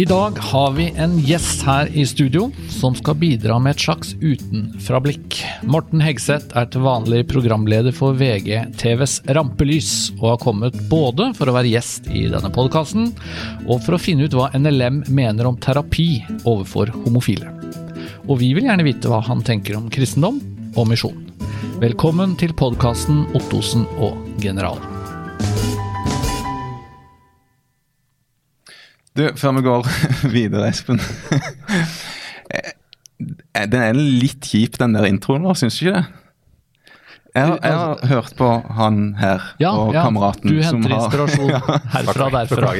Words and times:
I 0.00 0.04
dag 0.04 0.36
har 0.38 0.70
vi 0.76 0.84
en 0.94 1.16
gjest 1.26 1.64
her 1.66 1.88
i 1.90 2.04
studio 2.06 2.44
som 2.70 2.94
skal 2.94 3.16
bidra 3.18 3.56
med 3.58 3.74
et 3.74 3.82
slags 3.82 4.12
utenfra-blikk. 4.20 5.40
Morten 5.66 6.04
Hegseth 6.04 6.54
er 6.54 6.68
til 6.70 6.84
vanlig 6.84 7.24
programleder 7.26 7.90
for 7.96 8.14
VG-TVs 8.14 9.16
Rampelys, 9.34 9.88
og 10.20 10.28
har 10.28 10.38
kommet 10.44 10.76
både 10.86 11.32
for 11.34 11.50
å 11.50 11.56
være 11.56 11.72
gjest 11.72 12.06
i 12.14 12.28
denne 12.30 12.50
podkasten, 12.54 13.10
og 13.66 13.82
for 13.82 13.96
å 13.96 14.00
finne 14.04 14.28
ut 14.28 14.36
hva 14.38 14.52
NLM 14.54 15.00
mener 15.10 15.50
om 15.50 15.58
terapi 15.58 16.20
overfor 16.44 16.94
homofile. 17.00 17.50
Og 18.28 18.38
vi 18.44 18.52
vil 18.54 18.70
gjerne 18.70 18.86
vite 18.86 19.10
hva 19.10 19.18
han 19.26 19.42
tenker 19.42 19.80
om 19.80 19.90
kristendom 19.90 20.38
og 20.78 20.92
misjon. 20.92 21.26
Velkommen 21.82 22.38
til 22.38 22.54
podkasten 22.54 23.24
Ottosen 23.34 23.82
og 23.98 24.14
general. 24.38 24.78
Du, 29.16 29.24
før 29.36 29.56
vi 29.56 29.62
går 29.66 29.88
videre, 30.36 30.68
Espen. 30.68 31.00
Den 33.68 33.82
er 33.82 33.96
litt 33.98 34.46
kjip, 34.46 34.76
den 34.78 34.94
der 34.94 35.08
introen 35.08 35.46
vår, 35.48 35.56
syns 35.58 35.78
du 35.80 35.88
ikke 35.88 35.98
det? 36.00 36.06
Jeg 37.36 37.44
har, 37.46 37.58
jeg 37.62 37.74
har 37.76 37.98
hørt 38.10 38.30
på 38.38 38.46
han 38.74 38.96
her 39.20 39.42
Ja, 39.60 39.68
og 39.78 39.92
ja, 39.94 40.00
kameraten. 40.02 40.48
du 40.48 40.62
henter 40.64 40.90
har- 40.94 41.04
inspirasjon 41.04 41.50
herfra 41.94 42.24
og 42.24 42.32
derfra. 42.34 42.70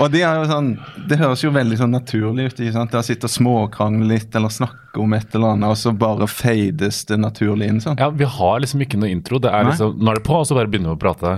Og 0.00 0.12
de 0.14 0.22
er 0.24 0.38
jo 0.38 0.44
sånn, 0.48 0.68
Det 1.10 1.18
høres 1.20 1.42
jo 1.42 1.50
veldig 1.52 1.76
sånn 1.82 1.92
naturlig 1.96 2.46
ut. 2.52 2.60
ikke 2.62 2.72
sant? 2.76 2.94
Der 2.94 3.02
sitter 3.04 3.28
og 3.28 3.34
småkrangler 3.34 4.12
litt 4.14 4.38
eller 4.38 4.48
snakker 4.54 5.02
om 5.02 5.12
et 5.18 5.34
eller 5.34 5.56
annet, 5.56 5.74
og 5.74 5.76
så 5.80 5.92
bare 5.92 6.28
fades 6.30 7.02
det 7.10 7.18
naturlig 7.20 7.68
inn 7.68 7.80
sånn. 7.82 7.98
Ja, 8.00 8.08
Vi 8.14 8.24
har 8.38 8.60
liksom 8.62 8.80
ikke 8.86 9.00
noe 9.02 9.10
intro. 9.10 9.40
Det 9.42 9.50
er 9.52 9.68
liksom, 9.68 9.98
Nå 9.98 10.14
er 10.14 10.20
det 10.22 10.24
på, 10.30 10.38
og 10.38 10.46
så 10.48 10.56
bare 10.56 10.70
begynner 10.70 10.94
vi 10.94 10.96
å 10.96 11.02
prate. 11.08 11.34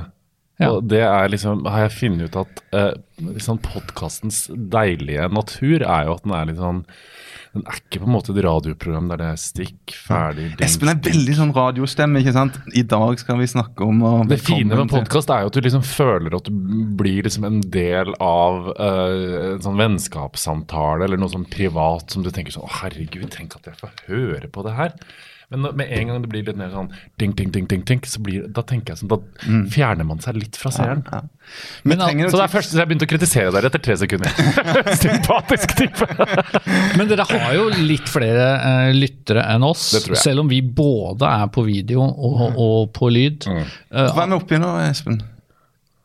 Ja. 0.62 0.71
Og 0.77 0.87
det 0.91 1.02
er 1.07 1.33
liksom, 1.33 1.65
har 1.69 1.87
jeg 1.87 1.97
funnet 1.97 2.30
ut 2.30 2.39
at 2.45 2.62
eh, 2.77 2.93
liksom 3.33 3.61
podkastens 3.65 4.45
deilige 4.51 5.29
natur 5.33 5.83
er 5.83 6.09
jo 6.09 6.16
at 6.16 6.25
den 6.27 6.37
er 6.37 6.48
litt 6.51 6.62
sånn 6.62 6.85
Den 7.52 7.66
er 7.69 7.80
ikke 7.83 8.01
på 8.01 8.07
en 8.09 8.15
måte 8.15 8.33
et 8.33 8.38
radioprogram 8.47 9.11
der 9.11 9.21
det 9.21 9.27
er 9.29 9.40
stikk, 9.40 9.93
ferdig 10.07 10.46
ding, 10.55 10.63
Espen 10.65 10.88
er 10.88 11.01
veldig 11.05 11.35
sånn 11.37 11.51
radiostemme, 11.52 12.23
ikke 12.23 12.33
sant? 12.33 12.57
I 12.73 12.85
dag 12.88 13.21
skal 13.21 13.37
vi 13.43 13.49
snakke 13.52 13.85
om 13.85 14.01
og 14.09 14.23
Det 14.30 14.38
fine 14.40 14.73
med 14.73 14.88
podkast 14.93 15.33
er 15.35 15.45
jo 15.45 15.51
at 15.52 15.59
du 15.59 15.66
liksom 15.66 15.85
føler 15.85 16.38
at 16.38 16.49
du 16.49 16.63
blir 16.96 17.29
liksom 17.29 17.45
en 17.49 17.60
del 17.74 18.15
av 18.24 18.73
eh, 18.73 19.51
en 19.51 19.66
sånn 19.66 19.83
vennskapssamtale 19.83 21.05
eller 21.05 21.21
noe 21.21 21.35
sånn 21.35 21.45
privat 21.52 22.15
som 22.15 22.24
du 22.24 22.33
tenker 22.33 22.57
sånn 22.57 22.65
Å, 22.65 22.73
herregud, 22.80 23.29
tenk 23.35 23.59
at 23.59 23.68
jeg 23.68 23.79
får 23.83 24.01
høre 24.09 24.49
på 24.49 24.65
det 24.65 24.79
her. 24.79 24.96
Men 25.53 25.67
når- 25.67 25.75
med 25.77 25.93
en 25.93 26.09
gang 26.09 26.23
det 26.25 26.31
blir 26.33 26.45
litt 26.47 26.57
mer 26.57 26.71
sånn 26.73 26.89
ding, 27.21 27.35
ding, 27.37 27.51
ding, 27.53 27.67
ding, 27.69 27.83
ding 27.85 28.01
så 28.09 28.23
blir, 28.25 28.47
da 28.49 28.63
tenker 28.65 28.95
jeg 28.95 29.03
sånn, 29.03 29.11
da 29.13 29.19
fjerner 29.73 30.09
man 30.09 30.23
seg 30.25 30.39
litt 30.41 30.57
fra 30.57 30.73
seeren. 30.73 31.03
Ja. 31.13 31.21
ja. 31.21 31.29
Men, 31.85 31.99
Men, 31.99 32.31
Så 32.31 32.39
det 32.41 32.47
er 32.47 32.53
først 32.55 32.73
jeg 32.79 32.89
begynte 32.89 33.05
å 33.05 33.11
kritisere 33.11 33.53
dere 33.53 33.69
etter 33.69 33.83
tre 33.85 33.97
sekunder. 34.01 34.30
Sympatisk 35.03 35.75
type. 35.77 36.09
Men 36.97 37.11
dere 37.11 37.27
har 37.29 37.53
jo 37.59 37.67
litt 37.83 38.09
flere 38.09 38.47
uh, 38.63 38.93
lyttere 38.97 39.45
enn 39.53 39.67
oss, 39.67 39.85
selv 40.23 40.47
om 40.47 40.49
vi 40.51 40.63
både 40.65 41.29
er 41.29 41.53
på 41.53 41.67
video 41.69 42.07
og, 42.09 42.57
og 42.57 42.93
på 42.97 43.11
lyd. 43.13 43.45
Mm. 43.51 43.63
eh, 43.93 44.09
Hva 44.17 44.25
er 44.25 44.33
vi 44.33 44.39
oppe 44.41 44.57
i 44.57 44.63
nå, 44.63 44.73
Espen? 44.89 45.21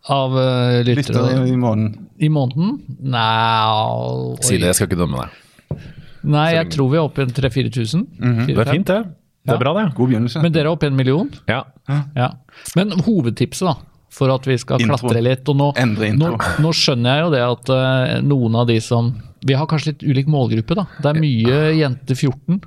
av 0.08 0.32
uh, 0.32 0.78
lyttere 0.88 1.20
Lytter 1.20 1.48
i 1.52 1.56
måneden. 1.60 2.08
i 2.24 2.30
måneden? 2.32 2.78
Nei 3.12 4.38
Si 4.40 4.56
det, 4.56 4.70
jeg 4.70 4.78
skal 4.78 4.88
ikke 4.88 5.02
dømme 5.02 5.26
deg. 5.26 5.84
Nei, 6.28 6.48
jeg 6.56 6.70
tror 6.74 6.90
vi 6.92 6.98
er 7.00 7.06
oppe 7.08 7.24
i 7.24 7.28
en 7.28 7.34
3000-4000. 7.36 8.06
Det 8.48 8.56
er 8.58 8.72
fint, 8.72 8.88
det. 8.90 9.00
Det 9.48 9.56
er 9.56 9.62
bra, 9.64 9.74
det. 9.80 9.86
God 9.96 10.12
begynnelse. 10.12 10.42
Men 10.44 10.54
dere 10.56 10.68
er 10.68 10.76
oppe 10.76 10.88
i 10.88 10.92
en 10.92 10.98
million? 11.00 11.30
Ja. 11.50 11.62
Ja. 12.18 12.32
Men 12.76 12.92
hovedtipset, 13.06 13.68
da, 13.70 13.76
for 14.18 14.34
at 14.34 14.48
vi 14.50 14.58
skal 14.60 14.82
Intro. 14.84 14.98
klatre 14.98 15.22
litt 15.24 15.48
og 15.52 15.58
nå, 15.60 15.70
Endre 15.80 16.12
nå, 16.16 16.34
intro. 16.36 16.54
nå 16.66 16.74
skjønner 16.76 17.16
jeg 17.16 17.26
jo 17.26 17.32
det 17.36 17.44
at 17.48 17.72
uh, 17.72 18.16
noen 18.28 18.56
av 18.60 18.68
de 18.70 18.78
som 18.84 19.14
Vi 19.48 19.56
har 19.58 19.68
kanskje 19.72 19.94
litt 19.94 20.04
ulik 20.04 20.28
målgruppe, 20.32 20.76
da. 20.78 20.84
Det 21.04 21.12
er 21.14 21.20
mye 21.24 21.60
jente 21.78 22.16
14. 22.18 22.60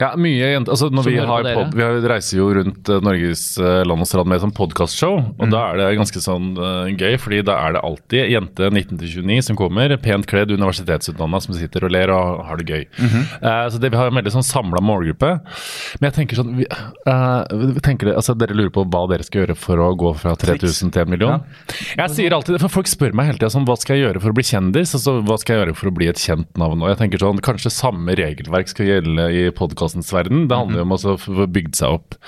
Ja, 0.00 0.12
mye 0.20 0.52
jente. 0.54 0.70
Altså, 0.74 0.88
når 0.94 1.08
vi, 1.08 1.16
har 1.18 1.48
pod, 1.58 1.74
vi 1.74 1.88
reiser 2.12 2.38
jo 2.38 2.48
rundt 2.54 2.88
eh, 2.94 3.00
Norges 3.04 3.42
eh, 3.58 3.80
land 3.88 4.04
og 4.04 4.08
strand 4.10 4.30
med 4.30 4.42
som 4.44 4.52
podkastshow, 4.54 5.18
og 5.38 5.44
Mm. 5.48 5.52
da 5.54 5.60
er 5.72 5.76
det 5.80 5.84
ganske 5.96 6.20
sånn 6.20 6.48
uh, 6.58 6.86
gøy, 6.92 7.14
fordi 7.18 7.38
da 7.46 7.54
er 7.66 7.72
det 7.72 7.80
alltid 7.86 8.30
jente 8.34 8.68
19-29 8.68 9.38
som 9.46 9.56
kommer, 9.56 9.94
pent 10.02 10.26
kledd, 10.28 10.50
universitetsutdanna, 10.52 11.40
som 11.40 11.54
sitter 11.56 11.86
og 11.88 11.92
ler 11.94 12.10
og 12.12 12.42
har 12.46 12.56
det 12.60 12.66
gøy. 12.68 12.84
Mm 12.98 13.08
-hmm. 13.08 13.24
uh, 13.42 13.68
så 13.70 13.78
det, 13.80 13.90
vi 13.90 13.96
har 13.96 14.06
en 14.08 14.14
veldig 14.18 14.32
sånn 14.34 14.44
samla 14.44 14.80
målgruppe. 14.84 15.30
Men 16.00 16.10
jeg 16.10 16.14
tenker 16.18 16.36
sånn 16.36 16.56
vi, 16.56 16.66
uh, 17.08 17.44
vi 17.74 17.80
tenker, 17.80 18.06
det- 18.06 18.16
altså, 18.16 18.34
Dere 18.38 18.54
lurer 18.54 18.70
på 18.70 18.84
hva 18.84 19.08
dere 19.08 19.22
skal 19.24 19.42
gjøre 19.46 19.56
for 19.56 19.76
å 19.78 19.96
gå 19.96 20.14
fra 20.16 20.34
3000 20.36 20.90
til 20.92 21.02
en 21.02 21.10
million? 21.10 21.40
Jeg 21.96 22.10
sier 22.10 22.30
alltid 22.32 22.60
for 22.60 22.68
Folk 22.68 22.86
spør 22.86 23.12
meg 23.14 23.26
hele 23.26 23.38
tida 23.38 23.50
sånn, 23.50 23.64
hva 23.66 23.76
skal 23.78 23.96
jeg 23.96 24.04
gjøre 24.06 24.20
for 24.20 24.30
å 24.30 24.34
bli 24.34 24.44
kjendis, 24.44 24.94
altså 24.94 25.22
hva 25.24 25.38
skal 25.38 25.56
jeg 25.56 25.66
gjøre 25.66 25.74
for 25.76 25.88
å 25.88 25.94
bli 25.94 26.06
et 26.08 26.16
kjent 26.28 26.60
navn. 26.60 26.84
Og 26.84 26.92
jeg 26.92 27.00
tenker 27.02 27.24
sånn, 27.24 27.42
Kanskje 27.44 27.72
samme 27.74 28.16
regelverk 28.18 28.70
skal 28.70 28.90
gjelde 28.92 29.28
i 29.34 29.44
podkastens 29.56 30.12
verden. 30.14 30.46
Det 30.50 30.58
handler 30.58 30.82
jo 30.82 30.86
om 30.86 30.96
å 30.96 31.16
få 31.24 31.48
bygd 31.58 31.78
seg 31.80 31.98
opp. 31.98 32.18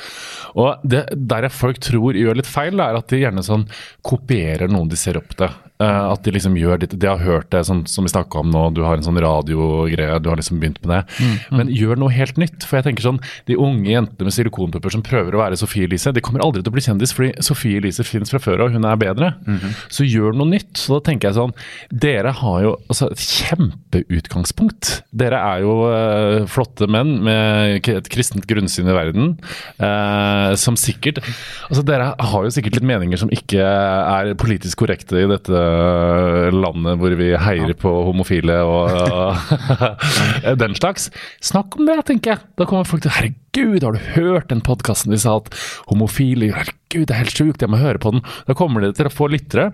Og 0.58 0.84
det, 0.84 1.06
Der 1.14 1.48
folk 1.52 1.80
tror 1.84 2.18
gjør 2.18 2.40
litt 2.40 2.50
feil, 2.50 2.80
er 2.80 2.98
at 2.98 3.12
de 3.12 3.22
gjerne 3.22 3.44
sånn 3.46 3.68
kopierer 4.06 4.72
noen 4.72 4.90
de 4.90 4.98
ser 4.98 5.20
opp 5.20 5.36
til. 5.38 5.52
Eh, 5.80 6.02
at 6.12 6.24
de 6.26 6.34
liksom 6.34 6.56
gjør 6.60 6.82
ditt 6.82 6.96
De 7.00 7.08
har 7.08 7.22
hørt 7.24 7.48
det 7.54 7.62
sånn, 7.64 7.86
som 7.88 8.04
vi 8.04 8.12
snakka 8.12 8.42
om 8.42 8.50
nå, 8.52 8.66
du 8.76 8.82
har 8.84 8.98
en 8.98 9.06
sånn 9.06 9.20
radiogreie, 9.20 10.18
du 10.20 10.28
har 10.28 10.40
liksom 10.40 10.60
begynt 10.60 10.80
med 10.84 10.92
det. 10.92 11.28
Men 11.56 11.72
gjør 11.72 12.00
noe 12.00 12.12
helt 12.12 12.36
nytt. 12.40 12.66
For 12.66 12.78
jeg 12.78 12.88
tenker 12.90 13.06
sånn, 13.06 13.20
de 13.48 13.56
unge 13.60 13.88
jentene 13.88 14.28
med 14.28 14.36
silikonpupper 14.36 14.92
som 14.92 15.04
prøver 15.06 15.36
å 15.36 15.42
være 15.42 15.58
Sofie 15.60 15.88
Elise, 15.88 16.12
de 16.12 16.24
kommer 16.24 16.44
aldri 16.44 16.62
til 16.62 16.72
å 16.72 16.76
bli 16.76 16.84
kjendis 16.84 17.14
fordi 17.16 17.32
Sofie 17.44 17.80
Elise 17.80 18.04
fins 18.06 18.32
fra 18.32 18.40
før 18.42 18.66
og 18.66 18.76
hun 18.76 18.84
er 18.88 19.00
bedre. 19.00 19.32
Så 19.88 20.06
gjør 20.06 20.36
noe 20.36 20.52
nytt. 20.52 20.72
Så 20.80 20.98
da 20.98 21.00
tenker 21.10 21.30
jeg 21.30 21.38
sånn 21.38 21.54
Dere 21.90 22.32
har 22.36 22.58
jo 22.64 22.74
altså, 22.90 23.10
et 23.14 23.24
kjempeutgangspunkt. 23.24 24.92
Dere 25.16 25.40
er 25.54 25.64
jo 25.64 25.76
uh, 25.88 26.46
flotte 26.50 26.88
menn 26.90 27.16
med 27.24 27.88
et 27.90 28.10
kristent 28.12 28.46
grunnsyn 28.50 28.90
i 28.90 28.96
verden, 28.96 29.32
uh, 29.80 30.52
som 30.60 30.76
sikkert 30.78 31.20
Altså, 31.20 31.82
dere 31.86 32.12
har 32.16 32.44
jo 32.44 32.52
sikkert 32.52 32.76
litt 32.78 32.86
meninger 32.86 33.18
som 33.20 33.30
ikke 33.32 33.62
er 33.62 34.32
politisk 34.40 34.80
korrekte 34.82 35.18
i 35.20 35.28
dette 35.30 35.60
landet 36.54 36.98
hvor 37.00 37.14
vi 37.18 37.30
heier 37.38 37.74
på 37.78 37.92
homofile 38.08 38.56
og 38.74 38.88
den 40.60 40.76
slags. 40.78 41.10
Snakk 41.44 41.78
om 41.78 41.88
det, 41.88 41.98
tenker 42.08 42.34
jeg. 42.34 42.44
Da 42.60 42.66
kommer 42.68 42.88
folk 42.88 43.04
til 43.04 43.14
Herregud, 43.16 43.82
har 43.84 43.96
du 43.96 44.10
hørt 44.16 44.50
den 44.52 44.64
podkasten 44.64 45.14
de 45.14 45.20
sa 45.20 45.38
at 45.40 45.52
homofile 45.90 46.52
Herregud, 46.54 47.06
det 47.06 47.14
er 47.14 47.22
helt 47.24 47.36
sjukt, 47.36 47.64
jeg 47.64 47.72
må 47.72 47.80
høre 47.82 48.02
på 48.02 48.14
den. 48.16 48.24
Da 48.48 48.56
kommer 48.58 48.84
dere 48.84 48.96
til 48.98 49.10
å 49.10 49.14
få 49.14 49.30
lyttere 49.32 49.70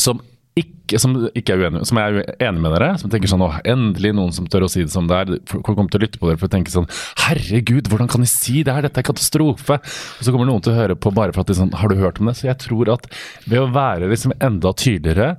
som 0.00 0.22
ikke, 0.58 0.98
som 0.98 1.14
ikke 1.36 1.54
er 1.54 1.62
uenig, 1.62 1.84
som 1.86 1.98
er 2.02 2.16
enig 2.42 2.62
med 2.62 2.72
dere, 2.74 2.90
som 2.98 3.10
tenker 3.12 3.30
sånn 3.30 3.44
Å, 3.46 3.52
endelig 3.70 4.10
noen 4.16 4.32
som 4.34 4.48
tør 4.50 4.66
å 4.66 4.70
si 4.72 4.82
det 4.82 4.92
som 4.92 5.06
det 5.10 5.18
er. 5.22 5.32
Folk 5.48 5.68
kommer 5.68 5.92
til 5.92 6.00
å 6.00 6.04
lytte 6.04 6.20
på 6.20 6.26
dere 6.26 6.40
for 6.40 6.50
å 6.50 6.52
tenke 6.52 6.72
sånn 6.74 6.88
Herregud, 7.22 7.90
hvordan 7.90 8.10
kan 8.10 8.24
de 8.24 8.30
si 8.30 8.64
det 8.66 8.74
her? 8.74 8.86
Dette 8.86 9.02
er 9.02 9.06
katastrofe. 9.06 9.78
Og 9.80 10.26
så 10.26 10.34
kommer 10.34 10.50
noen 10.50 10.64
til 10.64 10.74
å 10.74 10.80
høre 10.80 10.98
på 10.98 11.14
bare 11.14 11.34
for 11.36 11.44
at 11.44 11.52
de 11.52 11.58
sånn 11.60 11.74
Har 11.78 11.92
du 11.92 12.00
hørt 12.00 12.18
om 12.18 12.30
det? 12.30 12.36
Så 12.40 12.48
jeg 12.50 12.58
tror 12.66 12.90
at 12.96 13.06
ved 13.46 13.62
å 13.62 13.70
være 13.70 14.10
liksom 14.10 14.34
enda 14.42 14.74
tydeligere 14.74 15.36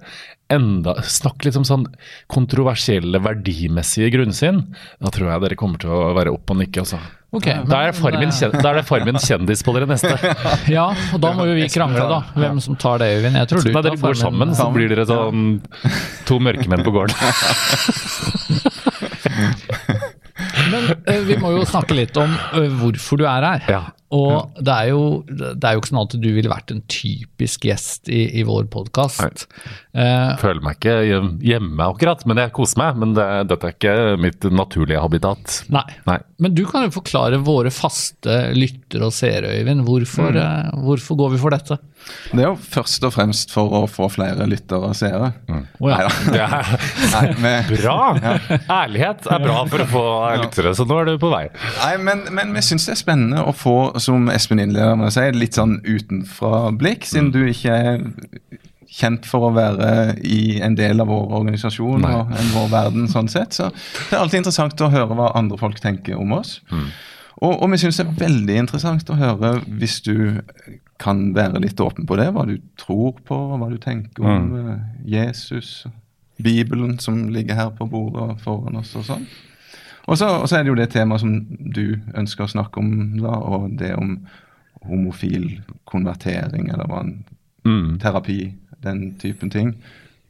enda, 0.51 0.97
Snakk 1.07 1.45
litt 1.45 1.57
om 1.59 1.67
sånn 1.67 1.87
kontroversielle, 2.31 3.21
verdimessige 3.23 4.11
grunnsyn. 4.15 4.65
Da 4.99 5.11
tror 5.13 5.31
jeg 5.31 5.43
dere 5.45 5.59
kommer 5.59 5.81
til 5.81 5.93
å 5.95 6.11
være 6.17 6.33
opp 6.35 6.51
og 6.51 6.59
nikke, 6.59 6.83
altså. 6.83 6.99
Ok, 7.31 7.45
Da 7.47 7.77
er 7.79 7.93
det 7.93 7.95
Farmen, 7.95 8.19
men, 8.25 8.31
kjen- 8.35 8.51
da 8.61 8.69
er 8.73 8.77
det 8.81 8.87
farmen 8.89 9.15
kjendis 9.23 9.61
på 9.63 9.71
dere 9.77 9.87
neste. 9.87 10.11
Ja, 10.75 10.89
og 11.15 11.21
da 11.23 11.29
må 11.37 11.45
jo 11.47 11.53
vi 11.55 11.63
krangle, 11.71 12.03
da. 12.11 12.17
Hvem 12.35 12.59
som 12.65 12.75
tar 12.75 12.99
det, 12.99 13.07
Øyvind. 13.21 13.37
Jeg 13.39 13.47
tror 13.47 13.63
du 13.63 13.69
Nei, 13.71 13.81
dere 13.87 13.95
går 14.01 14.15
sammen, 14.19 14.51
så 14.57 14.67
blir 14.75 14.91
dere 14.91 15.05
sånn 15.07 15.61
to 16.27 16.39
mørkemenn 16.43 16.83
på 16.83 16.91
gården. 16.91 17.15
Men 20.71 20.91
uh, 21.07 21.23
vi 21.27 21.37
må 21.41 21.51
jo 21.57 21.65
snakke 21.69 21.97
litt 21.97 22.17
om 22.21 22.31
uh, 22.31 22.67
hvorfor 22.81 23.19
du 23.21 23.25
er 23.29 23.47
her. 23.49 23.65
Ja. 23.69 23.81
Og 24.11 24.57
det 24.59 24.73
er, 24.75 24.87
jo, 24.91 25.01
det 25.31 25.63
er 25.63 25.77
jo 25.77 25.79
ikke 25.79 25.87
sånn 25.93 26.01
at 26.01 26.13
du 26.19 26.25
ville 26.35 26.49
vært 26.51 26.73
en 26.73 26.81
typisk 26.91 27.63
gjest 27.69 28.09
i, 28.11 28.25
i 28.41 28.43
vår 28.43 28.65
podkast. 28.73 29.45
Eh, 29.95 30.33
Føler 30.41 30.59
meg 30.65 30.75
ikke 30.81 30.95
hjemme 31.47 31.85
akkurat, 31.93 32.25
men 32.27 32.41
jeg 32.43 32.51
koser 32.57 32.81
meg. 32.81 32.99
Men 32.99 33.13
det, 33.15 33.27
dette 33.53 33.69
er 33.69 33.77
ikke 33.77 33.93
mitt 34.19 34.43
naturlige 34.51 34.99
habitat. 34.99 35.61
nei. 35.71 35.85
Nei. 36.09 36.17
Men 36.43 36.57
du 36.57 36.65
kan 36.67 36.89
jo 36.89 36.91
forklare 36.97 37.39
våre 37.45 37.71
faste 37.71 38.35
lyttere 38.57 39.07
og 39.07 39.15
seere, 39.15 39.53
Øyvind. 39.61 39.85
Hvorfor, 39.87 40.27
Mm. 40.35 40.41
eh, 40.43 40.83
hvorfor 40.89 41.15
går 41.23 41.31
vi 41.37 41.41
for 41.45 41.55
dette? 41.55 41.79
Det 42.31 42.39
er 42.43 42.47
jo 42.47 42.55
først 42.55 43.03
og 43.07 43.11
fremst 43.15 43.51
for 43.51 43.73
å 43.75 43.81
få 43.91 44.07
flere 44.13 44.45
lyttere 44.47 44.87
og 44.91 44.95
seere. 44.95 45.31
Å 45.51 45.89
ja. 45.91 46.07
Det 46.31 46.39
er 46.45 46.71
Nei, 47.13 47.23
vi- 47.67 47.77
bra! 47.81 47.97
Ærlighet 48.71 49.27
er 49.27 49.43
bra 49.43 49.57
for 49.71 49.83
å 49.83 49.87
få 49.91 50.03
lyttere, 50.43 50.73
så 50.77 50.85
nå 50.87 51.01
er 51.01 51.11
du 51.11 51.17
på 51.21 51.31
vei. 51.33 51.43
Nei, 51.81 51.91
men, 52.07 52.23
men 52.35 52.53
vi 52.55 52.63
syns 52.65 52.87
det 52.87 52.95
er 52.95 53.01
spennende 53.01 53.43
å 53.47 53.53
få, 53.55 53.75
som 54.03 54.29
Espen 54.31 54.63
innleder 54.63 54.95
med 54.99 55.09
å 55.11 55.13
si, 55.15 55.27
litt 55.35 55.59
sånn 55.59 55.79
utenfra 55.83 56.69
blikk, 56.79 57.07
siden 57.09 57.33
du 57.35 57.41
ikke 57.51 57.75
er 57.75 58.03
kjent 58.91 59.23
for 59.27 59.47
å 59.47 59.53
være 59.55 60.17
i 60.27 60.57
en 60.63 60.73
del 60.75 60.99
av 60.99 61.07
vår 61.11 61.29
organisasjon 61.37 62.01
Nei. 62.03 62.11
og 62.11 62.33
en 62.35 62.49
vår 62.55 62.65
verden 62.73 63.05
sånn 63.11 63.29
sett. 63.31 63.55
Så 63.55 63.69
det 63.71 64.17
er 64.17 64.19
alltid 64.23 64.41
interessant 64.41 64.81
å 64.83 64.89
høre 64.91 65.15
hva 65.15 65.29
andre 65.39 65.59
folk 65.61 65.79
tenker 65.83 66.19
om 66.19 66.33
oss. 66.39 66.57
Og, 67.41 67.53
og 67.55 67.67
vi 67.71 67.79
syns 67.81 67.97
det 68.01 68.03
er 68.07 68.17
veldig 68.19 68.57
interessant 68.65 69.07
å 69.09 69.15
høre 69.17 69.53
hvis 69.79 70.01
du 70.05 70.13
kan 71.01 71.31
være 71.35 71.61
litt 71.63 71.81
åpen 71.81 72.05
på 72.07 72.17
det, 72.19 72.29
hva 72.35 72.45
du 72.49 72.55
tror 72.79 73.17
på, 73.25 73.37
hva 73.57 73.69
du 73.71 73.79
tenker 73.81 74.25
om 74.25 74.51
mm. 74.51 74.69
Jesus, 75.09 75.87
Bibelen 76.41 76.99
som 77.01 77.27
ligger 77.33 77.57
her 77.57 77.73
på 77.77 77.87
bordet 77.89 78.37
foran 78.45 78.79
oss 78.79 78.93
og 78.99 79.07
sånn. 79.09 79.25
Og 80.09 80.17
så, 80.17 80.27
og 80.41 80.47
så 80.49 80.57
er 80.57 80.63
det 80.63 80.71
jo 80.71 80.79
det 80.79 80.89
temaet 80.93 81.21
som 81.21 81.35
du 81.49 81.99
ønsker 82.17 82.47
å 82.47 82.53
snakke 82.53 82.81
om, 82.81 82.93
da, 83.21 83.35
og 83.37 83.75
det 83.77 83.91
om 83.97 84.15
homofil 84.89 85.59
konvertering, 85.89 86.71
eller 86.73 86.89
hva 86.89 87.03
en 87.05 87.19
Mm. 87.65 87.99
terapi, 87.99 88.53
den 88.83 89.15
typen 89.19 89.49
ting, 89.49 89.75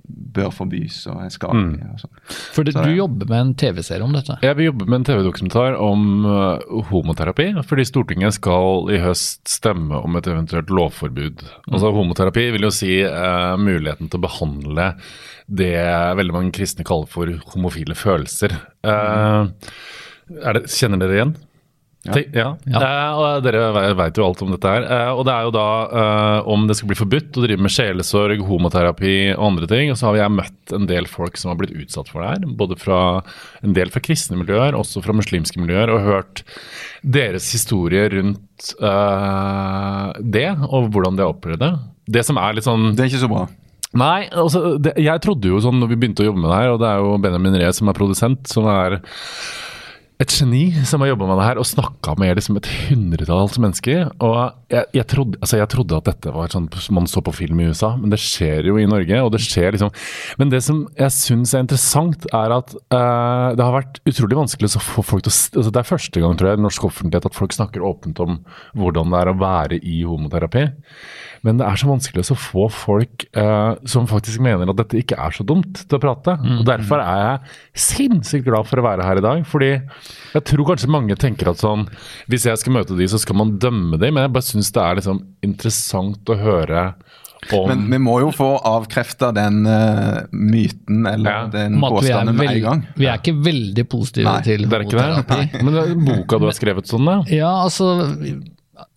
bør 0.08 0.52
forbys 0.54 1.02
og 1.12 1.20
er 1.26 1.32
skadelig. 1.34 1.82
Mm. 1.82 1.94
og 1.94 2.02
sånn. 2.04 2.14
For 2.56 2.68
det, 2.68 2.74
Så 2.76 2.86
du 2.86 2.94
jobber 2.96 3.30
med 3.30 3.44
en 3.44 3.54
TV-serie 3.60 4.06
om 4.06 4.16
dette. 4.16 4.38
Jeg 4.46 4.58
vil 4.58 4.70
jobbe 4.70 4.88
med 4.88 5.00
en 5.00 5.08
TV-dokumentar 5.10 5.78
om 5.82 6.26
uh, 6.28 6.82
homoterapi, 6.92 7.50
fordi 7.68 7.88
Stortinget 7.88 8.38
skal 8.38 8.92
i 8.94 9.02
høst 9.04 9.44
stemme 9.52 10.00
om 10.00 10.20
et 10.20 10.30
eventuelt 10.32 10.72
lovforbud. 10.72 11.46
Altså 11.72 11.94
Homoterapi 11.96 12.48
vil 12.56 12.68
jo 12.68 12.74
si 12.76 13.02
uh, 13.04 13.58
muligheten 13.60 14.12
til 14.12 14.22
å 14.22 14.26
behandle 14.28 14.92
det 15.52 15.76
veldig 16.16 16.36
mange 16.36 16.56
kristne 16.56 16.86
kaller 16.88 17.10
for 17.12 17.32
homofile 17.54 17.98
følelser. 17.98 18.56
Uh, 18.88 19.52
er 20.42 20.60
det, 20.60 20.68
kjenner 20.72 21.02
dere 21.02 21.18
igjen? 21.18 21.34
Ja. 22.02 22.16
Ja. 22.34 22.48
Ja. 22.66 22.80
Eh, 22.82 23.20
og 23.20 23.44
dere 23.46 23.94
veit 23.98 24.18
jo 24.18 24.26
alt 24.26 24.40
om 24.42 24.50
dette 24.56 24.70
her. 24.74 24.86
Eh, 24.90 25.12
og 25.14 25.22
det 25.28 25.34
er 25.36 25.46
jo 25.46 25.54
da 25.54 25.66
eh, 26.02 26.50
om 26.50 26.66
det 26.66 26.78
skal 26.80 26.90
bli 26.90 26.98
forbudt 26.98 27.38
å 27.38 27.44
drive 27.46 27.62
med 27.62 27.74
sjelesorg, 27.76 28.42
homoterapi 28.48 29.14
og 29.36 29.44
andre 29.52 29.70
ting. 29.70 29.92
Og 29.94 30.00
så 30.00 30.10
har 30.10 30.24
jeg 30.24 30.36
møtt 30.40 30.74
en 30.74 30.90
del 30.90 31.10
folk 31.12 31.38
som 31.38 31.54
har 31.54 31.60
blitt 31.62 31.76
utsatt 31.78 32.10
for 32.10 32.24
det 32.26 32.32
her. 32.34 32.50
Både 32.58 32.80
fra 32.82 33.02
en 33.62 33.78
del 33.78 33.94
fra 33.94 34.02
kristne 34.02 34.40
miljøer, 34.42 34.78
også 34.78 35.04
fra 35.06 35.14
muslimske 35.18 35.62
miljøer, 35.62 35.94
og 35.94 36.08
hørt 36.08 36.44
deres 37.06 37.52
historie 37.54 38.08
rundt 38.16 38.74
eh, 38.82 40.22
det, 40.26 40.50
og 40.72 40.90
hvordan 40.90 41.18
de 41.20 41.26
har 41.28 41.36
opplevd 41.36 41.66
det. 41.68 41.74
Det 42.18 42.26
som 42.26 42.40
er 42.42 42.58
litt 42.58 42.66
sånn 42.66 42.96
Det 42.98 43.06
er 43.06 43.12
ikke 43.12 43.26
så 43.28 43.32
bra. 43.32 43.46
Nei, 44.02 44.24
altså, 44.32 44.78
det, 44.80 44.96
jeg 45.04 45.22
trodde 45.22 45.50
jo 45.52 45.60
sånn 45.62 45.82
når 45.82 45.92
vi 45.92 45.98
begynte 46.00 46.24
å 46.24 46.30
jobbe 46.32 46.42
med 46.42 46.50
det 46.50 46.60
her, 46.64 46.70
og 46.74 46.80
det 46.82 46.90
er 46.90 47.02
jo 47.04 47.18
Benjamin 47.22 47.58
Ree 47.60 47.74
som 47.76 47.92
er 47.92 47.98
produsent, 47.98 48.48
som 48.48 48.70
er 48.72 49.02
et 50.22 50.34
geni 50.36 50.68
som 50.86 51.02
har 51.02 51.12
jobba 51.12 51.28
med 51.30 51.40
det 51.40 51.46
her 51.48 51.60
og 51.62 51.66
snakka 51.66 52.14
med 52.22 52.38
liksom 52.38 52.60
et 52.60 52.68
hundretalls 52.88 53.58
mennesker. 53.62 54.12
Og 54.22 54.36
jeg, 54.70 54.86
jeg, 54.94 55.06
trodde, 55.10 55.40
altså 55.42 55.58
jeg 55.58 55.70
trodde 55.74 55.98
at 55.98 56.10
dette 56.12 56.34
var 56.36 56.52
sånn 56.54 56.68
man 56.94 57.10
så 57.10 57.24
på 57.26 57.34
film 57.34 57.62
i 57.64 57.70
USA, 57.72 57.96
men 57.98 58.14
det 58.14 58.20
skjer 58.22 58.70
jo 58.70 58.78
i 58.78 58.88
Norge. 58.90 59.22
og 59.22 59.32
det 59.34 59.42
skjer 59.44 59.74
liksom, 59.74 59.90
Men 60.38 60.54
det 60.54 60.62
som 60.66 60.84
jeg 61.00 61.16
syns 61.16 61.56
er 61.56 61.66
interessant, 61.66 62.28
er 62.30 62.54
at 62.60 62.76
uh, 62.94 63.58
det 63.58 63.66
har 63.66 63.76
vært 63.80 64.02
utrolig 64.06 64.38
vanskelig 64.38 64.76
å 64.78 64.84
få 64.84 65.06
folk 65.06 65.26
til 65.26 65.34
å 65.34 65.40
altså 65.62 65.74
Det 65.74 65.82
er 65.82 65.90
første 65.90 66.24
gang 66.24 66.38
tror 66.38 66.52
jeg, 66.52 66.62
i 66.62 66.66
norsk 66.68 66.86
offentlighet 66.92 67.28
at 67.32 67.38
folk 67.38 67.56
snakker 67.56 67.86
åpent 67.86 68.22
om 68.22 68.40
hvordan 68.78 69.12
det 69.12 69.24
er 69.24 69.32
å 69.32 69.38
være 69.42 69.82
i 69.82 70.02
homoterapi. 70.06 70.68
Men 71.42 71.58
det 71.58 71.66
er 71.66 71.80
så 71.80 71.90
vanskelig 71.90 72.28
å 72.30 72.38
få 72.38 72.68
folk 72.70 73.26
uh, 73.34 73.74
som 73.90 74.06
faktisk 74.10 74.44
mener 74.46 74.70
at 74.70 74.78
dette 74.78 75.00
ikke 75.02 75.18
er 75.18 75.34
så 75.34 75.46
dumt, 75.48 75.82
til 75.82 75.98
å 75.98 76.04
prate. 76.04 76.38
Og 76.60 76.66
Derfor 76.70 77.02
er 77.02 77.24
jeg 77.26 77.88
sinnssykt 77.88 78.46
glad 78.46 78.70
for 78.70 78.82
å 78.82 78.86
være 78.86 79.08
her 79.08 79.18
i 79.18 79.26
dag. 79.26 79.42
Fordi 79.50 79.72
jeg 80.36 80.44
tror 80.48 80.66
kanskje 80.72 80.92
mange 80.92 81.16
tenker 81.20 81.52
at 81.52 81.60
sånn 81.62 81.88
Hvis 82.32 82.46
jeg 82.50 82.60
skal 82.62 82.76
møte 82.78 82.96
de, 82.98 83.08
så 83.12 83.20
skal 83.22 83.38
man 83.40 83.56
dømme 83.62 83.98
de, 84.02 84.12
men 84.12 84.24
jeg 84.26 84.34
bare 84.36 84.48
syns 84.48 84.72
det 84.76 84.84
er 84.84 85.02
liksom 85.02 85.24
interessant 85.46 86.32
å 86.32 86.38
høre 86.40 86.86
om 87.56 87.68
Men 87.72 87.88
vi 87.90 87.98
må 87.98 88.20
jo 88.22 88.30
få 88.36 88.50
avkrefta 88.70 89.32
den 89.34 89.64
uh, 89.66 90.22
myten 90.32 91.08
eller 91.10 91.32
Ja, 91.32 91.40
den 91.50 91.80
er, 91.80 91.90
påstanden 91.96 92.38
med 92.38 92.52
en 92.52 92.62
gang. 92.68 92.84
vi 92.96 93.08
er 93.10 93.18
ikke 93.18 93.34
veldig 93.50 93.86
positive 93.90 94.30
Nei, 94.30 94.44
til 94.46 94.68
Det 94.70 94.78
er 94.78 94.86
ikke 94.86 95.00
det? 95.00 95.08
homoterapi. 95.10 95.64
Men 95.66 95.74
det 95.74 95.86
er 95.88 95.96
boka 96.12 96.38
du 96.42 96.46
har 96.52 96.58
skrevet 96.60 96.92
sånn, 96.92 97.08
da? 97.10 97.16
Ja, 97.34 97.54
altså 97.66 97.90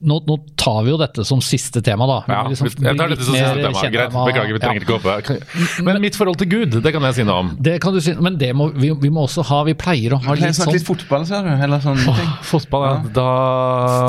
nå, 0.05 0.19
nå 0.29 0.37
tar 0.61 0.83
vi 0.87 0.93
jo 0.93 0.99
dette 1.01 1.25
som 1.27 1.41
siste 1.45 1.83
tema, 1.85 2.07
da. 2.09 2.19
Ja, 2.31 2.41
liksom 2.51 2.69
jeg 2.71 2.99
tar 2.99 3.11
dette 3.13 3.27
som 3.27 3.37
siste 3.37 3.55
tema. 3.59 3.83
Greit, 3.95 4.13
beklager, 4.15 4.57
vi 4.57 4.63
trenger 4.63 4.79
ja. 4.79 4.85
ikke 4.85 4.93
gå 4.93 4.99
opp. 4.99 5.25
Kan- 5.27 5.85
Men 5.87 6.01
mitt 6.05 6.19
forhold 6.19 6.39
til 6.41 6.51
Gud, 6.53 6.79
det 6.85 6.95
kan 6.95 7.07
jeg 7.09 7.19
si 7.19 7.27
noe 7.27 7.41
om. 7.45 7.51
Det 7.69 7.77
kan 7.85 7.97
du 7.97 8.01
si, 8.05 8.15
men 8.17 8.39
det 8.41 8.53
må, 8.57 8.69
vi, 8.75 8.93
vi 9.05 9.11
må 9.13 9.27
også 9.29 9.45
ha 9.51 9.63
Vi 9.69 9.75
pleier 9.79 10.17
å 10.17 10.21
ha 10.25 10.37
litt 10.39 10.57
sånn 10.59 10.73
litt 10.75 10.87
fotball, 10.87 11.27
ser 11.29 11.47
du? 11.47 11.53
Eller 11.55 11.83
sånne 11.85 12.17
ting. 12.21 12.33
Fotball, 12.49 12.87
ja. 12.89 12.95
Da 13.19 13.29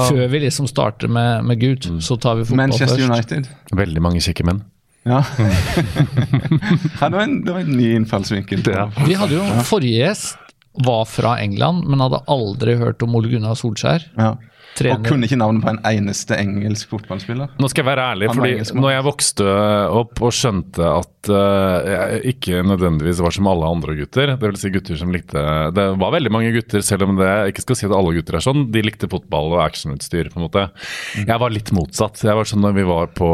Før 0.10 0.24
vi 0.32 0.46
liksom 0.46 0.70
starter 0.72 1.12
med, 1.12 1.44
med 1.50 1.62
Gud, 1.62 1.90
så 2.06 2.20
tar 2.22 2.40
vi 2.40 2.48
fotball 2.48 2.66
Manchester 2.66 3.04
først. 3.04 3.36
United. 3.36 3.52
Veldig 3.76 4.06
mange 4.08 4.24
kjekke 4.24 4.48
menn. 4.48 4.64
Ja. 5.06 5.22
ja 7.00 7.10
det, 7.10 7.14
var 7.14 7.22
en, 7.28 7.38
det 7.46 7.54
var 7.54 7.62
en 7.62 7.76
ny 7.78 7.92
innfallsvinkel. 8.00 8.66
Ja. 8.66 8.88
Vi 9.06 9.18
hadde 9.20 9.38
jo 9.38 9.46
Forrige 9.68 10.02
gjest 10.02 10.42
var 10.84 11.06
fra 11.08 11.38
England, 11.40 11.86
men 11.88 12.02
hadde 12.04 12.24
aldri 12.32 12.76
hørt 12.80 13.04
om 13.06 13.16
Ole 13.16 13.32
Gunnar 13.32 13.56
Solskjær. 13.60 14.10
Ja. 14.20 14.34
Og 14.84 15.06
kunne 15.08 15.28
ikke 15.28 15.40
navnet 15.40 15.64
på 15.64 15.72
en 15.72 15.80
eneste 15.88 16.36
engelsk 16.36 16.92
fotballspiller. 16.92 17.54
Nå 17.62 17.70
skal 17.72 17.84
jeg 17.84 17.90
være 17.90 18.08
ærlig, 18.12 18.30
Han 18.32 18.42
fordi 18.42 18.80
når 18.82 18.92
jeg 18.92 19.06
vokste 19.08 19.48
opp 20.02 20.22
og 20.26 20.36
skjønte 20.36 20.90
at 20.90 21.30
uh, 21.32 21.88
jeg 21.88 22.36
ikke 22.36 22.64
nødvendigvis 22.68 23.22
var 23.24 23.36
som 23.36 23.50
alle 23.52 23.70
andre 23.78 23.96
gutter, 24.02 24.34
det 24.36 24.50
vil 24.50 24.60
si 24.60 24.74
gutter 24.74 25.00
som 25.00 25.14
likte 25.16 25.42
Det 25.76 25.88
var 26.02 26.14
veldig 26.18 26.34
mange 26.34 26.52
gutter, 26.56 26.84
selv 26.86 27.08
om 27.08 27.16
det 27.20 27.30
jeg 27.30 27.56
ikke 27.56 27.66
skal 27.68 27.80
si 27.80 27.90
at 27.90 27.96
alle 27.96 28.16
gutter 28.18 28.40
er 28.40 28.46
sånn, 28.46 28.68
de 28.76 28.84
likte 28.86 29.10
fotball 29.12 29.56
og 29.56 29.64
actionutstyr, 29.64 30.32
på 30.34 30.42
en 30.42 30.48
måte. 30.48 30.68
Jeg 31.24 31.40
var 31.42 31.54
litt 31.54 31.72
motsatt. 31.76 32.22
Jeg 32.26 32.38
var 32.38 32.50
sånn 32.50 32.64
når 32.66 32.78
vi 32.78 32.88
var 32.88 33.12
på 33.16 33.32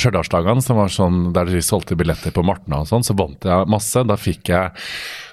Stjørdalsdagene, 0.00 0.64
som 0.64 0.80
var 0.80 0.92
sånn 0.92 1.30
der 1.36 1.50
de 1.50 1.62
solgte 1.64 1.98
billetter 1.98 2.34
på 2.34 2.44
Martna 2.46 2.82
og 2.82 2.90
sånn, 2.90 3.06
så 3.06 3.16
vant 3.18 3.46
jeg 3.46 3.70
masse. 3.70 4.04
Da 4.10 4.18
fikk 4.20 4.50
jeg 4.52 4.74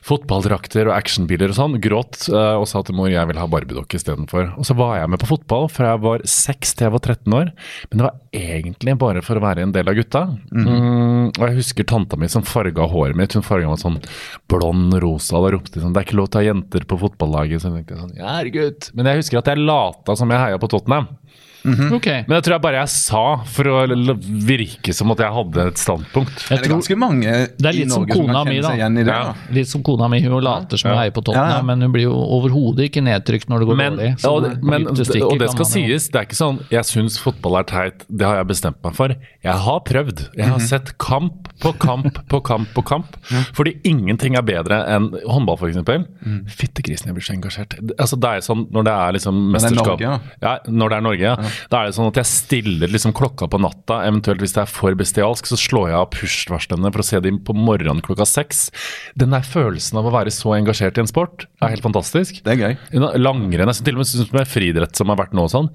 fotballdrakter 0.07 0.87
og 0.89 0.95
actionbiler 0.95 1.51
og 1.51 1.57
sånn. 1.57 1.77
Gråt 1.83 2.27
eh, 2.31 2.55
og 2.57 2.67
sa 2.69 2.81
til 2.85 2.97
mor 2.97 3.09
jeg 3.11 3.27
vil 3.29 3.39
ha 3.41 3.47
barbiedokke 3.51 3.99
istedenfor. 3.99 4.53
Og 4.59 4.67
så 4.67 4.75
var 4.77 4.97
jeg 5.01 5.11
med 5.11 5.21
på 5.21 5.29
fotball 5.33 5.67
fra 5.71 5.91
jeg 5.93 6.03
var 6.05 6.23
6 6.33 6.73
til 6.77 6.87
jeg 6.87 6.95
var 6.95 7.03
13 7.03 7.37
år. 7.39 7.51
Men 7.89 8.01
det 8.01 8.07
var 8.07 8.41
egentlig 8.41 8.97
bare 9.03 9.23
for 9.25 9.39
å 9.39 9.43
være 9.43 9.65
en 9.65 9.75
del 9.75 9.91
av 9.91 9.97
gutta. 9.97 10.23
Mm, 10.51 11.33
og 11.33 11.43
jeg 11.43 11.59
husker 11.59 11.89
tanta 11.89 12.19
mi 12.19 12.31
som 12.31 12.45
farga 12.47 12.87
håret 12.91 13.19
mitt. 13.19 13.35
Hun 13.35 13.45
farga 13.45 13.71
meg 13.71 13.83
sånn 13.83 13.99
blond 14.51 14.97
rosa. 15.03 15.41
Da 15.43 15.53
ropte 15.55 15.77
de 15.77 15.83
sånn 15.85 15.95
Det 15.95 16.03
er 16.03 16.09
ikke 16.09 16.21
lov 16.21 16.31
til 16.31 16.39
å 16.39 16.43
ha 16.43 16.49
jenter 16.51 16.87
på 16.87 17.01
fotballaget. 17.03 17.63
Så 17.63 17.71
jeg 17.71 17.81
tenkte 17.81 17.97
jeg 17.97 18.05
sånn 18.05 18.53
gutt. 18.57 18.91
Men 18.97 19.11
jeg 19.11 19.23
husker 19.23 19.41
at 19.41 19.51
jeg 19.51 19.65
lata 19.67 20.17
som 20.19 20.31
jeg 20.31 20.43
heia 20.45 20.61
på 20.61 20.71
Tottenham. 20.71 21.11
Ok. 21.67 22.07
Men 22.27 22.33
det 22.37 22.41
tror 22.45 22.55
jeg 22.57 22.61
bare 22.63 22.79
jeg 22.81 22.91
sa 22.93 23.23
for 23.45 23.69
å 23.71 23.77
virke 24.47 24.93
som 24.95 25.11
at 25.13 25.19
jeg 25.23 25.33
hadde 25.35 25.65
et 25.71 25.81
standpunkt. 25.81 26.45
Jeg 26.49 26.61
Det 26.61 26.65
er 26.69 26.73
ganske 26.73 26.97
mange 26.97 27.33
Det 27.57 27.65
er 27.67 27.75
litt 27.77 27.91
som 27.91 28.03
Norge 28.05 28.13
som 28.15 28.25
kona 28.27 28.33
kan 28.33 28.47
mi, 28.47 28.55
kjenne 28.57 28.61
da. 28.61 28.69
seg 28.69 28.77
igjen 28.81 28.97
i 28.97 29.03
det. 29.03 29.13
Ja. 29.17 29.23
da. 29.23 29.53
litt 29.57 29.67
som 29.71 29.83
kona 29.83 30.07
mi, 30.09 30.21
hun 30.23 30.37
later 30.43 30.77
som 30.77 30.89
hun 30.91 30.95
Ja. 30.97 31.01
heier 31.03 31.11
på 31.17 31.23
Tottenham, 31.23 31.49
Ja, 31.49 31.57
ja. 31.57 31.61
men 31.63 31.81
hun 31.81 31.91
blir 31.91 32.03
jo 32.07 32.13
overhodet 32.37 32.87
ikke 32.89 33.03
nedtrykt 33.03 33.49
når 33.49 33.59
det 33.59 33.67
går 33.67 33.75
Men, 33.77 33.97
dårlig. 33.97 34.11
Så 34.19 34.31
og, 34.31 34.43
det- 34.43 34.63
men, 34.63 34.87
og 34.87 34.95
det 34.95 35.49
skal 35.51 35.65
sies, 35.65 36.07
det 36.09 36.15
er 36.21 36.25
ikke 36.25 36.39
sånn 36.41 36.59
jeg 36.71 36.83
syns 36.85 37.17
fotball 37.19 37.59
er 37.59 37.63
teit. 37.63 38.05
Det 38.09 38.25
har 38.25 38.35
jeg 38.37 38.47
bestemt 38.47 38.77
meg 38.83 38.93
for. 38.95 39.09
Jeg 39.43 39.53
har 39.53 39.79
prøvd. 39.81 40.29
Jeg 40.37 40.47
har 40.47 40.59
sett 40.59 40.97
kamp 40.97 41.47
på 41.59 41.71
kamp 41.79 42.19
på 42.29 42.41
kamp 42.43 42.67
på 42.73 42.83
kamp. 42.85 43.15
Fordi 43.57 43.75
ingenting 43.83 44.35
er 44.37 44.41
bedre 44.43 44.85
enn 44.87 45.11
håndball, 45.27 45.57
f.eks. 45.57 45.77
Mm. 45.77 46.47
Fittekrisen, 46.47 47.07
jeg 47.07 47.15
blir 47.15 47.25
så 47.25 47.33
engasjert. 47.35 47.77
Altså, 47.99 48.19
det 48.19 48.29
er 48.29 48.39
sånn 48.45 48.67
når 48.71 48.83
det 48.87 48.93
er 48.93 49.11
liksom 49.17 49.37
det 49.37 49.47
er 49.47 49.69
mesterskap 49.69 49.99
Norge, 49.99 50.21
ja, 50.41 50.57
Når 50.67 50.89
det 50.89 50.97
er 50.97 51.01
Norge, 51.01 51.21
ja. 51.21 51.35
Da 51.71 51.81
er 51.81 51.89
det 51.89 51.97
sånn 51.97 52.09
at 52.09 52.19
jeg 52.21 52.29
stiller 52.29 52.91
liksom 52.91 53.15
klokka 53.17 53.49
på 53.51 53.59
natta. 53.61 54.01
Eventuelt 54.07 54.43
hvis 54.43 54.55
det 54.55 54.63
er 54.63 54.71
for 54.71 54.97
bestialsk, 54.97 55.49
så 55.49 55.59
slår 55.59 55.91
jeg 55.91 55.99
av 55.99 56.09
push-varslene 56.15 56.91
for 56.93 57.03
å 57.03 57.07
se 57.07 57.21
dem 57.23 57.39
på 57.43 57.55
morgenen 57.57 58.03
klokka 58.05 58.27
seks. 58.29 58.67
Den 59.19 59.35
der 59.35 59.45
følelsen 59.47 59.99
av 59.99 60.09
å 60.09 60.13
være 60.15 60.33
så 60.33 60.55
engasjert 60.57 60.99
i 60.99 61.05
en 61.05 61.11
sport 61.11 61.47
er 61.61 61.73
helt 61.73 61.85
fantastisk. 61.85 62.41
Det 62.45 62.55
er 62.55 62.63
gøy. 62.63 62.77
Langrenn, 63.19 63.73
jeg 63.73 63.87
til 63.87 63.97
og 63.97 64.03
med 64.03 64.11
synes 64.11 64.33
med 64.35 64.51
friidrett 64.51 64.99
som 64.99 65.11
har 65.13 65.19
vært 65.19 65.35
nå 65.37 65.47
og 65.47 65.53
sånn. 65.53 65.71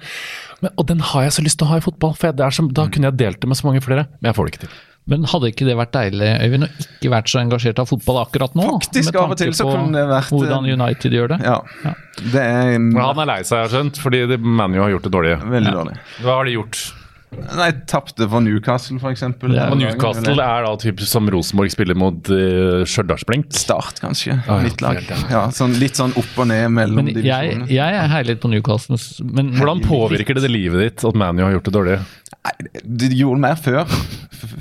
Men, 0.62 0.73
og 0.79 0.87
den 0.91 1.03
har 1.12 1.27
jeg 1.27 1.37
så 1.39 1.45
lyst 1.45 1.59
til 1.61 1.69
å 1.69 1.73
ha 1.75 1.81
i 1.81 1.85
fotball, 1.85 2.15
for 2.17 2.31
jeg, 2.31 2.39
det 2.39 2.47
er 2.47 2.55
som, 2.55 2.71
da 2.71 2.87
kunne 2.93 3.11
jeg 3.11 3.21
delt 3.25 3.43
det 3.43 3.51
med 3.51 3.59
så 3.59 3.69
mange 3.69 3.83
flere. 3.85 4.07
Men 4.21 4.31
jeg 4.31 4.39
får 4.39 4.49
det 4.49 4.55
ikke 4.55 4.67
til. 4.67 4.81
Men 5.11 5.25
hadde 5.26 5.49
ikke 5.50 5.66
det 5.66 5.75
vært 5.75 5.90
deilig, 5.97 6.28
Øyvind, 6.47 6.64
å 6.68 6.85
ikke 6.87 7.11
vært 7.11 7.30
så 7.32 7.40
engasjert 7.42 7.80
av 7.82 7.88
fotball 7.90 8.21
akkurat 8.23 8.54
nå? 8.54 8.68
Faktisk, 8.78 9.11
med 9.11 9.18
av 9.18 9.32
og 9.35 9.40
til 9.40 9.50
så 9.59 9.66
kunne 9.66 9.99
det 9.99 10.04
vært, 10.06 10.28
eh, 10.30 10.37
Hvordan 10.38 10.68
United 10.71 11.12
gjør 11.18 11.28
det. 11.35 11.38
Ja. 11.42 11.94
Det 12.23 12.44
er 12.47 12.76
han 12.78 13.18
er 13.18 13.26
lei 13.26 13.40
seg, 13.42 13.56
jeg 13.59 13.66
har 13.66 13.73
skjønt, 13.75 13.99
fordi 13.99 14.21
de- 14.30 14.38
ManU 14.38 14.78
har 14.78 14.90
gjort 14.94 15.02
det 15.09 15.12
dårlig. 15.12 15.35
veldig 15.42 15.73
dårlig. 15.75 15.97
Hva 16.23 16.37
har 16.38 16.44
de 16.44 16.52
gjort? 16.54 16.92
Nei, 17.33 17.69
tapte 17.91 18.27
for 18.31 18.45
Newcastle, 18.45 18.99
eksempel. 19.11 19.55
Ja, 19.57 19.67
Og 19.73 19.79
Newcastle 19.81 20.37
er 20.37 20.67
da 20.67 20.73
typ 20.81 21.01
som 21.09 21.29
Rosenborg 21.33 21.73
spiller 21.75 21.97
mot 21.99 22.31
uh, 22.33 22.83
Stjørdalsblink. 22.89 23.51
Start, 23.57 24.01
kanskje. 24.03 24.37
Ah, 24.47 24.61
ja. 24.61 24.69
Mitt 24.69 24.85
lag. 24.85 25.01
Ja, 25.33 25.45
sånn, 25.55 25.77
litt 25.81 25.99
sånn 25.99 26.15
opp 26.19 26.43
og 26.43 26.49
ned 26.53 26.69
mellom 26.77 27.03
Men 27.03 27.12
jeg, 27.12 27.23
divisjonene. 27.25 27.71
jeg 27.73 28.01
er 28.03 28.11
heilig 28.12 28.39
på 28.43 28.53
Newcastle, 28.53 29.01
men 29.29 29.55
Hvordan 29.59 29.85
påvirker 29.85 30.39
det 30.39 30.47
det 30.47 30.53
livet 30.53 30.85
ditt 30.87 31.07
at 31.09 31.19
ManU 31.19 31.45
har 31.47 31.57
gjort 31.57 31.71
det 31.71 31.77
dårlig? 31.79 32.01
Nei, 32.43 32.53
de 32.83 33.09
gjorde 33.15 33.43
mer 33.45 33.59
før. 33.61 33.87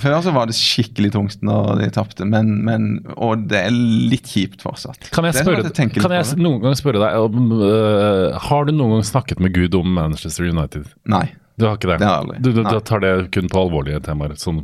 Før 0.01 0.19
så 0.21 0.33
var 0.35 0.49
det 0.49 0.53
skikkelig 0.57 1.09
tungt 1.15 1.45
når 1.45 1.79
de 1.79 1.87
tapte, 1.95 2.27
men, 2.29 2.51
men 2.67 2.89
Og 3.15 3.47
det 3.49 3.63
er 3.65 3.73
litt 3.73 4.29
kjipt 4.29 4.61
fortsatt. 4.61 5.09
Kan 5.15 5.25
jeg, 5.25 5.39
sånn 5.39 5.47
spørre, 5.47 5.71
tenker 5.73 5.97
litt 5.97 6.05
kan 6.05 6.13
jeg 6.19 6.37
noen 6.41 6.61
gang 6.61 6.77
spørre 6.77 7.01
deg 7.01 7.17
om, 7.25 7.55
øh, 7.57 8.37
Har 8.49 8.69
du 8.69 8.75
noen 8.75 8.99
gang 8.99 9.07
snakket 9.07 9.41
med 9.41 9.55
Gud 9.57 9.77
om 9.79 9.89
Manchester 9.97 10.45
United? 10.45 10.91
Nei. 11.09 11.25
Du 11.59 11.67
har 11.67 11.77
ikke 11.77 11.91
det? 11.91 11.99
Det 12.01 12.07
har 12.07 12.19
jeg 12.19 12.25
aldri. 12.25 12.37
Du, 12.43 12.51
du, 12.55 12.61
du 12.63 12.79
tar 12.87 13.03
det 13.03 13.11
kun 13.35 13.49
på 13.51 13.65
alvorlige 13.65 14.01
temaer? 14.05 14.37
Sånn. 14.39 14.63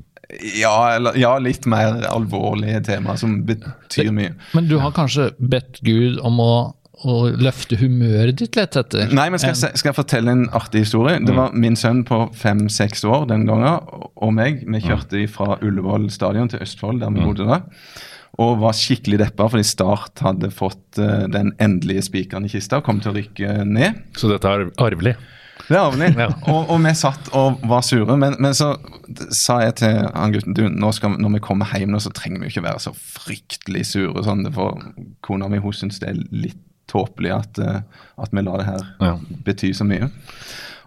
Ja, 0.60 0.96
eller, 0.98 1.15
ja, 1.20 1.38
litt 1.39 1.65
mer 1.70 2.01
alvorlige 2.10 2.82
tema 2.84 3.15
som 3.20 3.39
betyr 3.48 4.10
mye. 4.15 4.34
Men 4.58 4.67
du 4.67 4.75
har 4.82 4.91
kanskje 4.96 5.29
bedt 5.39 5.79
Gud 5.88 6.17
om 6.27 6.41
å, 6.44 6.51
å 7.08 7.15
løfte 7.32 7.77
humøret 7.79 8.41
ditt 8.41 8.58
litt 8.60 8.75
etter? 8.75 9.08
Nei, 9.15 9.29
men 9.32 9.39
skal 9.39 9.56
jeg, 9.56 9.79
skal 9.79 9.94
jeg 9.94 10.00
fortelle 10.01 10.34
en 10.34 10.44
artig 10.58 10.84
historie? 10.84 11.22
Det 11.24 11.36
var 11.38 11.56
min 11.56 11.79
sønn 11.79 12.03
på 12.08 12.25
fem-seks 12.36 13.06
år 13.08 13.29
den 13.32 13.48
gangen, 13.48 13.79
og 13.88 14.36
meg. 14.36 14.65
Vi 14.67 14.84
kjørte 14.84 15.24
fra 15.32 15.56
Ullevål 15.63 16.10
stadion 16.12 16.51
til 16.51 16.65
Østfold, 16.65 17.00
der 17.06 17.15
vi 17.15 17.24
bodde 17.24 17.48
da. 17.48 17.62
Og 18.44 18.60
var 18.62 18.75
skikkelig 18.77 19.22
deppa 19.24 19.48
fordi 19.50 19.65
Start 19.65 20.22
hadde 20.22 20.51
fått 20.53 21.00
eh, 21.01 21.24
den 21.32 21.53
endelige 21.63 22.03
spikeren 22.06 22.46
i 22.46 22.51
kista 22.51 22.82
og 22.82 22.86
kom 22.86 23.00
til 23.01 23.13
å 23.13 23.15
rykke 23.15 23.63
ned. 23.65 24.03
Så 24.20 24.29
dette 24.29 24.51
er 24.51 24.67
arvelig? 24.84 25.15
Det 25.67 25.75
er 25.75 25.81
arvelig. 25.83 26.13
Ja. 26.15 26.27
Og, 26.47 26.69
og 26.71 26.79
vi 26.86 26.93
satt 26.95 27.27
og 27.36 27.59
var 27.67 27.81
sure. 27.83 28.15
Men, 28.19 28.38
men 28.39 28.53
så 28.55 28.69
sa 29.36 29.59
jeg 29.65 29.75
til 29.81 29.97
han 30.13 30.31
gutten 30.36 30.55
du, 30.55 30.63
nå 30.71 30.91
skal, 30.95 31.17
når 31.19 31.33
vi 31.38 31.41
kommer 31.43 31.74
hjem, 31.75 31.91
nå, 31.91 32.00
så 32.03 32.12
trenger 32.15 32.39
vi 32.39 32.47
jo 32.47 32.53
ikke 32.55 32.65
være 32.69 32.83
så 32.86 32.93
fryktelig 32.95 33.83
sure. 33.89 34.24
Sånn, 34.24 34.45
for 34.55 34.79
kona 35.27 35.50
mi 35.51 35.59
hun 35.63 35.75
syns 35.75 36.00
det 36.03 36.13
er 36.13 36.21
litt 36.31 36.62
tåpelig 36.88 37.33
at, 37.36 37.57
eh, 37.59 37.81
at 38.24 38.31
vi 38.31 38.43
lar 38.47 38.62
det 38.62 38.69
her 38.69 38.86
Ja. 39.03 39.17
bety 39.43 39.74
så 39.75 39.83
mye. 39.83 40.07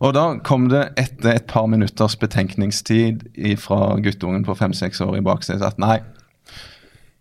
Og 0.00 0.14
da 0.16 0.22
kom 0.49 0.70
det 0.72 0.87
etter 0.96 1.34
et 1.34 1.46
par 1.50 1.66
minutters 1.68 2.14
betenkningstid 2.16 3.26
fra 3.60 3.99
guttungen 4.00 4.46
på 4.49 4.56
fem-seks 4.56 5.02
år 5.04 5.18
i 5.18 5.20
baksetet 5.26 5.66
at 5.66 5.82
nei, 5.82 5.99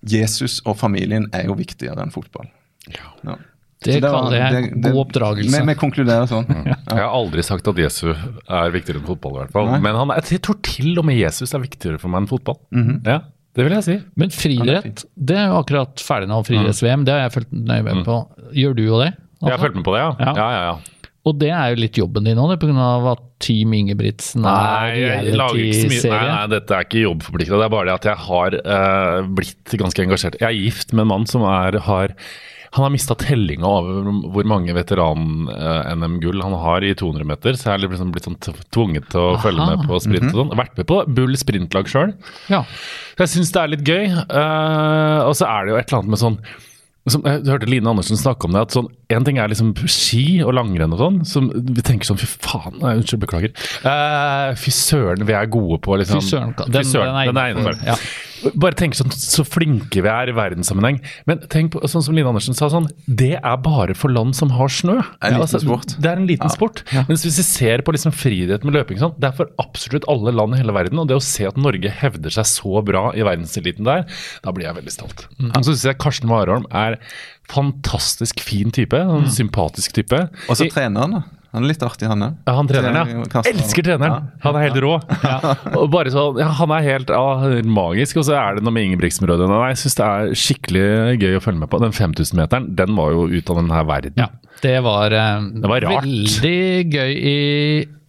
Jesus 0.08 0.62
og 0.64 0.78
familien 0.80 1.28
er 1.36 1.50
jo 1.50 1.58
viktigere 1.60 2.00
enn 2.06 2.14
fotball. 2.16 2.48
Ja. 2.88 3.10
Ja. 3.28 3.36
Det 3.82 4.02
det 4.02 4.10
var- 4.12 4.26
kaller 4.26 4.38
jeg 4.38 4.52
det- 4.52 4.82
det- 4.84 4.92
god 4.92 5.00
oppdragelse. 5.06 5.66
Vi, 5.66 5.76
konkluderer 5.80 6.28
sånn. 6.28 6.46
Jeg 6.66 6.98
har 7.00 7.14
aldri 7.16 7.42
sagt 7.48 7.68
at 7.72 7.76
Jesu 7.80 8.10
er 8.12 8.72
viktigere 8.76 9.00
enn 9.00 9.08
fotball, 9.08 9.32
i 9.38 9.40
hvert 9.46 9.52
fall. 9.56 9.70
Nei. 9.72 9.80
Men 9.80 9.96
han, 9.96 10.10
jeg 10.20 10.42
tror 10.42 10.58
til 10.62 11.00
og 11.00 11.06
med 11.06 11.16
Jesus 11.18 11.54
er 11.56 11.60
viktigere 11.64 12.00
for 12.00 12.10
meg 12.12 12.24
enn 12.26 12.28
fotball. 12.28 12.60
Ja, 13.06 13.22
Det 13.56 13.64
vil 13.66 13.74
jeg 13.74 13.84
si. 13.84 13.96
Men 14.16 14.30
friidrett, 14.30 15.06
det 15.18 15.36
er 15.36 15.48
jo 15.50 15.58
akkurat 15.64 15.96
ferdig 16.04 16.28
nå, 16.30 16.44
friidretts-VM. 16.46 17.04
Det 17.04 17.14
har 17.16 17.24
jeg 17.30 17.34
fulgt 17.40 17.52
nøye 17.52 17.84
med 17.84 18.06
på. 18.06 18.20
Gjør 18.54 18.76
du 18.76 18.84
jo 18.86 19.00
det? 19.02 19.14
Jeg 19.42 19.52
har 19.52 19.58
fulgt 19.64 19.76
med 19.76 19.84
på 19.88 19.96
det, 19.96 20.02
ja. 20.04 20.12
Ja. 20.20 20.34
ja, 20.36 20.50
ja, 20.52 20.62
ja. 20.70 20.78
Og 21.26 21.38
det 21.40 21.50
er 21.52 21.70
jo 21.74 21.80
litt 21.82 21.98
jobben 22.00 22.24
din 22.24 22.38
òg, 22.38 22.54
pga. 22.60 23.12
at 23.12 23.20
Team 23.40 23.72
Ingebrigtsen 23.74 24.44
er 24.44 24.94
ikke. 24.94 25.10
Nei, 25.10 25.32
reality-serie. 25.32 26.12
nei, 26.12 26.48
dette 26.52 26.72
er 26.76 26.84
ikke 26.86 27.04
jobbforplikta. 27.08 27.58
Det 27.60 27.66
er 27.68 27.74
bare 27.74 27.86
det 27.90 27.96
at 27.96 28.08
jeg 28.10 28.18
har 28.28 28.56
uh, 28.60 29.28
blitt 29.28 29.76
ganske 29.80 30.04
engasjert. 30.06 30.40
Jeg 30.40 30.48
er 30.50 30.58
gift 30.60 30.94
med 30.94 31.04
en 31.06 31.12
mann 31.14 31.26
som 31.30 31.44
er, 31.48 31.80
har 31.80 32.14
han 32.72 32.86
har 32.86 32.92
mista 32.94 33.16
tellinga 33.18 33.66
over 33.66 34.10
hvor 34.30 34.46
mange 34.50 34.74
veteran-NM-gull 34.78 36.44
han 36.46 36.54
har 36.62 36.86
i 36.86 36.92
200 36.98 37.26
meter. 37.26 37.58
Så 37.58 37.72
jeg 37.72 37.80
er 37.80 37.84
liksom 37.88 38.12
blitt 38.14 38.28
sånn 38.28 38.38
tvunget 38.70 39.10
til 39.10 39.24
å 39.24 39.32
Aha. 39.34 39.42
følge 39.42 39.68
med 39.72 39.88
på 39.90 40.00
sprint 40.06 40.30
og 40.30 40.38
sånn. 40.44 40.56
Vært 40.60 40.78
med 40.78 40.90
på 40.92 41.00
Bull 41.18 41.38
sprintlag 41.40 41.90
sjøl. 41.90 42.14
Ja. 42.52 42.62
Så 43.16 43.26
jeg 43.26 43.34
syns 43.34 43.54
det 43.56 43.64
er 43.64 43.74
litt 43.74 43.90
gøy. 43.90 44.06
Uh, 44.30 45.26
og 45.26 45.34
så 45.40 45.50
er 45.50 45.66
det 45.66 45.74
jo 45.74 45.80
et 45.80 45.90
eller 45.90 46.04
annet 46.04 46.14
med 46.14 46.22
sånn 46.22 46.42
som, 47.10 47.24
jeg 47.26 47.46
hørte 47.48 47.70
Line 47.70 47.90
Andersen 47.90 48.20
snakke 48.20 48.46
om 48.46 48.54
det. 48.54 48.68
at 48.68 48.76
sånn, 48.76 48.90
En 49.10 49.24
ting 49.26 49.40
er 49.42 49.50
liksom 49.50 49.72
ski 49.90 50.42
og 50.46 50.54
langrenn 50.54 50.92
og 50.94 51.00
sånn. 51.02 51.16
som 51.26 51.48
Vi 51.50 51.82
tenker 51.82 52.06
sånn 52.06 52.20
fy 52.22 52.28
faen, 52.30 52.76
nei, 52.80 52.92
unnskyld, 53.00 53.24
beklager. 53.24 53.54
Uh, 53.82 54.54
fy 54.60 54.70
søren, 54.76 55.26
vi 55.26 55.34
er 55.34 55.48
gode 55.50 55.80
på 55.82 55.98
liksom, 55.98 56.22
Fy 56.22 56.28
søren, 56.30 56.54
den- 56.56 57.26
den 57.34 57.38
er 57.42 57.54
innenfor. 57.56 57.80
Ja. 57.86 57.96
Bare 58.56 58.72
tenk 58.78 58.94
sånn, 58.96 59.10
så 59.12 59.44
flinke 59.44 60.00
vi 60.06 60.08
er 60.08 60.30
i 60.30 60.32
verdenssammenheng. 60.32 61.02
Men 61.28 61.40
tenk 61.52 61.72
på, 61.74 61.82
sånn 61.90 62.04
som 62.06 62.16
Line 62.16 62.30
Andersen 62.30 62.54
sa, 62.56 62.70
sånn, 62.72 62.88
det 63.10 63.34
er 63.44 63.58
bare 63.58 63.94
for 63.98 64.10
land 64.14 64.36
som 64.38 64.50
har 64.56 64.70
snø. 64.72 65.00
En 65.26 65.40
liten 65.42 65.60
sport. 65.60 65.96
Det 66.00 66.06
er 66.12 66.16
en 66.22 66.28
liten 66.30 66.50
sport. 66.54 66.84
Mens 67.10 67.26
hvis 67.26 67.36
vi 67.42 67.44
ser 67.44 67.82
på 67.82 67.92
liksom 67.92 68.14
friidrett 68.16 68.64
med 68.64 68.74
løping, 68.78 69.00
sånn, 69.02 69.18
det 69.20 69.34
er 69.34 69.36
for 69.42 69.50
absolutt 69.60 70.06
alle 70.08 70.32
land 70.32 70.54
i 70.56 70.62
hele 70.62 70.72
verden. 70.72 71.00
Og 71.02 71.08
det 71.10 71.18
å 71.18 71.22
se 71.26 71.50
at 71.50 71.58
Norge 71.58 71.90
hevder 71.90 72.30
seg 72.30 72.46
så 72.46 72.86
bra 72.86 73.10
i 73.12 73.26
verdenseliten 73.26 73.84
der, 73.90 74.06
da 74.46 74.52
blir 74.56 74.70
jeg 74.70 74.76
veldig 74.80 74.92
stolt. 74.96 75.26
Mm. 75.42 75.52
Så 75.58 75.74
syns 75.74 75.84
jeg 75.90 75.98
Karsten 76.00 76.30
Warholm 76.30 76.66
er 76.72 76.96
fantastisk 77.50 78.40
fin 78.46 78.72
type. 78.76 78.98
En 79.00 79.28
sympatisk 79.34 79.94
type. 79.98 80.24
Og 80.50 80.56
så 80.60 80.70
treneren, 80.72 81.20
da. 81.20 81.24
Han 81.50 81.64
er 81.66 81.72
litt 81.72 81.82
artig, 81.82 82.06
han 82.06 82.22
òg. 82.22 82.34
ja, 82.46 82.54
han 82.54 82.68
treneren, 82.70 82.98
er 83.00 83.14
ja. 83.16 83.22
Karsten. 83.32 83.56
Elsker 83.58 83.86
treneren! 83.88 84.28
Han 84.44 84.58
er 84.60 84.68
helt 84.68 84.76
rå. 84.86 84.92
Og 85.82 85.88
bare 85.90 86.12
så, 86.14 86.28
ja, 86.38 86.52
Han 86.60 86.70
er 86.76 86.84
helt 86.86 87.10
ja, 87.10 87.24
magisk. 87.66 88.20
Og 88.22 88.28
så 88.28 88.36
er 88.38 88.60
det 88.60 88.64
noe 88.68 88.76
med 88.76 88.86
Ingebrigtsen-brødrene. 88.86 89.58
Jeg 89.72 89.80
syns 89.82 89.98
det 89.98 90.06
er 90.06 90.36
skikkelig 90.44 90.84
gøy 91.24 91.40
å 91.40 91.42
følge 91.42 91.64
med 91.64 91.72
på. 91.74 91.80
Den 91.82 91.96
5000-meteren, 91.98 92.70
den 92.78 92.94
var 93.00 93.16
jo 93.16 93.26
ut 93.34 93.50
av 93.50 93.64
denne 93.64 93.82
verden. 93.90 94.22
ja. 94.22 94.30
Det 94.60 94.76
var, 94.84 95.10
det 95.16 95.70
var 95.72 95.80
rart. 95.86 96.04
veldig 96.04 96.92
gøy 96.92 97.12
i 97.16 97.36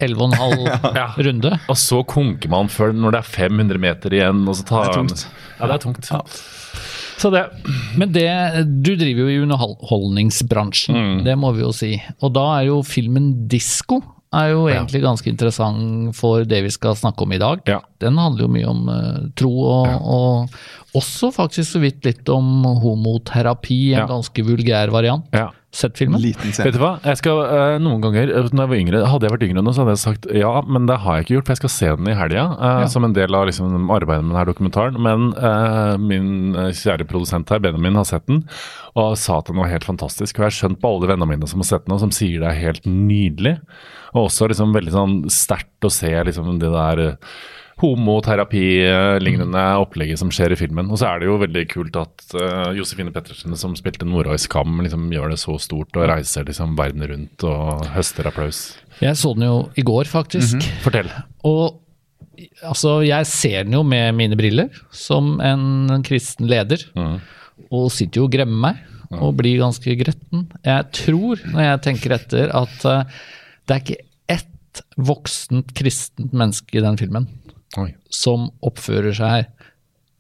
11,5 0.03 0.65
Ja. 0.99 1.05
runde. 1.23 1.53
Og 1.71 1.77
så 1.79 2.01
konker 2.11 2.51
man 2.51 2.67
før 2.73 2.91
når 2.93 3.15
det 3.15 3.21
er 3.23 3.29
500 3.39 3.79
meter 3.79 4.17
igjen. 4.19 4.41
Og 4.51 4.59
så 4.59 4.67
tar 4.67 4.89
Det 4.89 4.91
er 4.91 4.99
han- 4.99 5.13
tungt. 5.13 5.27
Ja, 5.61 5.69
det 5.71 5.77
er 5.79 5.85
tungt. 5.87 6.09
Så 6.11 6.19
det 7.29 7.43
Men 8.01 8.13
det, 8.15 8.25
du 8.83 8.95
driver 8.97 9.27
jo 9.27 9.29
i 9.29 9.43
underholdningsbransjen, 9.45 10.95
Mm. 10.97 11.25
det 11.25 11.37
må 11.37 11.53
vi 11.55 11.61
jo 11.67 11.73
si. 11.73 11.93
Og 12.23 12.33
da 12.33 12.47
er 12.61 12.67
jo 12.71 12.81
filmen 12.83 13.47
Disko 13.49 14.01
er 14.33 14.53
jo 14.53 14.69
Ja. 14.69 14.81
egentlig 14.85 15.03
ganske 15.03 15.27
interessant 15.29 16.15
for 16.15 16.45
det 16.45 16.63
vi 16.63 16.71
skal 16.71 16.95
snakke 16.95 17.23
om 17.23 17.33
i 17.33 17.39
dag. 17.39 17.61
Ja. 17.67 17.81
Den 18.01 18.17
handler 18.17 18.47
jo 18.47 18.49
mye 18.49 18.69
om 18.71 18.89
uh, 18.89 19.29
tro, 19.35 19.51
og, 19.51 20.07
og 20.07 20.49
også 20.97 21.31
faktisk 21.35 21.71
så 21.77 21.81
vidt 21.83 22.05
litt 22.05 22.29
om 22.29 22.65
homoterapi, 22.83 23.93
en 23.95 24.01
Ja. 24.01 24.07
ganske 24.07 24.43
vulgær 24.45 24.91
variant. 24.91 25.25
Ja. 25.33 25.51
Sett 25.73 25.95
filmen? 25.97 26.19
Liten 26.21 26.51
Vet 26.51 26.73
du 26.75 26.81
hva? 26.81 26.99
Jeg 27.05 27.19
skal, 27.19 27.39
uh, 27.47 27.79
noen 27.79 28.01
ganger, 28.03 28.27
eh, 28.29 28.49
når 28.51 28.65
jeg 28.65 28.71
var 28.71 28.77
yngre, 28.81 29.07
Hadde 29.07 29.23
jeg 29.29 29.31
vært 29.31 29.45
yngre 29.47 29.63
nå, 29.63 29.71
så 29.73 29.85
hadde 29.85 29.95
jeg 29.95 30.03
sagt 30.03 30.27
ja, 30.35 30.63
men 30.67 30.87
det 30.87 30.97
har 30.99 31.15
jeg 31.21 31.27
ikke 31.27 31.35
gjort. 31.37 31.47
For 31.47 31.53
jeg 31.55 31.61
skal 31.61 31.71
se 31.71 31.87
den 31.97 32.09
i 32.11 32.17
helga, 32.19 32.43
Uh, 32.59 32.81
Ja. 32.81 32.87
som 32.91 33.05
en 33.05 33.13
del 33.15 33.33
av 33.33 33.47
liksom, 33.47 33.87
arbeidet 33.89 34.25
med 34.25 34.35
denne 34.35 34.47
dokumentaren. 34.51 34.99
Men 34.99 35.33
uh, 35.39 35.97
min 35.97 36.57
eh, 36.57 36.73
kjære 36.75 37.07
produsent 37.07 37.49
her, 37.51 37.61
Benjamin, 37.61 37.95
har 37.95 38.05
sett 38.05 38.27
den 38.27 38.43
og 38.97 39.17
sa 39.17 39.39
at 39.39 39.45
den 39.47 39.57
var 39.63 39.69
helt 39.71 39.85
fantastisk. 39.87 40.41
Og 40.41 40.43
jeg 40.43 40.51
har 40.51 40.59
skjønt 40.59 40.81
på 40.83 40.91
alle 40.91 41.07
vennene 41.07 41.29
mine 41.37 41.47
som 41.47 41.61
har 41.63 41.71
sett 41.71 41.87
den, 41.87 41.95
og 41.95 42.01
som 42.01 42.11
sier 42.11 42.41
det 42.41 42.51
er 42.51 42.61
helt 42.67 42.83
nydelig. 42.91 43.61
Og 44.13 44.27
også 44.27 44.49
liksom 44.51 44.75
veldig 44.75 44.91
sånn 44.91 45.31
sterkt 45.31 45.87
å 45.87 45.91
se 45.95 46.11
liksom 46.11 46.59
det 46.59 46.73
der 46.75 46.99
eh, 46.99 47.15
homoterapi-lignende 47.81 49.63
opplegget 49.81 50.21
som 50.21 50.31
skjer 50.33 50.53
i 50.55 50.59
filmen. 50.61 50.91
Og 50.93 51.01
så 51.01 51.09
er 51.11 51.21
det 51.21 51.31
jo 51.31 51.39
veldig 51.41 51.65
kult 51.71 51.97
at 52.01 52.25
uh, 52.37 52.71
Josefine 52.77 53.13
Pettersen, 53.15 53.57
som 53.59 53.77
spilte 53.79 54.09
Nora 54.09 54.37
i 54.37 54.43
Skam, 54.43 54.81
liksom 54.85 55.09
gjør 55.15 55.33
det 55.33 55.41
så 55.41 55.57
stort 55.63 55.97
og 55.97 56.09
reiser 56.11 56.45
liksom 56.49 56.77
verden 56.79 57.07
rundt 57.09 57.47
og 57.49 57.87
høster 57.95 58.29
applaus. 58.29 58.61
Jeg 59.01 59.17
så 59.17 59.33
den 59.37 59.47
jo 59.49 59.57
i 59.81 59.85
går, 59.87 60.11
faktisk. 60.11 60.61
Fortell. 60.85 61.09
Og 61.49 61.81
altså, 62.67 62.99
jeg 63.07 63.29
ser 63.31 63.65
den 63.65 63.79
jo 63.79 63.83
med 63.87 64.13
mine 64.19 64.37
briller, 64.37 64.69
som 64.93 65.39
en 65.41 66.05
kristen 66.07 66.51
leder. 66.51 66.85
Og 67.71 67.89
sitter 67.95 68.21
jo 68.21 68.29
og 68.29 68.35
gremmer 68.35 68.61
meg, 68.69 68.85
og 69.17 69.35
blir 69.41 69.59
ganske 69.63 69.97
gretten. 69.99 70.47
Jeg 70.67 70.87
tror, 71.01 71.41
når 71.49 71.67
jeg 71.67 71.85
tenker 71.89 72.17
etter, 72.19 72.53
at 72.55 72.87
uh, 72.87 73.21
det 73.65 73.77
er 73.77 73.85
ikke 73.85 74.03
ett 74.37 74.85
voksent 75.01 75.73
kristent 75.75 76.35
menneske 76.37 76.79
i 76.79 76.85
den 76.85 77.01
filmen 77.01 77.27
Oi. 77.79 77.93
som 78.11 78.49
oppfører 78.67 79.15
seg 79.15 79.47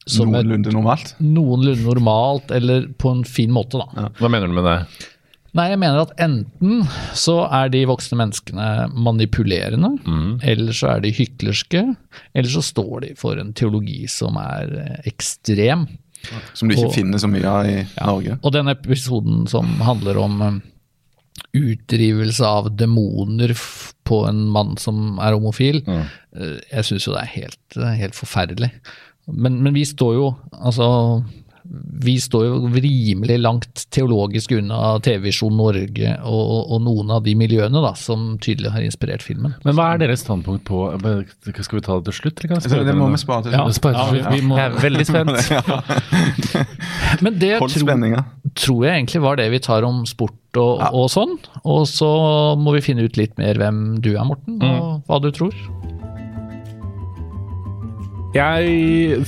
som 0.06 0.30
Noenlunde 0.32 0.70
normalt. 0.72 1.14
noenlunde 1.20 1.82
normalt, 1.84 2.50
eller 2.54 2.86
på 2.98 3.10
en 3.10 3.24
fin 3.24 3.50
måte, 3.50 3.78
da. 3.78 4.08
Hva 4.18 4.30
mener 4.30 4.46
du 4.48 4.54
med 4.54 4.64
det? 4.64 5.08
Nei, 5.52 5.64
jeg 5.72 5.80
mener 5.82 5.98
at 6.04 6.12
enten 6.22 6.84
så 7.18 7.40
er 7.50 7.68
de 7.74 7.80
voksne 7.90 8.16
menneskene 8.20 8.66
manipulerende, 8.94 9.90
eller 10.46 10.72
så 10.72 10.92
er 10.94 11.00
de 11.02 11.10
hyklerske, 11.10 11.82
eller 12.34 12.50
så 12.50 12.62
står 12.62 13.00
de 13.02 13.14
for 13.18 13.36
en 13.42 13.52
teologi 13.52 14.04
som 14.08 14.36
er 14.38 14.70
eh, 14.78 15.00
ekstrem. 15.10 15.88
Som 16.54 16.68
du 16.70 16.76
ikke 16.76 16.86
Og- 16.92 16.94
finner 16.94 17.18
så 17.18 17.26
mye 17.32 17.50
av 17.50 17.66
i 17.66 17.76
Norge. 17.98 18.38
Og 18.44 18.52
den 18.54 18.68
episoden 18.68 19.46
som 19.50 19.66
handler 19.82 20.18
om 20.22 20.40
eh, 20.42 20.58
utdrivelse 21.56 22.46
av 22.46 22.70
demoner 22.76 23.54
på 24.10 24.24
en 24.28 24.42
mann 24.52 24.74
som 24.82 25.18
er 25.22 25.36
homofil, 25.38 25.80
Mm. 25.86 26.04
jeg 26.72 26.84
syns 26.88 27.06
jo 27.08 27.14
det 27.14 27.22
er 27.22 27.34
helt, 27.36 27.76
eh, 27.78 27.94
helt 28.02 28.18
forferdelig. 28.18 28.70
Men, 29.30 29.60
men 29.62 29.74
vi 29.76 29.84
står 29.86 30.14
jo, 30.18 30.28
altså 30.58 30.86
vi 31.70 32.16
står 32.18 32.44
jo 32.48 32.54
rimelig 32.74 33.36
langt 33.38 33.84
teologisk 33.94 34.52
unna 34.56 34.96
TV-Visjon 35.04 35.54
Norge 35.54 36.16
og, 36.26 36.72
og 36.74 36.80
noen 36.82 37.12
av 37.14 37.22
de 37.22 37.36
miljøene 37.38 37.82
da, 37.84 37.92
som 37.94 38.32
tydelig 38.42 38.72
har 38.74 38.82
inspirert 38.82 39.22
filmen. 39.22 39.54
Men 39.62 39.76
hva 39.78 39.92
er 39.94 40.02
deres 40.02 40.24
standpunkt 40.24 40.64
på 40.66 40.80
Skal 40.98 41.78
vi 41.78 41.84
ta 41.86 41.98
det 42.00 42.10
til 42.10 42.16
slutt? 42.18 42.42
Eller 42.42 42.50
kan 42.56 42.88
det 42.88 42.96
må 42.98 43.10
vi 43.12 43.20
spare 43.22 43.46
til 43.46 43.54
slutt. 43.54 43.60
Ja, 43.60 43.68
Ja, 44.18 44.34
vi 44.34 44.42
må- 44.42 44.58
Jeg 44.58 44.66
er 44.66 44.80
veldig 44.82 45.06
spent. 45.06 45.38
Men 47.24 47.38
det 47.38 47.52
tro, 47.60 47.68
tror, 47.68 48.24
tror 48.54 48.84
jeg 48.86 48.96
egentlig 48.98 49.22
var 49.22 49.36
det 49.40 49.50
vi 49.54 49.62
tar 49.62 49.86
om 49.86 50.02
sport 50.10 50.34
og, 50.58 50.82
og 50.90 51.06
sånn. 51.12 51.36
Og 51.64 51.86
så 51.86 52.10
må 52.58 52.74
vi 52.74 52.82
finne 52.82 53.06
ut 53.06 53.16
litt 53.20 53.38
mer 53.38 53.54
hvem 53.60 54.00
du 54.02 54.12
er, 54.16 54.24
Morten, 54.26 54.58
og 54.66 55.06
hva 55.06 55.20
du 55.22 55.30
tror. 55.34 55.54
Jeg 58.30 59.24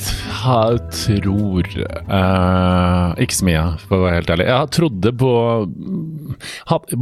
tror 0.94 1.68
uh, 2.06 3.09
Ikke 3.18 3.35
så 3.35 3.47
mye, 3.49 3.62
for 3.88 3.97
å 3.97 4.04
være 4.04 4.21
helt 4.21 4.30
ærlig. 4.30 4.47
Jeg 4.47 4.73
trodde 4.76 5.12
på 5.18 5.32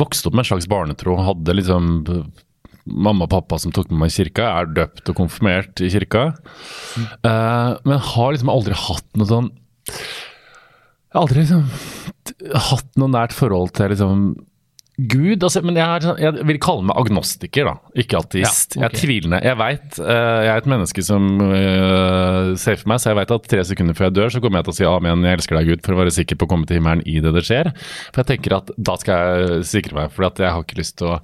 Vokste 0.00 0.30
opp 0.30 0.36
med 0.36 0.44
en 0.44 0.48
slags 0.48 0.68
barnetro. 0.70 1.18
Hadde 1.20 1.56
liksom 1.58 1.84
mamma 2.90 3.26
og 3.26 3.32
pappa 3.34 3.58
som 3.60 3.74
tok 3.74 3.90
med 3.92 4.00
meg 4.00 4.14
i 4.14 4.16
kirka. 4.16 4.48
Er 4.48 4.72
døpt 4.78 5.12
og 5.12 5.18
konfirmert 5.20 5.82
i 5.84 5.90
kirka. 5.92 6.30
Uh, 7.20 7.76
men 7.84 8.00
har 8.12 8.32
liksom 8.32 8.52
aldri 8.52 8.78
hatt 8.80 9.08
noe 9.20 9.28
sånn 9.28 9.50
Jeg 9.90 11.14
har 11.14 11.20
aldri 11.26 11.44
liksom 11.44 11.68
hatt 12.70 12.90
noe 12.96 13.12
nært 13.12 13.36
forhold 13.36 13.74
til 13.76 13.92
liksom 13.92 14.30
Gud 15.08 15.44
altså, 15.46 15.62
Men 15.64 15.78
jeg, 15.78 15.86
er, 15.86 16.04
sånn- 16.04 16.18
jeg 16.20 16.46
vil 16.48 16.58
kalle 16.62 16.84
meg 16.90 16.98
agnostiker, 17.00 17.68
da. 17.70 17.92
Ikke 18.02 18.18
ateist. 18.20 18.74
Ja, 18.76 18.80
okay. 18.80 18.82
Jeg 18.82 18.90
er 18.90 19.00
tvilende. 19.00 19.40
Jeg 19.46 19.58
veit 19.60 20.00
uh, 20.02 20.40
jeg 20.44 20.50
er 20.52 20.60
et 20.62 20.68
menneske 20.72 21.04
som 21.06 21.28
uh, 21.40 22.52
ser 22.60 22.80
for 22.80 22.90
meg, 22.92 23.00
så 23.02 23.12
jeg 23.12 23.18
vet 23.20 23.34
at 23.36 23.48
tre 23.54 23.64
sekunder 23.70 23.96
før 23.98 24.08
jeg 24.08 24.16
dør, 24.18 24.32
så 24.34 24.42
kommer 24.42 24.60
jeg 24.60 24.68
til 24.68 24.74
å 24.74 24.78
si 24.80 24.88
amen, 24.90 25.24
jeg 25.26 25.38
elsker 25.40 25.58
deg, 25.60 25.70
Gud, 25.72 25.84
for 25.86 25.96
å 25.96 26.00
være 26.02 26.14
sikker 26.18 26.40
på 26.40 26.48
å 26.48 26.52
komme 26.52 26.68
til 26.68 26.80
himmelen 26.80 27.04
i 27.08 27.18
det 27.24 27.32
det 27.36 27.44
skjer. 27.46 27.72
For 28.10 28.22
jeg 28.22 28.30
tenker 28.34 28.56
at 28.58 28.72
da 28.76 28.96
skal 29.00 29.40
jeg 29.40 29.66
sikre 29.70 29.98
meg, 30.00 30.14
for 30.14 30.28
jeg 30.28 30.50
har 30.50 30.64
ikke 30.66 30.80
lyst 30.80 30.98
til 31.00 31.12
å 31.14 31.20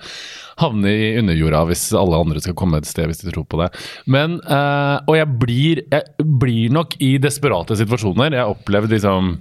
havne 0.62 0.88
i 0.88 1.09
underjorda 1.21 1.66
hvis 1.68 1.83
alle 1.99 2.16
andre 2.23 2.40
skal 2.40 2.56
komme 2.56 2.78
et 2.80 2.88
sted 2.88 3.11
hvis 3.11 3.21
de 3.21 3.33
tror 3.35 3.45
på 3.50 3.61
det. 3.61 3.68
Men, 4.09 4.38
uh, 4.49 5.02
Og 5.06 5.18
jeg 5.18 5.28
blir, 5.42 5.83
jeg 5.92 6.30
blir 6.40 6.73
nok 6.73 6.97
i 7.04 7.16
desperate 7.21 7.76
situasjoner. 7.76 8.33
Jeg 8.33 8.42
har 8.42 8.54
opplevd 8.54 8.95
liksom 8.97 9.37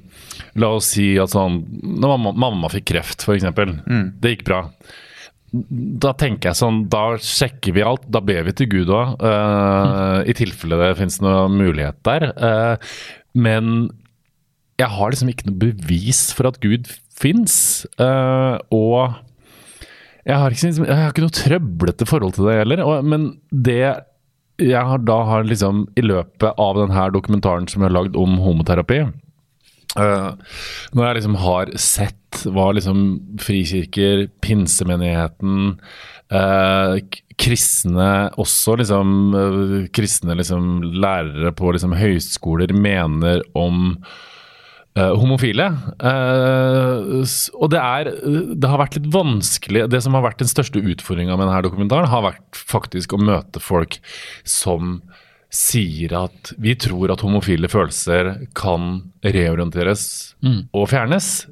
La 0.61 0.71
oss 0.77 0.93
si 0.95 1.09
at 1.19 1.33
sånn 1.33 1.59
Når 1.83 2.13
mamma, 2.15 2.31
mamma 2.45 2.71
fikk 2.71 2.87
kreft, 2.93 3.25
f.eks. 3.25 3.47
Mm. 3.51 4.15
Det 4.21 4.35
gikk 4.35 4.45
bra. 4.47 4.61
Da 6.05 6.13
tenker 6.19 6.51
jeg 6.51 6.59
sånn, 6.59 6.85
da 6.91 7.03
sjekker 7.21 7.75
vi 7.75 7.83
alt. 7.85 8.07
Da 8.11 8.21
ber 8.23 8.47
vi 8.47 8.55
til 8.55 8.71
Gud 8.71 8.91
òg, 8.91 9.21
i 10.27 10.35
tilfelle 10.35 10.79
det 10.81 10.95
finnes 10.99 11.21
noe 11.23 11.45
mulighet 11.51 11.99
der. 12.07 12.27
Uh, 12.35 12.95
men 13.35 13.89
jeg 14.79 14.91
har 14.91 15.11
liksom 15.11 15.31
ikke 15.31 15.47
noe 15.47 15.59
bevis 15.61 16.27
for 16.35 16.49
at 16.49 16.59
Gud 16.63 16.89
fins. 17.15 17.85
og 17.95 19.15
jeg 20.25 20.41
har, 20.41 20.51
ikke, 20.51 20.71
jeg 20.73 20.97
har 20.97 21.11
ikke 21.13 21.23
noe 21.23 21.37
trøblete 21.37 22.07
forhold 22.09 22.35
til 22.35 22.49
det 22.49 22.57
heller. 22.63 22.81
Og, 22.83 23.05
men 23.07 23.29
det 23.51 23.93
jeg 24.59 24.87
har, 24.87 25.01
da 25.03 25.17
har 25.27 25.47
liksom 25.47 25.83
i 25.99 26.03
løpet 26.03 26.59
av 26.59 26.77
denne 26.79 27.05
dokumentaren 27.11 27.67
som 27.67 27.83
jeg 27.83 27.89
har 27.89 27.95
lagd 27.97 28.19
om 28.19 28.37
homoterapi 28.39 29.03
eh, 29.99 30.59
Når 30.95 31.07
jeg 31.07 31.17
liksom 31.19 31.39
har 31.43 31.71
sett 31.79 32.43
hva 32.51 32.69
liksom 32.75 33.01
frikirker, 33.41 34.27
pinsemenigheten, 34.43 35.75
uh, 36.35 36.97
kristne 37.39 38.09
også 38.41 38.75
liksom 38.81 39.09
uh, 39.35 39.75
Kristne 39.95 40.35
liksom 40.35 40.83
lærere 40.99 41.53
på 41.55 41.71
liksom 41.75 41.95
høyskoler 41.95 42.73
mener 42.75 43.43
om 43.55 43.99
homofile. 44.95 45.65
Og 45.99 47.67
det 47.67 47.79
er 47.81 48.09
Det 48.55 48.69
har 48.71 48.79
vært 48.79 48.93
litt 48.95 49.09
vanskelig 49.11 49.81
Det 49.91 49.99
som 50.05 50.15
har 50.15 50.23
vært 50.23 50.39
den 50.39 50.47
største 50.47 50.79
utfordringa 50.79 51.35
med 51.35 51.49
denne 51.49 51.65
dokumentaren, 51.65 52.07
har 52.07 52.23
vært 52.23 52.55
faktisk 52.55 53.11
å 53.11 53.19
møte 53.19 53.59
folk 53.59 53.97
som 54.47 55.01
sier 55.55 56.13
at 56.19 56.53
vi 56.61 56.75
tror 56.79 57.13
at 57.13 57.23
homofile 57.25 57.69
følelser 57.71 58.47
kan 58.57 58.99
reorienteres 59.23 60.35
og 60.75 60.89
fjernes. 60.91 61.47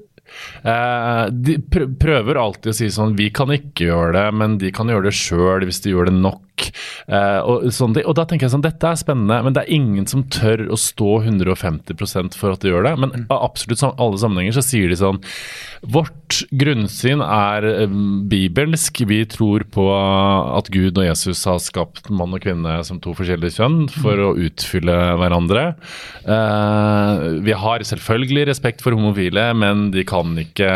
Eh, 0.66 1.26
de 1.30 1.58
prøver 2.02 2.40
alltid 2.42 2.72
å 2.72 2.74
si 2.74 2.88
sånn 2.90 3.12
Vi 3.20 3.28
kan 3.36 3.52
ikke 3.54 3.86
gjøre 3.92 4.14
det, 4.16 4.28
men 4.34 4.56
de 4.58 4.72
kan 4.74 4.90
gjøre 4.90 5.06
det 5.10 5.18
sjøl 5.18 5.66
hvis 5.68 5.84
de 5.86 5.94
gjør 5.94 6.10
det 6.10 6.16
nok. 6.18 6.42
Eh, 7.08 7.40
og, 7.44 7.66
sånn, 7.76 7.96
og 8.04 8.16
da 8.18 8.26
tenker 8.28 8.48
jeg 8.48 8.54
sånn 8.54 8.64
Dette 8.64 8.88
er 8.88 9.00
spennende, 9.00 9.40
men 9.44 9.56
det 9.56 9.64
er 9.64 9.76
ingen 9.76 10.08
som 10.10 10.24
tør 10.32 10.66
å 10.72 10.80
stå 10.80 11.18
150% 11.26 12.38
for 12.40 12.56
at 12.56 12.64
de 12.64 12.72
gjør 12.72 12.88
det. 12.88 12.94
Men 13.02 13.26
av 13.28 13.44
absolutt 13.50 13.84
alle 13.92 14.22
sammenhenger 14.22 14.58
så 14.58 14.66
sier 14.66 14.92
de 14.92 15.00
sånn 15.00 15.22
Vårt 15.84 16.44
grunnsyn 16.56 17.24
er 17.26 17.68
eh, 17.68 17.98
bibelsk. 18.32 19.04
Vi 19.10 19.20
tror 19.30 19.66
på 19.74 19.88
at 19.94 20.72
Gud 20.74 20.98
og 20.98 21.08
Jesus 21.08 21.44
har 21.50 21.60
skapt 21.64 22.08
mann 22.14 22.36
og 22.36 22.44
kvinne 22.46 22.80
som 22.88 23.02
to 23.04 23.16
forskjellige 23.18 23.58
kjønn 23.60 23.90
for 23.92 24.22
å 24.30 24.32
utfylle 24.40 24.98
hverandre. 25.20 25.66
Eh, 26.24 27.28
vi 27.44 27.58
har 27.58 27.84
selvfølgelig 27.84 28.48
respekt 28.54 28.84
for 28.84 28.96
homofile, 28.96 29.50
men 29.58 29.90
de 29.94 30.06
kan 30.08 30.38
ikke 30.40 30.72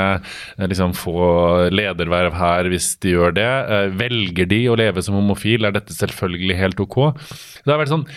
liksom 0.60 0.94
få 0.98 1.70
lederverv 1.72 2.36
her 2.38 2.70
hvis 2.72 2.94
de 3.04 3.16
gjør 3.16 3.36
det. 3.38 3.50
Velger 3.98 4.50
de 4.50 4.62
å 4.68 4.78
leve 4.80 5.04
som 5.06 5.16
homofil, 5.18 5.67
er 5.68 5.76
dette 5.80 5.96
selvfølgelig 5.96 6.58
helt 6.60 6.80
ok. 6.84 6.98
Det 7.64 7.72
har 7.74 7.82
vært 7.84 7.94
sånn 7.96 8.08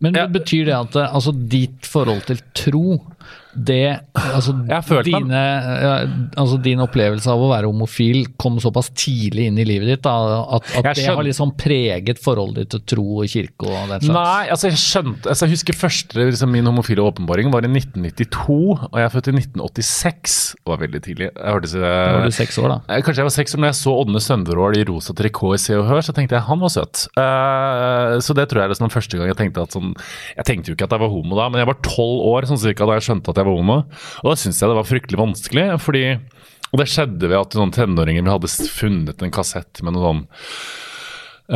Men 0.00 0.14
Ja. 0.14 0.26
betyr 0.30 0.64
det 0.68 0.74
at 0.76 0.96
eh, 0.96 1.14
altså, 1.14 1.32
ditt 1.50 1.86
forhold 1.90 2.22
til 2.28 2.38
tro 2.54 3.00
det, 3.58 3.98
altså, 4.14 4.52
dine, 5.04 5.42
altså 6.38 6.58
Din 6.62 6.82
opplevelse 6.84 7.30
av 7.32 7.42
å 7.42 7.50
være 7.50 7.70
homofil 7.70 8.26
kom 8.40 8.58
såpass 8.62 8.90
tidlig 8.94 9.48
inn 9.50 9.58
i 9.60 9.66
livet 9.66 9.90
ditt 9.92 10.04
da, 10.06 10.14
at, 10.58 10.68
at 10.80 10.90
det 10.98 11.06
har 11.08 11.22
liksom 11.26 11.54
preget 11.58 12.20
forholdet 12.22 12.66
ditt 12.66 12.74
til 12.76 12.84
tro 12.94 13.06
og 13.22 13.30
kirke 13.30 13.66
og 13.66 13.92
den 13.92 14.04
slags? 14.04 14.12
Nei, 14.14 14.44
altså 14.54 14.70
jeg 14.70 14.80
skjønte 14.82 15.32
altså 15.32 15.48
Jeg 15.48 15.56
husker 15.56 15.78
første 15.78 16.28
liksom, 16.30 16.52
min 16.54 16.68
homofile 16.68 17.04
åpenbaring 17.04 17.52
var 17.52 17.66
i 17.66 17.70
1992, 17.72 18.58
og 18.90 18.98
jeg 18.98 19.06
er 19.06 19.14
født 19.14 19.30
i 19.32 19.36
1986. 19.38 20.38
Det 20.58 20.72
var 20.72 20.82
veldig 20.82 21.02
tidlig. 21.04 21.30
Jeg 21.32 21.56
hørtes 21.56 21.74
Da 21.78 21.94
var 22.18 22.28
du 22.28 22.36
seks 22.38 22.60
år, 22.62 22.68
da. 22.74 22.78
Eh, 22.88 23.02
Kanskje 23.06 23.22
jeg 23.22 23.30
var 23.30 23.36
seks 23.36 23.56
år, 23.56 23.62
når 23.62 23.72
jeg 23.72 23.78
så 23.80 23.96
Ådne 24.02 24.22
Sønderål 24.24 24.78
i 24.78 24.84
rosa 24.88 25.16
trikot 25.16 25.56
i 25.56 25.62
Se 25.62 25.76
og 25.78 25.86
Hør, 25.88 26.02
så 26.04 26.14
tenkte 26.16 26.38
jeg 26.38 26.46
han 26.48 26.62
var 26.62 26.72
søt. 26.72 27.04
Uh, 27.18 28.18
så 28.24 28.36
det 28.36 28.48
tror 28.50 28.62
jeg 28.62 28.68
er 28.68 28.74
liksom 28.74 28.88
den 28.88 28.94
første 28.94 29.20
gang 29.20 29.30
jeg 29.30 29.38
tenkte 29.38 29.64
at 29.64 29.74
sånn 29.74 29.92
Jeg 30.36 30.46
tenkte 30.48 30.70
jo 30.70 30.76
ikke 30.76 30.88
at 30.88 30.94
jeg 30.96 31.02
var 31.02 31.12
homo 31.12 31.38
da, 31.38 31.48
men 31.52 31.62
jeg 31.62 31.70
var 31.70 31.80
tolv 31.84 32.24
år 32.32 32.48
sånn 32.50 32.60
cirka 32.60 32.88
da 32.88 32.98
jeg 32.98 33.08
skjønte 33.08 33.32
at 33.32 33.40
jeg 33.40 33.47
var 33.48 33.58
homo. 33.58 33.78
Og 34.22 34.30
da 34.30 34.36
syntes 34.38 34.60
jeg 34.62 34.70
det 34.70 34.80
var 34.80 34.88
fryktelig 34.88 35.22
vanskelig, 35.22 35.70
fordi 35.84 36.04
Og 36.68 36.82
det 36.82 36.90
skjedde 36.92 37.30
ved 37.30 37.38
at 37.38 37.54
noen 37.56 37.72
tenåringer 37.72 38.26
hadde 38.28 38.50
funnet 38.68 39.22
en 39.24 39.32
kassett 39.32 39.80
med 39.80 39.94
noe 39.96 40.04
sånn 40.04 40.18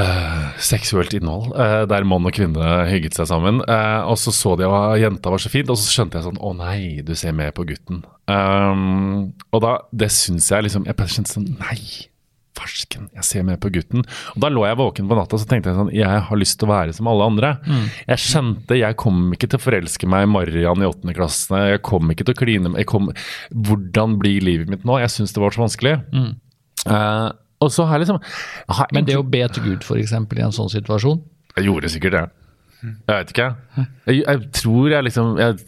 uh, 0.01 0.47
seksuelt 0.57 1.13
innhold, 1.17 1.51
uh, 1.53 1.83
der 1.85 2.07
mann 2.09 2.25
og 2.25 2.33
kvinne 2.33 2.71
hygget 2.89 3.19
seg 3.19 3.29
sammen. 3.29 3.61
Uh, 3.69 4.09
og 4.09 4.17
så 4.21 4.33
så 4.33 4.55
de 4.57 4.65
at 4.69 4.97
jenta 5.03 5.33
var 5.35 5.43
så 5.43 5.53
fint, 5.53 5.69
og 5.69 5.77
så 5.77 5.93
skjønte 5.93 6.19
jeg 6.19 6.31
sånn 6.31 6.41
Å 6.41 6.55
nei, 6.63 6.81
du 7.05 7.13
ser 7.19 7.37
mer 7.37 7.53
på 7.53 7.67
gutten. 7.69 8.03
Um, 8.31 9.35
og 9.53 9.65
da, 9.65 9.75
det 9.93 10.13
syns 10.15 10.47
jeg 10.49 10.65
liksom 10.65 10.85
Jeg 10.87 10.95
kjente 11.11 11.33
sånn 11.35 11.49
Nei, 11.59 11.81
farsken, 12.63 13.11
jeg 13.19 13.27
ser 13.29 13.45
mer 13.47 13.59
på 13.63 13.71
gutten. 13.75 14.07
Og 14.35 14.41
da 14.45 14.51
lå 14.53 14.65
jeg 14.69 14.79
våken 14.81 15.11
på 15.11 15.19
natta 15.19 15.41
så 15.41 15.49
tenkte 15.51 15.73
jeg 15.73 15.81
sånn 15.81 15.93
Jeg 15.97 16.23
har 16.29 16.41
lyst 16.41 16.59
til 16.61 16.71
å 16.71 16.73
være 16.73 16.97
som 16.97 17.11
alle 17.11 17.29
andre. 17.33 17.53
Jeg 18.07 18.23
skjønte 18.23 18.79
jeg 18.79 18.99
kom 19.03 19.27
ikke 19.37 19.51
til 19.51 19.61
å 19.61 19.65
forelske 19.67 20.11
meg 20.11 20.27
i 20.27 20.33
Marian 20.33 20.83
i 20.83 20.89
åttende 20.89 21.17
klasse. 21.19 21.63
Jeg 21.75 21.83
kom 21.87 22.15
ikke 22.15 22.29
til 22.29 22.37
å 22.37 22.41
kline 22.43 22.75
jeg 22.79 22.89
kom, 22.91 23.11
Hvordan 23.53 24.17
blir 24.23 24.45
livet 24.45 24.71
mitt 24.73 24.87
nå? 24.89 24.97
Jeg 25.03 25.13
syns 25.13 25.35
det 25.35 25.43
var 25.43 25.55
så 25.55 25.65
vanskelig. 25.67 25.99
Eh, 26.87 27.29
og 27.63 27.71
så 27.71 27.85
har 27.87 27.99
jeg 28.01 28.09
liksom 28.09 28.23
jeg 28.23 28.95
Men 28.97 29.07
det 29.07 29.19
å 29.19 29.27
be 29.27 29.43
til 29.55 29.69
Gud 29.69 29.85
f.eks. 29.87 30.15
i 30.17 30.43
en 30.43 30.57
sånn 30.57 30.73
situasjon 30.73 31.21
jeg 31.53 31.69
gjorde 31.69 31.91
sikkert 31.93 32.15
det. 32.17 32.23
Jeg 32.83 33.13
vet 33.13 33.33
ikke. 33.35 33.49
Jeg, 34.09 34.23
jeg 34.23 34.47
tror 34.57 34.89
jeg 34.91 35.07
liksom 35.07 35.35
Jeg 35.39 35.59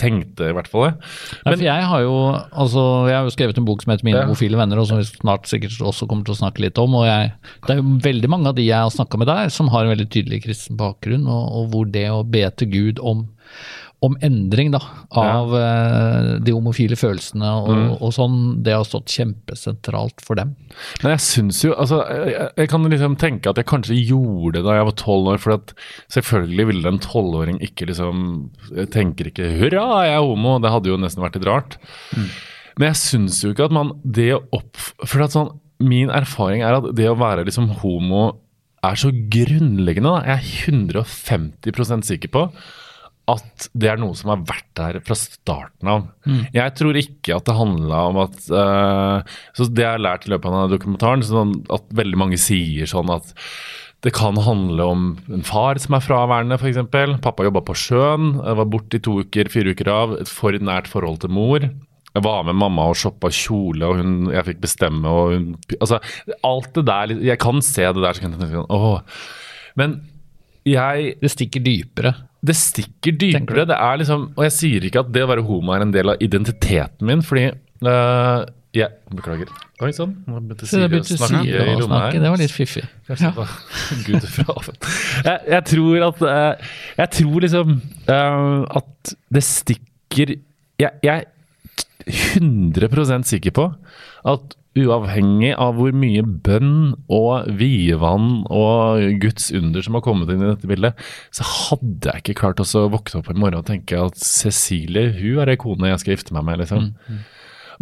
tenkte 0.00 0.48
i 0.50 0.54
hvert 0.56 0.68
fall 0.72 0.88
det. 0.88 0.92
Nei, 1.00 1.52
Men 1.52 1.58
for 1.58 1.66
jeg 1.66 1.86
har 1.90 2.00
jo 2.04 2.14
altså, 2.34 2.82
jeg 3.10 3.16
har 3.16 3.24
jo 3.28 3.34
skrevet 3.34 3.58
en 3.60 3.68
bok 3.68 3.82
som 3.82 3.92
heter 3.92 4.04
'Mine 4.04 4.18
Ja. 4.20 4.24
homofile 4.26 4.56
venner', 4.58 4.80
og 4.80 4.86
som 4.88 4.98
vi 4.98 5.04
snart 5.04 5.46
sikkert 5.46 5.78
også 5.80 6.08
kommer 6.08 6.24
til 6.24 6.34
å 6.34 6.40
snakke 6.42 6.60
litt 6.64 6.78
om. 6.78 6.94
og 6.94 7.06
jeg, 7.06 7.32
Det 7.66 7.70
er 7.76 7.82
jo 7.82 7.98
veldig 8.02 8.28
mange 8.28 8.48
av 8.48 8.54
de 8.56 8.66
jeg 8.66 8.76
har 8.78 8.90
snakka 8.90 9.18
med 9.18 9.26
der, 9.28 9.48
som 9.48 9.68
har 9.68 9.84
en 9.84 9.92
veldig 9.96 10.08
tydelig 10.10 10.42
kristen 10.44 10.76
bakgrunn, 10.76 11.26
og, 11.26 11.44
og 11.52 11.70
hvor 11.70 11.84
det 11.90 12.08
å 12.10 12.22
be 12.28 12.48
til 12.50 12.68
Gud 12.70 12.98
om, 13.00 13.28
om 14.04 14.12
endring 14.20 14.68
da, 14.74 14.80
av 15.16 15.52
ja. 15.56 15.68
de 16.44 16.52
homofile 16.52 16.98
følelsene 17.00 17.48
og, 17.62 17.70
Mm. 17.72 17.86
og 17.96 18.12
sånn, 18.12 18.36
det 18.62 18.74
har 18.76 18.84
stått 18.84 19.08
kjempesentralt 19.08 20.20
for 20.22 20.36
dem. 20.36 20.52
Men 21.02 21.14
jeg 21.14 21.22
syns 21.24 21.62
jo 21.64 21.72
altså, 21.74 22.02
jeg, 22.04 22.50
jeg 22.60 22.68
kan 22.68 22.84
liksom 22.92 23.16
tenke 23.16 23.50
at 23.50 23.56
jeg 23.56 23.68
kanskje 23.70 23.96
gjorde 23.96 24.58
det 24.58 24.64
da 24.68 24.76
jeg 24.76 24.88
var 24.90 24.96
tolv 25.00 25.32
år. 25.32 25.40
For 25.40 25.56
at 25.56 25.72
selvfølgelig 26.12 26.68
ville 26.70 26.92
en 26.92 27.00
tolvåring 27.02 27.58
ikke 27.64 27.88
liksom 27.88 28.22
Jeg 28.76 28.90
tenker 28.92 29.30
ikke 29.30 29.48
'hurra, 29.56 30.04
jeg 30.06 30.14
er 30.18 30.24
homo'. 30.28 30.60
Det 30.62 30.70
hadde 30.76 30.92
jo 30.92 31.00
nesten 31.00 31.24
vært 31.24 31.40
litt 31.40 31.48
rart. 31.48 31.78
Men 32.78 32.88
jeg 32.92 33.00
syns 33.00 33.40
jo 33.42 33.54
ikke 33.54 33.64
at 33.70 33.72
man 33.72 33.94
det 34.04 34.34
opp... 34.36 34.76
For 35.06 35.24
at 35.24 35.32
sånn, 35.32 35.54
min 35.80 36.10
erfaring 36.12 36.60
er 36.62 36.76
at 36.76 36.90
det 36.96 37.08
å 37.08 37.16
være 37.16 37.44
liksom 37.48 37.80
homo 37.80 38.36
er 38.84 38.94
så 39.00 39.08
grunnleggende. 39.10 40.12
Da. 40.20 40.36
Jeg 40.36 40.36
er 40.36 40.92
150% 40.92 42.04
sikker 42.04 42.28
på 42.32 42.50
at 43.26 43.66
det 43.74 43.88
er 43.90 43.98
noe 43.98 44.14
som 44.14 44.30
har 44.30 44.44
vært 44.46 44.68
der 44.78 44.98
fra 45.06 45.16
starten 45.18 45.88
av. 45.90 46.04
Jeg 46.54 46.74
tror 46.78 46.98
ikke 47.00 47.38
at 47.38 47.48
det 47.48 47.56
handla 47.58 48.02
om 48.12 48.20
at 48.22 48.36
uh, 48.54 49.38
Så 49.56 49.66
det 49.66 49.82
jeg 49.82 49.96
har 49.96 50.02
lært 50.02 50.28
i 50.28 50.30
løpet 50.30 50.46
av 50.46 50.54
denne 50.54 50.74
dokumentaren, 50.76 51.24
sånn 51.26 51.56
at 51.74 51.90
veldig 51.98 52.20
mange 52.22 52.38
sier 52.38 52.86
sånn 52.90 53.10
at 53.14 53.34
det 54.06 54.12
kan 54.14 54.36
handle 54.38 54.84
om 54.86 55.06
en 55.32 55.42
far 55.46 55.80
som 55.82 55.96
er 55.96 56.04
fraværende, 56.04 56.58
f.eks. 56.60 56.78
Pappa 57.24 57.46
jobba 57.46 57.64
på 57.66 57.74
sjøen, 57.80 58.36
var 58.38 58.68
borte 58.70 59.00
i 59.00 59.02
to 59.02 59.16
uker, 59.24 59.50
fire 59.50 59.72
uker 59.74 59.90
av. 59.90 60.14
Et 60.20 60.30
for 60.30 60.54
nært 60.62 60.86
forhold 60.90 61.24
til 61.24 61.32
mor. 61.34 61.64
Jeg 62.16 62.24
var 62.24 62.44
med 62.46 62.56
mamma 62.60 62.86
og 62.92 62.96
shoppa 63.00 63.32
kjole, 63.34 63.82
og 63.88 63.98
hun, 63.98 64.12
jeg 64.32 64.46
fikk 64.46 64.60
bestemme. 64.62 65.10
og 65.10 65.34
hun, 65.34 65.48
altså, 65.80 65.98
Alt 66.46 66.70
det 66.78 66.86
der 66.88 67.16
Jeg 67.32 67.40
kan 67.42 67.58
se 67.64 67.82
det 67.82 68.04
der, 68.04 68.14
så 68.14 68.22
kan 68.22 68.36
jeg 68.36 68.44
tenke 68.44 68.62
sånn 68.62 68.72
åh. 68.72 69.24
Men 69.76 69.98
jeg 70.66 71.14
Det 71.22 71.30
stikker 71.30 71.62
dypere. 71.64 72.14
det 72.46 72.56
stikker 72.58 73.14
dypere. 73.18 73.66
Det 73.66 73.76
er 73.76 74.02
liksom, 74.02 74.28
og 74.36 74.44
jeg 74.46 74.54
sier 74.54 74.86
ikke 74.86 75.02
at 75.04 75.12
det 75.14 75.24
å 75.24 75.30
være 75.30 75.46
homo 75.46 75.74
er 75.74 75.86
en 75.86 75.94
del 75.94 76.12
av 76.12 76.22
identiteten 76.22 77.06
min, 77.06 77.22
fordi 77.26 77.48
uh, 77.86 78.44
jeg 78.76 78.92
Beklager. 79.16 79.48
Oi 79.84 79.90
sann. 79.92 80.12
nå 80.26 80.40
begynte 80.40 80.66
Siri 80.68 80.98
å 81.00 81.04
snakke 81.04 81.44
i 81.46 81.76
rommet 81.78 82.02
her. 82.02 82.18
det 82.20 82.32
var 82.32 82.40
litt 82.40 82.52
fiffig. 82.52 82.84
Ja. 83.08 83.32
Gud 84.06 84.26
fra. 84.32 84.56
Jeg, 85.24 85.38
jeg 85.52 85.62
tror 85.70 86.06
at 86.08 86.22
uh, 86.24 86.68
Jeg 86.98 87.12
tror 87.18 87.46
liksom 87.46 87.74
uh, 88.08 88.62
at 88.80 89.14
det 89.32 89.44
stikker 89.46 90.34
Jeg, 90.80 90.92
jeg 91.04 91.24
er 91.24 91.24
100 92.06 93.24
sikker 93.26 93.54
på 93.56 93.66
at 94.26 94.56
uavhengig 94.76 95.52
av 95.60 95.78
hvor 95.78 95.94
mye 95.96 96.22
bønn 96.22 96.96
og 97.12 97.48
vievann 97.58 98.42
og 98.52 99.02
Guds 99.22 99.48
under 99.56 99.84
som 99.84 99.96
har 99.98 100.04
kommet 100.04 100.32
inn 100.32 100.44
i 100.44 100.50
dette 100.50 100.68
bildet, 100.70 100.98
så 101.34 101.46
hadde 101.48 102.12
jeg 102.12 102.24
ikke 102.24 102.38
klart 102.42 102.62
å 102.62 102.86
våkne 102.92 103.22
opp 103.22 103.30
i 103.32 103.38
morgen 103.38 103.60
og 103.62 103.68
tenke 103.70 104.00
at 104.08 104.20
Cecilie, 104.20 105.14
hun 105.16 105.42
er 105.42 105.54
ei 105.54 105.60
kone 105.60 105.92
jeg 105.92 106.02
skal 106.02 106.16
gifte 106.16 106.36
meg 106.36 106.46
med, 106.48 106.60
liksom. 106.64 106.90
Mm, 107.06 107.22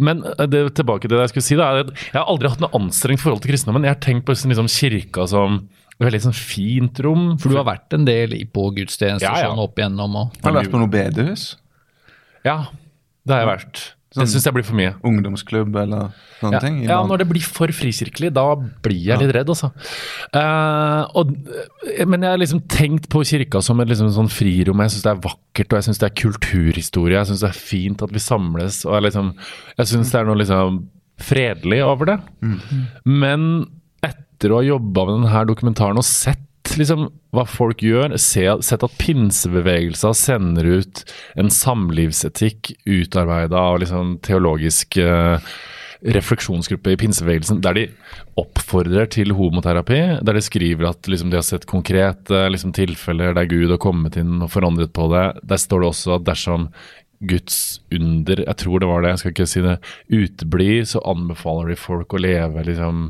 Men 0.07 0.23
det, 0.51 0.61
tilbake 0.77 1.07
til 1.07 1.15
det 1.15 1.25
jeg 1.27 1.33
skulle 1.35 1.49
si, 1.49 1.59
da, 1.59 1.71
er 1.71 1.91
jeg 1.91 2.17
har 2.17 2.29
aldri 2.31 2.51
hatt 2.51 2.63
noe 2.63 2.75
anstrengt 2.79 3.23
forhold 3.23 3.43
til 3.43 3.53
kristendommen. 3.53 3.87
Jeg 3.87 3.95
har 3.95 4.03
tenkt 4.03 4.27
på 4.27 4.35
liksom, 4.35 4.71
kirka 4.71 5.27
som 5.31 5.61
et 5.95 6.03
veldig 6.03 6.23
sånn 6.27 6.35
fint 6.35 6.99
rom. 7.03 7.27
For 7.39 7.51
du 7.51 7.59
har 7.59 7.67
vært 7.69 7.95
en 7.95 8.07
del 8.07 8.35
på 8.51 8.69
gudstjenester 8.75 9.29
ja, 9.29 9.45
ja. 9.45 9.51
sånn 9.51 9.63
opp 9.63 9.79
igjennom? 9.79 10.17
Og... 10.19 10.39
Har 10.43 10.55
du 10.55 10.59
vært 10.59 10.73
på 10.73 10.81
noe 10.81 10.91
bedehus? 10.91 11.53
Ja, 12.45 12.65
det 13.25 13.37
har 13.37 13.45
jeg 13.45 13.51
vært. 13.53 13.85
Sånn, 14.15 14.23
det 14.23 14.31
syns 14.31 14.45
jeg 14.47 14.55
blir 14.55 14.63
for 14.63 14.77
mye. 14.79 14.93
Ungdomsklubb 15.03 15.73
eller 15.75 16.11
sånne 16.39 16.55
ja, 16.55 16.59
ting? 16.63 16.75
Ja, 16.87 16.99
når 17.03 17.19
det 17.19 17.27
blir 17.27 17.43
for 17.43 17.71
frikirkelig, 17.75 18.29
da 18.31 18.45
blir 18.55 18.95
jeg 18.95 19.11
ja. 19.11 19.17
litt 19.19 19.33
redd, 19.35 19.51
altså. 19.51 19.73
Uh, 20.31 21.03
og, 21.19 21.33
men 22.07 22.23
jeg 22.23 22.31
har 22.31 22.39
liksom 22.39 22.61
tenkt 22.71 23.09
på 23.11 23.25
kirka 23.27 23.59
som 23.65 23.83
et 23.83 23.91
liksom 23.91 24.13
sånn 24.15 24.31
frirom. 24.31 24.85
Jeg 24.85 24.95
syns 24.95 25.03
det 25.03 25.11
er 25.11 25.21
vakkert, 25.27 25.67
og 25.67 25.81
jeg 25.81 25.87
syns 25.89 25.99
det 25.99 26.07
er 26.07 26.15
kulturhistorie. 26.23 27.17
Jeg 27.17 27.31
syns 27.33 27.43
det 27.43 27.51
er 27.51 27.59
fint 27.59 28.05
at 28.07 28.15
vi 28.15 28.23
samles, 28.23 28.79
og 28.87 28.95
jeg, 28.95 29.07
liksom, 29.09 29.33
jeg 29.75 29.91
syns 29.91 30.15
det 30.15 30.21
er 30.21 30.31
noe 30.31 30.39
liksom 30.39 30.79
fredelig 31.27 31.83
over 31.83 32.13
det. 32.13 32.17
Mm. 32.39 32.57
Men 33.19 33.47
etter 34.05 34.53
å 34.53 34.61
ha 34.61 34.69
jobba 34.69 35.09
med 35.09 35.19
denne 35.19 35.45
dokumentaren 35.51 35.99
og 35.99 36.07
sett 36.07 36.47
liksom 36.73 37.07
hva 37.35 37.45
folk 37.49 37.83
gjør. 37.85 38.17
Se, 38.21 38.47
sett 38.65 38.83
at 38.85 38.97
pinsebevegelser 39.01 40.17
sender 40.17 40.69
ut 40.79 41.05
en 41.39 41.51
samlivsetikk 41.53 42.73
utarbeida 42.85 43.59
av 43.59 43.79
liksom 43.83 44.17
teologisk 44.25 44.97
uh, 45.01 45.37
refleksjonsgruppe 46.05 46.93
i 46.93 46.97
pinsebevegelsen 46.99 47.61
der 47.65 47.77
de 47.77 47.85
oppfordrer 48.39 49.07
til 49.11 49.33
homoterapi. 49.35 50.01
Der 50.25 50.37
de 50.37 50.43
skriver 50.43 50.89
at 50.91 51.09
liksom, 51.09 51.31
de 51.31 51.39
har 51.39 51.47
sett 51.47 51.67
konkrete 51.69 52.45
liksom, 52.51 52.75
tilfeller 52.75 53.35
der 53.37 53.49
Gud 53.49 53.71
har 53.73 53.81
kommet 53.81 54.19
inn 54.19 54.37
og 54.41 54.51
forandret 54.53 54.93
på 54.95 55.07
det. 55.13 55.25
Der 55.43 55.61
står 55.61 55.83
det 55.83 55.91
også 55.93 56.17
at 56.19 56.27
dersom 56.27 56.69
Guds 57.23 57.79
under, 57.95 58.41
jeg 58.43 58.57
tror 58.59 58.81
det 58.81 58.89
var 58.89 59.03
det, 59.03 59.11
jeg 59.13 59.21
skal 59.21 59.33
ikke 59.33 59.47
si 59.47 59.63
det, 59.63 59.75
uteblir, 60.11 60.83
så 60.89 61.01
anbefaler 61.07 61.71
de 61.71 61.77
folk 61.79 62.15
å 62.15 62.21
leve 62.21 62.65
liksom 62.67 63.05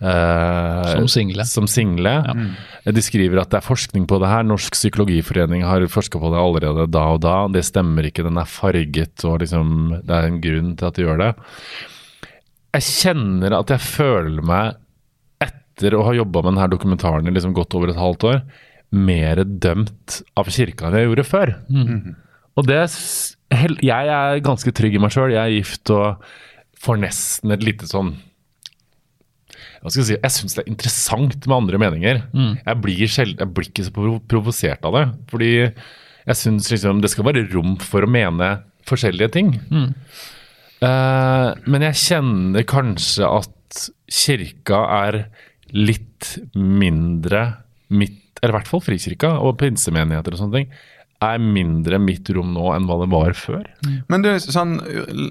eh, 0.00 0.92
Som 0.94 1.08
single. 1.12 1.46
Som 1.48 1.68
single. 1.70 2.14
Ja. 2.24 2.34
Mm. 2.36 2.94
De 2.96 3.04
skriver 3.04 3.42
at 3.42 3.52
det 3.52 3.60
er 3.60 3.68
forskning 3.68 4.06
på 4.10 4.20
det 4.22 4.30
her. 4.32 4.46
Norsk 4.48 4.76
psykologiforening 4.78 5.64
har 5.66 5.84
forska 5.92 6.20
på 6.22 6.32
det 6.32 6.40
allerede 6.40 6.88
da 6.90 7.04
og 7.14 7.22
da. 7.26 7.36
Det 7.52 7.64
stemmer 7.68 8.08
ikke, 8.08 8.24
den 8.26 8.40
er 8.40 8.48
farget, 8.48 9.26
og 9.28 9.40
liksom, 9.44 10.00
det 10.00 10.16
er 10.16 10.30
en 10.30 10.40
grunn 10.44 10.74
til 10.78 10.88
at 10.88 10.96
de 10.96 11.06
gjør 11.06 11.22
det. 11.26 11.32
Jeg 12.78 12.86
kjenner 12.86 13.58
at 13.58 13.74
jeg 13.74 13.82
føler 13.82 14.46
meg, 14.46 14.80
etter 15.42 15.96
å 15.96 16.04
ha 16.06 16.16
jobba 16.16 16.42
med 16.44 16.54
denne 16.54 16.72
dokumentaren 16.72 17.28
i 17.28 17.34
liksom 17.34 17.54
godt 17.56 17.76
over 17.78 17.92
et 17.92 18.00
halvt 18.00 18.26
år, 18.30 18.42
mer 18.90 19.44
dømt 19.44 20.20
av 20.38 20.50
kirka 20.50 20.88
enn 20.88 20.98
jeg 20.98 21.08
gjorde 21.08 21.28
før. 21.28 21.54
Mm. 21.70 22.16
Og 22.58 22.66
det 22.66 22.80
jeg 23.50 24.10
er 24.14 24.42
ganske 24.46 24.72
trygg 24.74 24.96
i 24.96 25.02
meg 25.02 25.12
sjøl. 25.14 25.34
Jeg 25.34 25.42
er 25.42 25.56
gift 25.58 25.90
og 25.94 26.26
får 26.80 27.00
nesten 27.02 27.54
et 27.54 27.64
lite 27.66 27.88
sånn 27.90 28.14
hva 29.80 29.88
skal 29.88 30.02
Jeg 30.02 30.08
si, 30.10 30.16
jeg 30.18 30.34
syns 30.34 30.56
det 30.56 30.60
er 30.62 30.68
interessant 30.68 31.46
med 31.48 31.56
andre 31.56 31.78
meninger. 31.80 32.18
Mm. 32.36 32.50
Jeg, 32.58 32.80
blir 32.84 33.08
sjeld, 33.08 33.38
jeg, 33.40 33.48
blir 33.56 33.68
ikke 33.70 33.86
så 33.86 34.10
provosert 34.28 34.84
av 34.84 34.96
det. 34.96 35.04
Fordi 35.32 35.52
jeg 35.56 36.36
syns 36.36 36.68
liksom, 36.68 37.00
det 37.00 37.08
skal 37.12 37.24
være 37.30 37.46
rom 37.48 37.78
for 37.80 38.04
å 38.04 38.10
mene 38.10 38.50
forskjellige 38.88 39.30
ting. 39.38 39.54
Mm. 39.72 39.88
Uh, 40.84 41.56
men 41.64 41.86
jeg 41.88 42.00
kjenner 42.02 42.66
kanskje 42.68 43.24
at 43.28 43.80
kirka 44.10 44.82
er 44.98 45.20
litt 45.72 46.34
mindre 46.56 47.44
mitt 47.94 48.40
Eller 48.40 48.54
i 48.54 48.56
hvert 48.56 48.70
fall 48.70 48.80
frikirka 48.82 49.34
og 49.44 49.58
pinsemenigheter 49.60 50.34
og 50.34 50.40
sånne 50.40 50.56
ting 50.56 50.70
er 51.20 51.40
mindre 51.42 51.98
mitt 52.00 52.28
rom 52.32 52.54
nå 52.54 52.70
enn 52.72 52.86
hva 52.88 52.96
det 53.02 53.08
var 53.12 53.34
før. 53.36 53.64
Men 54.08 54.22
du, 54.24 54.30
sånn, 54.40 54.78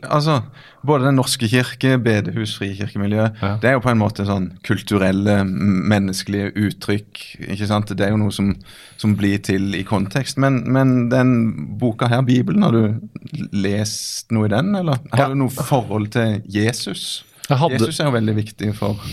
altså, 0.06 0.44
Både 0.86 1.10
Den 1.10 1.18
norske 1.20 1.50
kirke, 1.52 1.98
bedehus, 2.00 2.54
frikirkemiljø, 2.56 3.24
ja. 3.42 3.50
det 3.60 3.68
er 3.68 3.74
jo 3.76 3.82
på 3.84 3.90
en 3.92 4.00
måte 4.00 4.24
sånn 4.24 4.46
kulturelle, 4.64 5.42
menneskelige 5.44 6.54
uttrykk. 6.56 7.24
ikke 7.50 7.68
sant? 7.68 7.92
Det 7.92 8.06
er 8.06 8.14
jo 8.14 8.22
noe 8.22 8.32
som, 8.32 8.54
som 9.02 9.18
blir 9.20 9.42
til 9.44 9.76
i 9.76 9.84
kontekst. 9.84 10.40
Men, 10.40 10.62
men, 10.72 11.10
den 11.12 11.34
boka 11.82 12.08
her, 12.08 12.24
Bibelen, 12.24 12.64
har 12.64 12.72
du 12.72 13.50
lest 13.52 14.32
noe 14.32 14.48
i 14.48 14.54
den, 14.54 14.72
eller? 14.80 15.04
Har 15.12 15.26
ja. 15.26 15.34
du 15.34 15.42
noe 15.42 15.52
forhold 15.52 16.14
til 16.16 16.40
Jesus? 16.48 17.26
Jesus 17.50 18.00
er 18.00 18.08
jo 18.08 18.16
veldig 18.16 18.40
viktig 18.40 18.72
for 18.78 19.04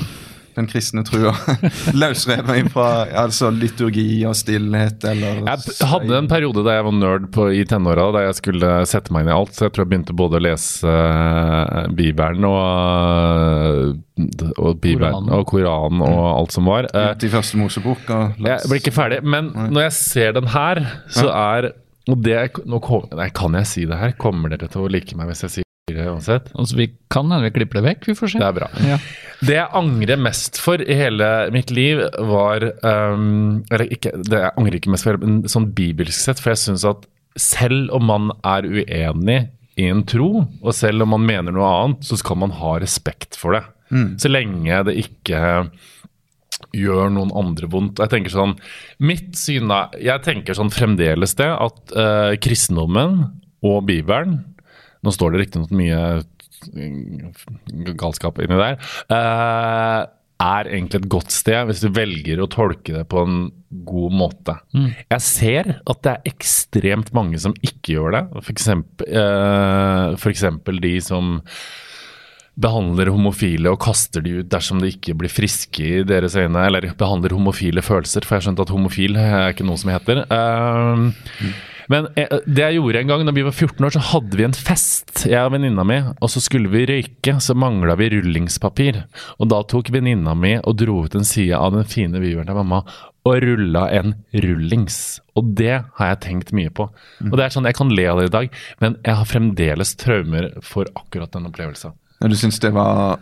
den 0.56 0.68
kristne 0.70 1.04
trua. 1.06 1.34
Løsrevet 2.00 2.70
fra 2.72 2.88
altså, 3.24 3.50
liturgi 3.52 4.24
og 4.28 4.36
stillhet 4.38 5.04
eller 5.08 5.42
Jeg 5.44 5.88
hadde 5.90 6.18
en 6.18 6.30
periode 6.30 6.64
da 6.66 6.78
jeg 6.78 6.86
var 6.88 6.96
nerd 6.96 7.30
på, 7.34 7.48
i 7.52 7.64
tenåra, 7.68 8.08
da 8.16 8.24
jeg 8.26 8.38
skulle 8.40 8.72
sette 8.88 9.14
meg 9.14 9.26
inn 9.26 9.32
i 9.32 9.36
alt. 9.36 9.54
Så 9.56 9.66
jeg 9.66 9.76
tror 9.76 9.86
jeg 9.86 9.92
begynte 9.92 10.16
både 10.16 10.40
å 10.40 10.44
lese 10.46 10.92
uh, 10.96 11.86
Bibelen 11.96 12.48
og, 12.48 13.96
og, 14.56 14.70
Bibelen, 14.82 15.32
og 15.32 15.46
Koranen 15.50 16.04
og 16.04 16.20
mm. 16.20 16.30
alt 16.34 16.56
som 16.56 16.70
var. 16.72 16.90
Uh, 16.94 17.12
I 17.16 17.32
første 17.32 17.60
Mosebok. 17.60 18.06
Jeg 18.06 18.62
blir 18.70 18.80
ikke 18.82 18.96
ferdig. 18.96 19.20
Men 19.26 19.52
når 19.52 19.88
jeg 19.88 19.98
ser 20.00 20.38
den 20.38 20.48
her, 20.56 20.84
så 21.12 21.28
er 21.32 21.72
og 22.06 22.20
det, 22.22 22.38
nå 22.70 22.78
kom, 22.84 23.08
nei, 23.18 23.32
Kan 23.34 23.56
jeg 23.58 23.66
si 23.66 23.86
det 23.90 23.98
her? 23.98 24.14
Kommer 24.20 24.52
dere 24.54 24.70
til 24.70 24.86
å 24.86 24.90
like 24.90 25.18
meg 25.18 25.32
hvis 25.32 25.42
jeg 25.48 25.54
sier 25.56 25.65
uansett? 25.94 26.48
Altså, 26.58 26.76
vi 26.76 26.88
kan 27.12 27.30
hende 27.30 27.46
vi 27.46 27.52
klipper 27.60 27.78
det 27.78 27.86
vekk, 27.86 28.08
vi 28.10 28.14
får 28.18 28.32
se. 28.32 28.40
Det 28.42 28.46
er 28.48 28.56
bra. 28.56 28.68
Ja. 28.82 28.96
Det 29.46 29.54
jeg 29.54 29.78
angrer 29.78 30.18
mest 30.18 30.58
for 30.58 30.82
i 30.82 30.96
hele 30.98 31.28
mitt 31.54 31.70
liv, 31.70 32.00
var 32.26 32.64
um, 32.82 33.60
Eller 33.70 33.92
ikke, 33.94 34.14
det 34.26 34.40
jeg 34.40 34.54
angrer 34.56 34.78
ikke 34.80 34.94
mest 34.94 35.06
for, 35.06 35.20
men 35.22 35.44
sånn 35.50 35.68
bibelsk 35.76 36.16
sett, 36.16 36.42
for 36.42 36.54
jeg 36.54 36.64
syns 36.64 36.86
at 36.88 37.06
selv 37.38 37.92
om 37.94 38.06
man 38.08 38.32
er 38.48 38.66
uenig 38.66 39.38
i 39.76 39.86
en 39.92 40.02
tro, 40.08 40.46
og 40.64 40.74
selv 40.74 41.04
om 41.04 41.12
man 41.14 41.26
mener 41.28 41.54
noe 41.54 41.68
annet, 41.68 42.06
så 42.08 42.16
skal 42.18 42.40
man 42.40 42.54
ha 42.56 42.78
respekt 42.80 43.36
for 43.38 43.54
det. 43.54 43.62
Mm. 43.92 44.08
Så 44.18 44.32
lenge 44.32 44.80
det 44.88 44.96
ikke 45.04 45.42
gjør 46.74 47.12
noen 47.12 47.30
andre 47.36 47.68
vondt. 47.70 48.00
Jeg 48.02 48.10
tenker 48.10 48.32
sånn, 48.32 48.56
Mitt 49.04 49.36
syn 49.38 49.70
er 49.70 49.92
Jeg 50.00 50.24
tenker 50.24 50.56
sånn 50.56 50.72
fremdeles 50.72 51.36
det 51.38 51.52
at 51.52 51.94
uh, 51.94 52.32
kristendommen 52.42 53.20
og 53.62 53.84
Bibelen 53.86 54.40
Nå 55.06 55.14
står 55.14 55.34
det 55.34 55.44
riktignok 55.44 55.72
mye 55.76 56.00
galskap 57.96 58.40
inni 58.42 58.58
der. 58.58 58.78
Uh, 59.12 60.06
er 60.42 60.68
egentlig 60.68 61.00
et 61.00 61.08
godt 61.12 61.32
sted 61.32 61.64
hvis 61.68 61.80
du 61.80 61.88
velger 61.96 62.42
å 62.42 62.48
tolke 62.52 62.92
det 62.98 63.06
på 63.08 63.22
en 63.24 63.38
god 63.88 64.16
måte. 64.20 64.58
Mm. 64.76 64.90
Jeg 65.14 65.24
ser 65.24 65.72
at 65.78 66.02
det 66.04 66.12
er 66.12 66.30
ekstremt 66.32 67.12
mange 67.16 67.40
som 67.40 67.56
ikke 67.64 67.96
gjør 67.96 68.18
det. 68.18 68.22
F.eks. 68.42 68.68
Uh, 70.52 70.80
de 70.82 70.94
som 71.04 71.38
behandler 72.56 73.10
homofile 73.12 73.68
og 73.68 73.82
kaster 73.84 74.22
de 74.24 74.38
ut 74.40 74.48
dersom 74.48 74.80
de 74.80 74.88
ikke 74.94 75.16
blir 75.18 75.32
friske 75.32 75.82
i 75.84 76.04
deres 76.08 76.36
øyne, 76.40 76.62
eller 76.64 76.88
behandler 76.96 77.34
homofile 77.36 77.84
følelser, 77.84 78.24
for 78.24 78.36
jeg 78.36 78.40
har 78.40 78.46
skjønt 78.48 78.62
at 78.64 78.72
homofil 78.72 79.18
er 79.20 79.50
ikke 79.52 79.66
noe 79.68 79.80
som 79.80 79.92
heter. 79.92 80.22
Uh, 80.30 81.08
mm. 81.44 81.56
Men 81.92 82.08
eh, 82.18 82.38
det 82.46 82.64
jeg 82.64 82.78
gjorde 82.78 83.02
en 83.02 83.10
gang 83.12 83.24
da 83.26 83.34
vi 83.36 83.44
var 83.46 83.54
14 83.54 83.86
år, 83.86 83.94
så 83.94 84.04
hadde 84.12 84.38
vi 84.38 84.46
en 84.46 84.56
fest, 84.56 85.26
jeg 85.28 85.42
og 85.42 85.52
venninna 85.54 85.84
mi. 85.86 85.98
Og 86.20 86.32
så 86.32 86.42
skulle 86.44 86.70
vi 86.72 86.86
røyke, 86.88 87.36
så 87.42 87.56
mangla 87.58 87.96
vi 88.00 88.10
rullingspapir. 88.16 89.02
Og 89.40 89.50
da 89.52 89.62
tok 89.68 89.92
venninna 89.94 90.34
mi 90.38 90.56
og 90.62 90.78
dro 90.82 91.02
ut 91.06 91.18
en 91.18 91.26
side 91.26 91.58
av 91.58 91.74
den 91.76 91.86
fine 91.88 92.22
viveren 92.22 92.48
til 92.48 92.58
mamma 92.58 92.82
og 93.26 93.40
rulla 93.42 93.88
en 93.90 94.14
rullings. 94.44 95.18
Og 95.38 95.54
det 95.58 95.80
har 95.98 96.12
jeg 96.12 96.22
tenkt 96.22 96.52
mye 96.56 96.70
på. 96.70 96.86
Og 97.26 97.34
det 97.34 97.46
er 97.46 97.54
sånn, 97.54 97.66
Jeg 97.66 97.78
kan 97.78 97.90
le 97.90 98.06
av 98.06 98.20
det 98.20 98.28
i 98.30 98.34
dag, 98.36 98.60
men 98.82 98.98
jeg 99.02 99.18
har 99.18 99.26
fremdeles 99.26 99.96
traumer 99.98 100.52
for 100.62 100.86
akkurat 100.94 101.32
den 101.34 101.48
opplevelsen. 101.50 101.96
Du 102.22 102.36
syns 102.38 102.60
det 102.62 102.70
var 102.72 103.18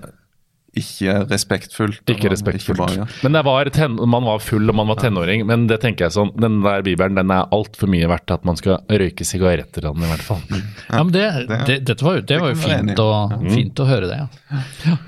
ikke 0.79 1.15
respektfullt. 1.31 2.03
Ikke 2.11 2.31
respektfullt. 2.33 2.79
Ikke 2.79 2.81
bare, 2.81 3.05
ja. 3.05 3.07
Men 3.25 3.39
var 3.47 3.71
ten, 3.75 3.97
man 4.11 4.27
var 4.27 4.43
full 4.43 4.71
og 4.71 4.77
man 4.79 4.91
var 4.91 5.01
tenåring. 5.03 5.45
Men 5.49 5.67
det 5.71 5.81
tenker 5.85 6.07
jeg 6.07 6.17
sånn, 6.17 6.33
den 6.41 6.61
der 6.65 6.85
bibelen 6.87 7.19
den 7.19 7.33
er 7.35 7.51
altfor 7.55 7.91
mye 7.91 8.09
verdt 8.11 8.35
at 8.35 8.47
man 8.49 8.59
skal 8.61 8.81
røyke 8.91 9.27
sigaretter 9.27 9.89
av 9.89 9.99
den, 9.99 10.07
i 10.07 10.13
hvert 10.13 10.27
fall. 10.27 10.41
Ja, 10.51 10.63
ja 10.91 11.03
men 11.03 11.13
det, 11.15 11.27
det, 11.69 11.79
det, 11.89 11.99
var 12.03 12.19
jo, 12.19 12.25
det 12.31 12.41
var 12.43 12.55
jo 12.55 12.61
fint, 12.63 13.05
og, 13.05 13.37
fint, 13.51 13.85
å 13.85 13.89
høre 13.89 14.11
det, 14.11 14.23
ja. 14.23 14.65
ja. 14.89 14.99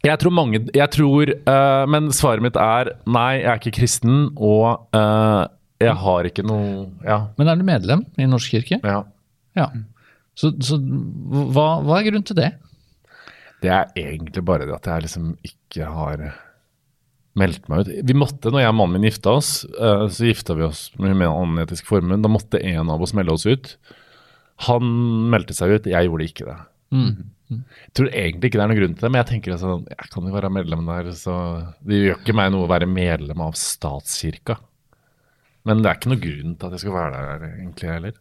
Jeg 0.00 0.16
tror 0.22 0.32
mange 0.32 0.62
Jeg 0.72 0.88
tror 0.94 1.28
uh, 1.28 1.82
Men 1.92 2.06
svaret 2.16 2.40
mitt 2.40 2.56
er 2.56 2.94
nei, 3.04 3.42
jeg 3.42 3.50
er 3.52 3.58
ikke 3.60 3.74
kristen, 3.82 4.30
og 4.32 4.86
uh, 4.96 5.44
jeg 5.80 5.92
har 6.04 6.28
ikke 6.28 6.44
noe 6.44 6.86
ja. 7.04 7.22
Men 7.36 7.52
er 7.52 7.60
du 7.60 7.66
medlem 7.68 8.04
i 8.20 8.28
Norsk 8.28 8.56
kirke? 8.56 8.80
Ja. 8.84 9.02
ja. 9.56 9.68
Så, 10.36 10.52
så 10.64 10.76
hva, 10.80 11.80
hva 11.84 11.98
er 11.98 12.08
grunnen 12.08 12.26
til 12.28 12.38
det? 12.38 12.50
Det 13.60 13.72
er 13.72 13.90
egentlig 13.98 14.44
bare 14.46 14.68
det 14.68 14.76
at 14.76 14.88
jeg 14.88 15.06
liksom 15.06 15.32
ikke 15.46 15.88
har 15.92 16.22
meldt 17.40 17.68
meg 17.70 17.84
ut. 17.84 17.90
Vi 18.08 18.16
måtte, 18.16 18.50
når 18.52 18.64
jeg 18.64 18.72
og 18.72 18.78
mannen 18.78 18.98
min 18.98 19.08
gifta 19.10 19.34
oss, 19.38 19.50
eh, 19.70 20.06
så 20.10 20.28
gifta 20.28 20.56
vi 20.58 20.66
oss 20.66 20.88
med 20.98 21.14
en 21.14 21.26
annen 21.28 21.62
etisk 21.64 21.88
formue. 21.90 22.18
Da 22.20 22.30
måtte 22.32 22.62
en 22.62 22.90
av 22.92 23.02
oss 23.04 23.14
melde 23.16 23.36
oss 23.36 23.46
ut. 23.46 23.74
Han 24.66 24.88
meldte 25.32 25.56
seg 25.56 25.76
ut, 25.76 25.88
jeg 25.88 26.08
gjorde 26.08 26.26
ikke 26.26 26.48
det. 26.48 26.56
Jeg 27.50 27.92
tror 27.98 28.10
egentlig 28.10 28.50
ikke 28.50 28.58
det 28.58 28.64
er 28.64 28.70
noen 28.70 28.78
grunn 28.80 28.96
til 28.96 29.04
det, 29.06 29.10
men 29.10 29.20
jeg 29.22 29.28
tenker 29.30 29.54
altså, 29.56 29.76
jeg 29.90 30.10
kan 30.12 30.26
jo 30.26 30.34
være 30.34 30.52
medlem 30.54 30.90
der, 30.90 31.12
så 31.18 31.36
det 31.86 32.00
gjør 32.00 32.18
ikke 32.20 32.36
meg 32.38 32.50
noe 32.54 32.66
å 32.66 32.70
være 32.70 32.90
medlem 32.90 33.42
av 33.42 33.56
statskirka. 33.58 34.58
Men 35.68 35.82
det 35.82 35.90
er 35.90 35.98
ikke 35.98 36.12
noen 36.12 36.22
grunn 36.24 36.54
til 36.56 36.68
at 36.68 36.76
jeg 36.76 36.84
skal 36.84 36.96
være 36.96 37.24
der 37.26 37.46
egentlig 37.50 37.90
heller. 37.90 38.20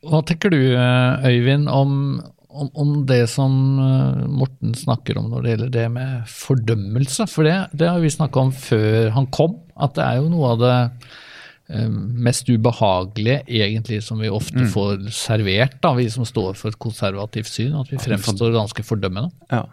Hva 0.00 0.22
tenker 0.24 0.52
du, 0.52 0.60
eh, 0.72 1.28
Øyvind, 1.28 1.68
om, 1.68 1.92
om, 2.50 2.68
om 2.74 2.92
det 3.06 3.24
som 3.30 3.54
eh, 3.78 4.26
Morten 4.28 4.74
snakker 4.76 5.18
om 5.20 5.30
når 5.30 5.42
det 5.42 5.54
gjelder 5.54 5.72
det 5.76 5.86
med 5.94 6.28
fordømmelse? 6.30 7.26
For 7.30 7.46
det, 7.46 7.56
det 7.72 7.90
har 7.90 8.02
vi 8.02 8.12
snakka 8.12 8.46
om 8.46 8.52
før 8.54 9.10
han 9.16 9.28
kom, 9.34 9.58
at 9.80 9.96
det 9.98 10.06
er 10.06 10.20
jo 10.20 10.30
noe 10.32 10.54
av 10.54 10.62
det 10.62 10.76
eh, 11.72 11.90
mest 12.28 12.50
ubehagelige 12.50 13.42
egentlig 13.46 14.02
som 14.06 14.22
vi 14.22 14.32
ofte 14.32 14.66
får 14.74 15.08
servert, 15.14 15.78
da, 15.84 15.94
vi 15.98 16.08
som 16.12 16.28
står 16.28 16.58
for 16.58 16.72
et 16.72 16.80
konservativt 16.82 17.50
syn, 17.50 17.76
at 17.80 17.92
vi 17.92 18.00
fremstår 18.02 18.56
ganske 18.56 18.86
fordømmende. 18.86 19.32
Ja. 19.52 19.66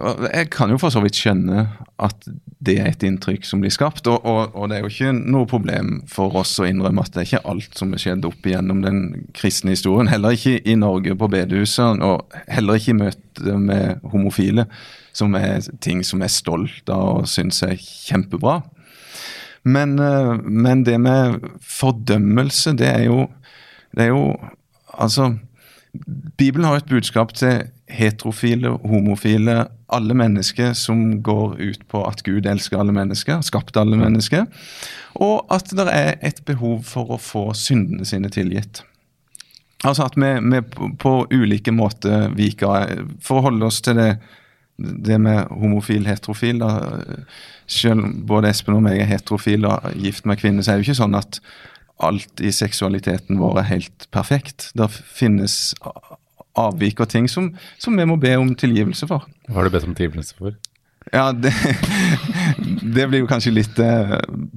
Jeg 0.00 0.48
kan 0.54 0.70
jo 0.72 0.78
for 0.80 0.92
så 0.92 1.02
vidt 1.04 1.18
skjønne 1.18 1.66
at 2.00 2.28
det 2.64 2.76
er 2.80 2.90
et 2.90 3.04
inntrykk 3.04 3.44
som 3.48 3.60
blir 3.62 3.72
skapt. 3.72 4.08
Og, 4.08 4.24
og, 4.24 4.54
og 4.56 4.70
det 4.70 4.78
er 4.78 4.84
jo 4.84 4.92
ikke 4.92 5.12
noe 5.16 5.48
problem 5.48 6.00
for 6.08 6.36
oss 6.40 6.54
å 6.60 6.68
innrømme 6.68 7.04
at 7.04 7.12
det 7.14 7.22
er 7.22 7.28
ikke 7.28 7.52
alt 7.52 7.76
som 7.80 7.92
er 7.92 8.02
skjedd 8.02 8.24
opp 8.28 8.48
igjennom 8.48 8.82
den 8.84 9.02
kristne 9.36 9.74
historien. 9.74 10.10
Heller 10.12 10.36
ikke 10.36 10.60
i 10.64 10.76
Norge 10.80 11.16
på 11.20 11.28
bedehusene, 11.32 12.04
og 12.04 12.40
heller 12.48 12.80
ikke 12.80 12.94
i 12.94 12.98
møte 13.00 13.56
med 13.60 14.04
homofile, 14.12 14.66
som 15.16 15.36
er 15.36 15.64
ting 15.84 16.04
som 16.06 16.24
er 16.24 16.32
stolt 16.32 16.92
av 16.92 17.22
og 17.22 17.28
syns 17.28 17.60
er 17.66 17.76
kjempebra. 17.80 18.60
Men, 19.68 19.98
eh, 20.00 20.34
men 20.40 20.84
det 20.84 20.96
med 21.00 21.44
fordømmelse, 21.60 22.72
det 22.80 22.88
er 22.88 23.04
jo 23.10 23.28
Det 23.92 24.04
er 24.04 24.08
jo 24.14 24.36
Altså 24.94 25.36
Bibelen 26.38 26.64
har 26.64 26.78
et 26.78 26.88
budskap 26.88 27.32
til 27.34 27.64
heterofile, 27.90 28.70
homofile, 28.86 29.64
alle 29.90 30.14
mennesker 30.14 30.72
som 30.78 31.22
går 31.22 31.56
ut 31.58 31.82
på 31.90 32.02
at 32.06 32.22
Gud 32.26 32.46
elsker 32.46 32.78
alle 32.78 32.94
mennesker, 32.94 33.40
skapte 33.42 33.80
alle 33.80 33.98
mennesker, 33.98 34.46
og 35.18 35.50
at 35.50 35.72
det 35.74 35.88
er 35.90 36.14
et 36.22 36.38
behov 36.46 36.84
for 36.86 37.16
å 37.16 37.18
få 37.20 37.50
syndene 37.58 38.06
sine 38.06 38.30
tilgitt. 38.30 38.84
Altså 39.84 40.06
at 40.06 40.16
vi, 40.16 40.30
vi 40.52 40.60
på, 41.00 41.14
ulike 41.32 41.72
måter 41.72 42.28
viker 42.36 43.06
For 43.24 43.40
å 43.40 43.46
holde 43.46 43.64
oss 43.64 43.78
til 43.80 43.96
det, 43.96 44.10
det 44.76 45.16
med 45.20 45.48
homofil, 45.56 46.04
heterofil 46.04 46.60
da, 46.60 46.74
Selv 47.70 48.18
både 48.28 48.50
Espen 48.52 48.76
og 48.76 48.84
meg 48.84 49.00
er 49.00 49.08
heterofile 49.08 49.72
og 49.72 49.96
gift 49.96 50.28
med 50.28 50.40
kvinner, 50.40 50.60
så 50.60 50.74
er 50.74 50.78
det 50.78 50.84
jo 50.84 50.90
ikke 50.90 51.00
sånn 51.00 51.16
at 51.16 51.40
alt 52.00 52.40
i 52.40 52.50
seksualiteten 52.52 53.38
vår 53.40 53.58
er 53.62 53.68
helt 53.74 54.08
perfekt. 54.14 54.70
Det 54.74 54.88
finnes 54.90 55.74
avvik 56.58 57.00
og 57.04 57.08
ting 57.12 57.28
som, 57.30 57.52
som 57.78 57.96
vi 57.96 58.04
må 58.08 58.18
be 58.20 58.34
om 58.40 58.54
tilgivelse 58.58 59.06
for. 59.10 59.28
Hva 59.48 59.60
har 59.60 59.68
du 59.70 59.76
bedt 59.76 59.86
om 59.88 59.94
tilgivelse 59.96 60.34
for? 60.38 60.56
Ja, 61.14 61.30
det, 61.32 61.50
det 62.94 63.06
blir 63.08 63.22
jo 63.22 63.26
kanskje 63.30 63.50
litt 63.56 63.78
eh, 63.82 64.10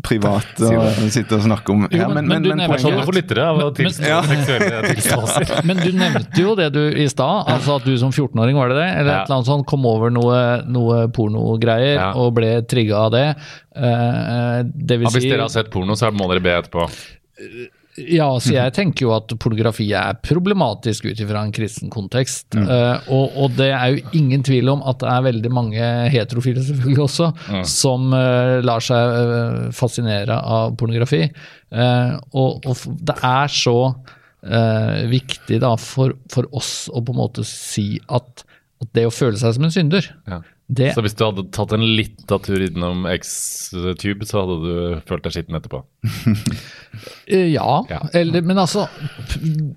privat 0.06 0.60
å 0.60 0.74
sitte 1.10 1.38
og 1.38 1.46
snakke 1.46 1.72
om. 1.72 1.86
Ja, 1.96 2.10
men- 2.12 2.28
men 2.28 2.44
du 2.44 2.50
nevner 2.52 2.78
Sånn 2.84 2.98
Ja. 3.00 3.06
lyttere 3.16 3.46
av 3.48 3.58
Men- 3.62 3.72
tilstå- 3.78 4.10
Ja. 4.10 4.20
seksuelle. 4.28 5.62
Men 5.70 5.78
du 5.80 5.92
nevnte 5.96 6.42
jo 6.44 6.54
det 6.60 6.68
du 6.76 6.82
i 7.00 7.08
stad, 7.08 7.48
altså 7.48 7.78
at 7.80 7.86
du 7.88 7.96
som 7.98 8.12
14-åring, 8.12 8.56
var 8.60 8.70
det 8.70 8.76
det? 8.82 8.90
Eller 9.00 9.12
Ja. 9.14 9.22
et 9.24 9.30
eller 9.30 9.36
annet 9.40 9.48
sånt, 9.48 9.66
kom 9.72 9.86
over 9.86 10.12
noe, 10.12 10.62
noe 10.68 11.08
pornogreier 11.16 11.96
Ja. 11.96 12.12
og 12.14 12.34
ble 12.36 12.62
trigga 12.68 12.96
av 13.08 13.12
det. 13.16 13.26
Eh, 13.76 14.64
det 14.68 15.00
vil 15.00 15.08
Ja, 15.08 15.10
hvis 15.16 15.22
si 15.24 15.30
dere 15.30 15.48
har 15.48 15.50
sett 15.50 15.72
porno, 15.72 15.96
så 15.96 16.12
må 16.12 16.28
dere 16.30 16.42
be 16.44 16.50
etterpå. 16.60 16.90
Ja, 17.94 18.26
så 18.42 18.56
jeg 18.56 18.74
tenker 18.74 19.06
jo 19.06 19.12
at 19.14 19.30
pornografi 19.42 19.86
er 19.94 20.16
problematisk 20.26 21.06
ut 21.06 21.20
ifra 21.22 21.44
en 21.46 21.54
kristen 21.54 21.92
kontekst. 21.94 22.56
Eh, 22.58 23.10
og, 23.14 23.36
og 23.38 23.54
det 23.60 23.70
er 23.70 23.92
jo 23.92 24.16
ingen 24.18 24.46
tvil 24.46 24.72
om 24.74 24.82
at 24.90 24.98
det 25.04 25.12
er 25.12 25.28
veldig 25.28 25.52
mange 25.54 25.90
heterofile 26.14 26.64
selvfølgelig 26.66 27.04
også, 27.06 27.30
som 27.70 28.10
uh, 28.16 28.58
lar 28.66 28.82
seg 28.82 29.14
uh, 29.14 29.60
fascinere 29.78 30.40
av 30.42 30.74
pornografi. 30.80 31.28
Og, 31.74 32.66
og 32.70 32.82
det 33.02 33.16
er 33.18 33.50
så 33.50 33.78
viktig 35.10 35.58
da 35.64 35.72
for, 35.80 36.14
for 36.30 36.50
oss 36.54 36.90
å 36.92 37.00
på 37.02 37.14
en 37.14 37.22
måte 37.22 37.46
si 37.48 37.96
at, 38.12 38.44
at 38.84 38.90
det 38.94 39.08
å 39.08 39.14
føle 39.14 39.40
seg 39.40 39.56
som 39.56 39.66
en 39.66 39.74
synder, 39.74 40.10
Ja. 40.30 40.42
Det 40.72 40.94
Så 40.96 41.02
hvis 41.04 41.16
du 41.20 41.26
hadde 41.26 41.44
tatt 41.54 41.74
en 41.76 41.84
lita 41.84 42.38
tur 42.40 42.62
innom 42.64 43.04
X-Tube, 43.12 44.26
så 44.26 44.44
hadde 44.44 44.56
du 44.64 45.02
følt 45.10 45.26
deg 45.26 45.36
skitten 45.36 45.60
etterpå? 45.60 45.84
Eh, 47.26 47.50
Ja, 47.54 47.84
Ja. 47.90 48.00
Eller, 48.14 48.44
men 48.46 48.60
altså 48.62 48.86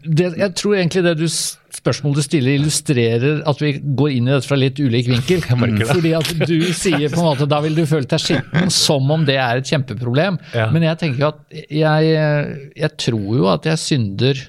det, 0.04 0.34
Jeg 0.36 0.54
tror 0.58 0.74
egentlig 0.76 1.02
det 1.06 1.14
du, 1.18 1.26
spørsmålet 1.26 2.20
du 2.20 2.24
stiller 2.26 2.58
illustrerer 2.58 3.40
at 3.48 3.62
vi 3.62 3.70
går 3.80 4.10
inn 4.18 4.28
i 4.28 4.34
dette 4.34 4.48
fra 4.48 4.58
litt 4.60 4.78
ulik 4.80 5.08
vinkel. 5.08 5.40
Fordi 5.94 6.12
at 6.18 6.32
du 6.44 6.58
sier 6.76 7.08
på 7.12 7.22
en 7.22 7.28
måte 7.30 7.48
da 7.48 7.62
ville 7.64 7.82
du 7.86 7.88
følt 7.88 8.10
deg 8.12 8.22
skitten, 8.22 8.68
som 8.74 9.08
om 9.14 9.24
det 9.28 9.38
er 9.40 9.62
et 9.62 9.70
kjempeproblem. 9.70 10.36
Ja. 10.54 10.68
Men 10.74 10.84
jeg 10.86 11.00
tenker 11.02 11.24
jo 11.24 11.30
at 11.32 11.40
jeg, 11.72 12.12
jeg 12.76 12.92
tror 13.06 13.30
jo 13.40 13.48
at 13.52 13.68
jeg 13.70 13.80
synder 13.82 14.42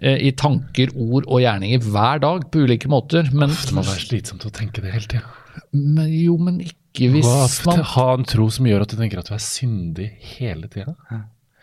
eh, 0.00 0.16
i 0.30 0.32
tanker, 0.32 0.94
ord 0.96 1.28
og 1.28 1.44
gjerninger 1.44 1.84
hver 1.90 2.24
dag 2.24 2.48
på 2.50 2.64
ulike 2.64 2.90
måter. 2.90 3.28
Men, 3.34 3.52
Det 3.52 3.76
må 3.76 3.84
være 3.84 4.06
slitsomt 4.08 4.48
å 4.48 4.54
tenke 4.54 4.80
det 4.84 4.96
hele 4.96 5.10
tida. 5.18 5.36
Men 5.72 6.06
jo, 6.12 6.36
men 6.36 6.60
ikke 6.64 7.10
hvis 7.12 7.26
man 7.66 7.84
Ha 7.92 8.06
en 8.16 8.24
tro 8.26 8.48
som 8.50 8.66
gjør 8.66 8.82
at 8.84 8.90
du 8.92 8.96
tenker 8.98 9.20
at 9.20 9.28
du 9.30 9.34
er 9.36 9.42
syndig 9.44 10.08
hele 10.36 10.68
tida. 10.72 10.96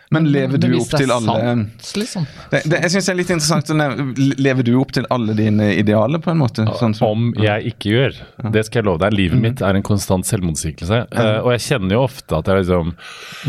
Men 0.09 0.29
lever 0.31 0.61
du 0.61 0.69
opp 0.79 0.93
til 0.95 1.11
alle 1.11 1.33
sant, 1.35 1.87
liksom. 1.99 2.23
det, 2.51 2.61
det, 2.71 2.77
Jeg 2.85 2.91
synes 2.93 3.07
det 3.09 3.11
er 3.11 3.17
litt 3.19 3.31
interessant 3.35 3.71
å 3.73 3.75
nevne 3.75 4.35
Lever 4.39 4.63
du 4.63 4.69
opp 4.79 4.93
til 4.95 5.07
alle 5.11 5.33
dine 5.35 5.65
idealer, 5.75 6.21
på 6.23 6.31
en 6.31 6.39
måte? 6.39 6.63
Sånn 6.79 6.93
som, 6.95 7.09
Om 7.11 7.33
jeg 7.43 7.73
ikke 7.73 7.91
gjør. 7.91 8.15
Det 8.55 8.63
skal 8.67 8.79
jeg 8.81 8.87
love 8.87 9.01
deg. 9.03 9.15
Livet 9.17 9.41
mitt 9.43 9.63
er 9.67 9.75
en 9.75 9.83
konstant 9.83 10.23
selvmotsigelse. 10.27 11.01
Eh, 11.11 11.39
og 11.41 11.49
jeg 11.57 11.63
kjenner 11.65 11.97
jo 11.97 12.03
ofte 12.05 12.37
at 12.39 12.47
jeg 12.47 12.61
liksom 12.63 12.93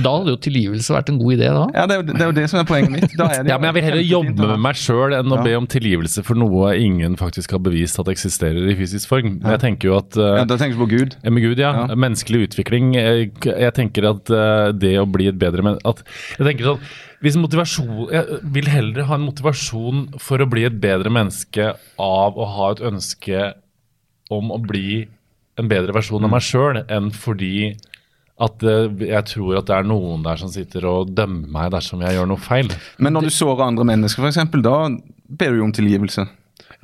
Da 0.03 0.15
hadde 0.17 0.35
jo 0.35 0.41
tilgivelse 0.49 0.97
vært 0.97 1.13
en 1.13 1.21
god 1.23 1.37
idé, 1.37 1.53
da. 1.55 1.65
ja, 1.79 1.87
det 1.87 1.95
er, 1.95 2.03
jo, 2.03 2.07
det 2.11 2.19
er 2.27 2.33
jo 2.33 2.37
det 2.41 2.47
som 2.51 2.61
er 2.63 2.69
poenget 2.73 2.95
mitt. 2.97 3.15
Da 3.19 3.29
er 3.37 3.47
det 3.47 3.51
Ja, 3.55 3.61
men 3.63 3.69
jeg 3.71 3.77
vil 3.79 3.87
heller 3.89 4.05
jobbe 4.09 4.51
med 4.53 4.65
meg 4.67 4.81
sjøl 4.83 5.15
enn 5.21 5.31
å 5.35 5.39
Ja. 5.39 5.47
be 5.47 5.55
om 5.61 5.71
tilgivelse 5.71 6.25
for 6.27 6.39
noe 6.43 6.73
ingen 6.79 7.15
faktisk 7.21 7.55
har 7.55 7.63
bevist 7.63 8.01
at 8.03 8.11
eksisterer 8.11 8.67
i 8.73 8.75
fysisk 8.79 9.07
form. 9.13 9.39
Jeg 9.47 9.63
tenker 9.63 9.93
jo 9.93 9.97
at 10.01 10.19
eh, 10.19 10.35
Ja, 10.41 10.45
da 10.49 10.59
tenker 10.59 10.75
du 10.75 10.83
på 10.83 10.91
Gud. 10.97 11.15
Ja, 11.23 11.31
Med 11.31 11.47
Gud, 11.47 11.63
ja. 11.63 11.71
Ja. 11.87 11.95
Menneskelig 11.95 12.49
utvikling. 12.51 12.91
Jeg, 12.99 13.31
jeg 13.47 13.75
tenker 13.79 14.11
at 14.11 14.35
eh, 14.35 14.73
det 14.75 14.97
å 14.99 15.07
bli 15.07 15.31
et 15.31 15.39
bedre 15.39 15.63
men 15.63 15.79
at, 15.87 16.03
Jeg 16.49 16.57
tenker 16.57 16.73
sånn 16.73 16.81
hvis 17.21 17.37
motivasjon, 17.37 18.11
Jeg 18.13 18.41
vil 18.55 18.69
heller 18.71 19.05
ha 19.09 19.15
en 19.19 19.27
motivasjon 19.27 20.03
for 20.23 20.39
å 20.39 20.49
bli 20.49 20.65
et 20.69 20.81
bedre 20.81 21.11
menneske 21.11 21.73
av 21.99 22.37
å 22.39 22.47
ha 22.57 22.71
et 22.73 22.83
ønske 22.89 23.55
om 24.31 24.51
å 24.55 24.59
bli 24.63 25.07
en 25.59 25.69
bedre 25.69 25.93
versjon 25.97 26.23
av 26.25 26.31
meg 26.31 26.45
sjøl, 26.47 26.85
enn 26.89 27.11
fordi 27.11 27.77
at 28.41 28.63
eh, 28.63 28.87
jeg 29.09 29.25
tror 29.33 29.57
at 29.59 29.67
det 29.67 29.75
er 29.75 29.83
noen 29.89 30.23
der 30.23 30.37
som 30.39 30.49
sitter 30.49 30.85
og 30.87 31.09
dømmer 31.17 31.49
meg 31.51 31.73
dersom 31.75 32.01
jeg 32.07 32.15
gjør 32.15 32.29
noe 32.31 32.39
feil. 32.39 32.69
Men 33.03 33.17
når 33.17 33.27
du 33.27 33.31
sårer 33.35 33.65
andre 33.67 33.85
mennesker, 33.89 34.23
f.eks., 34.23 34.39
da 34.63 34.77
ber 35.29 35.51
du 35.51 35.59
jo 35.59 35.65
om 35.67 35.73
tilgivelse. 35.75 36.29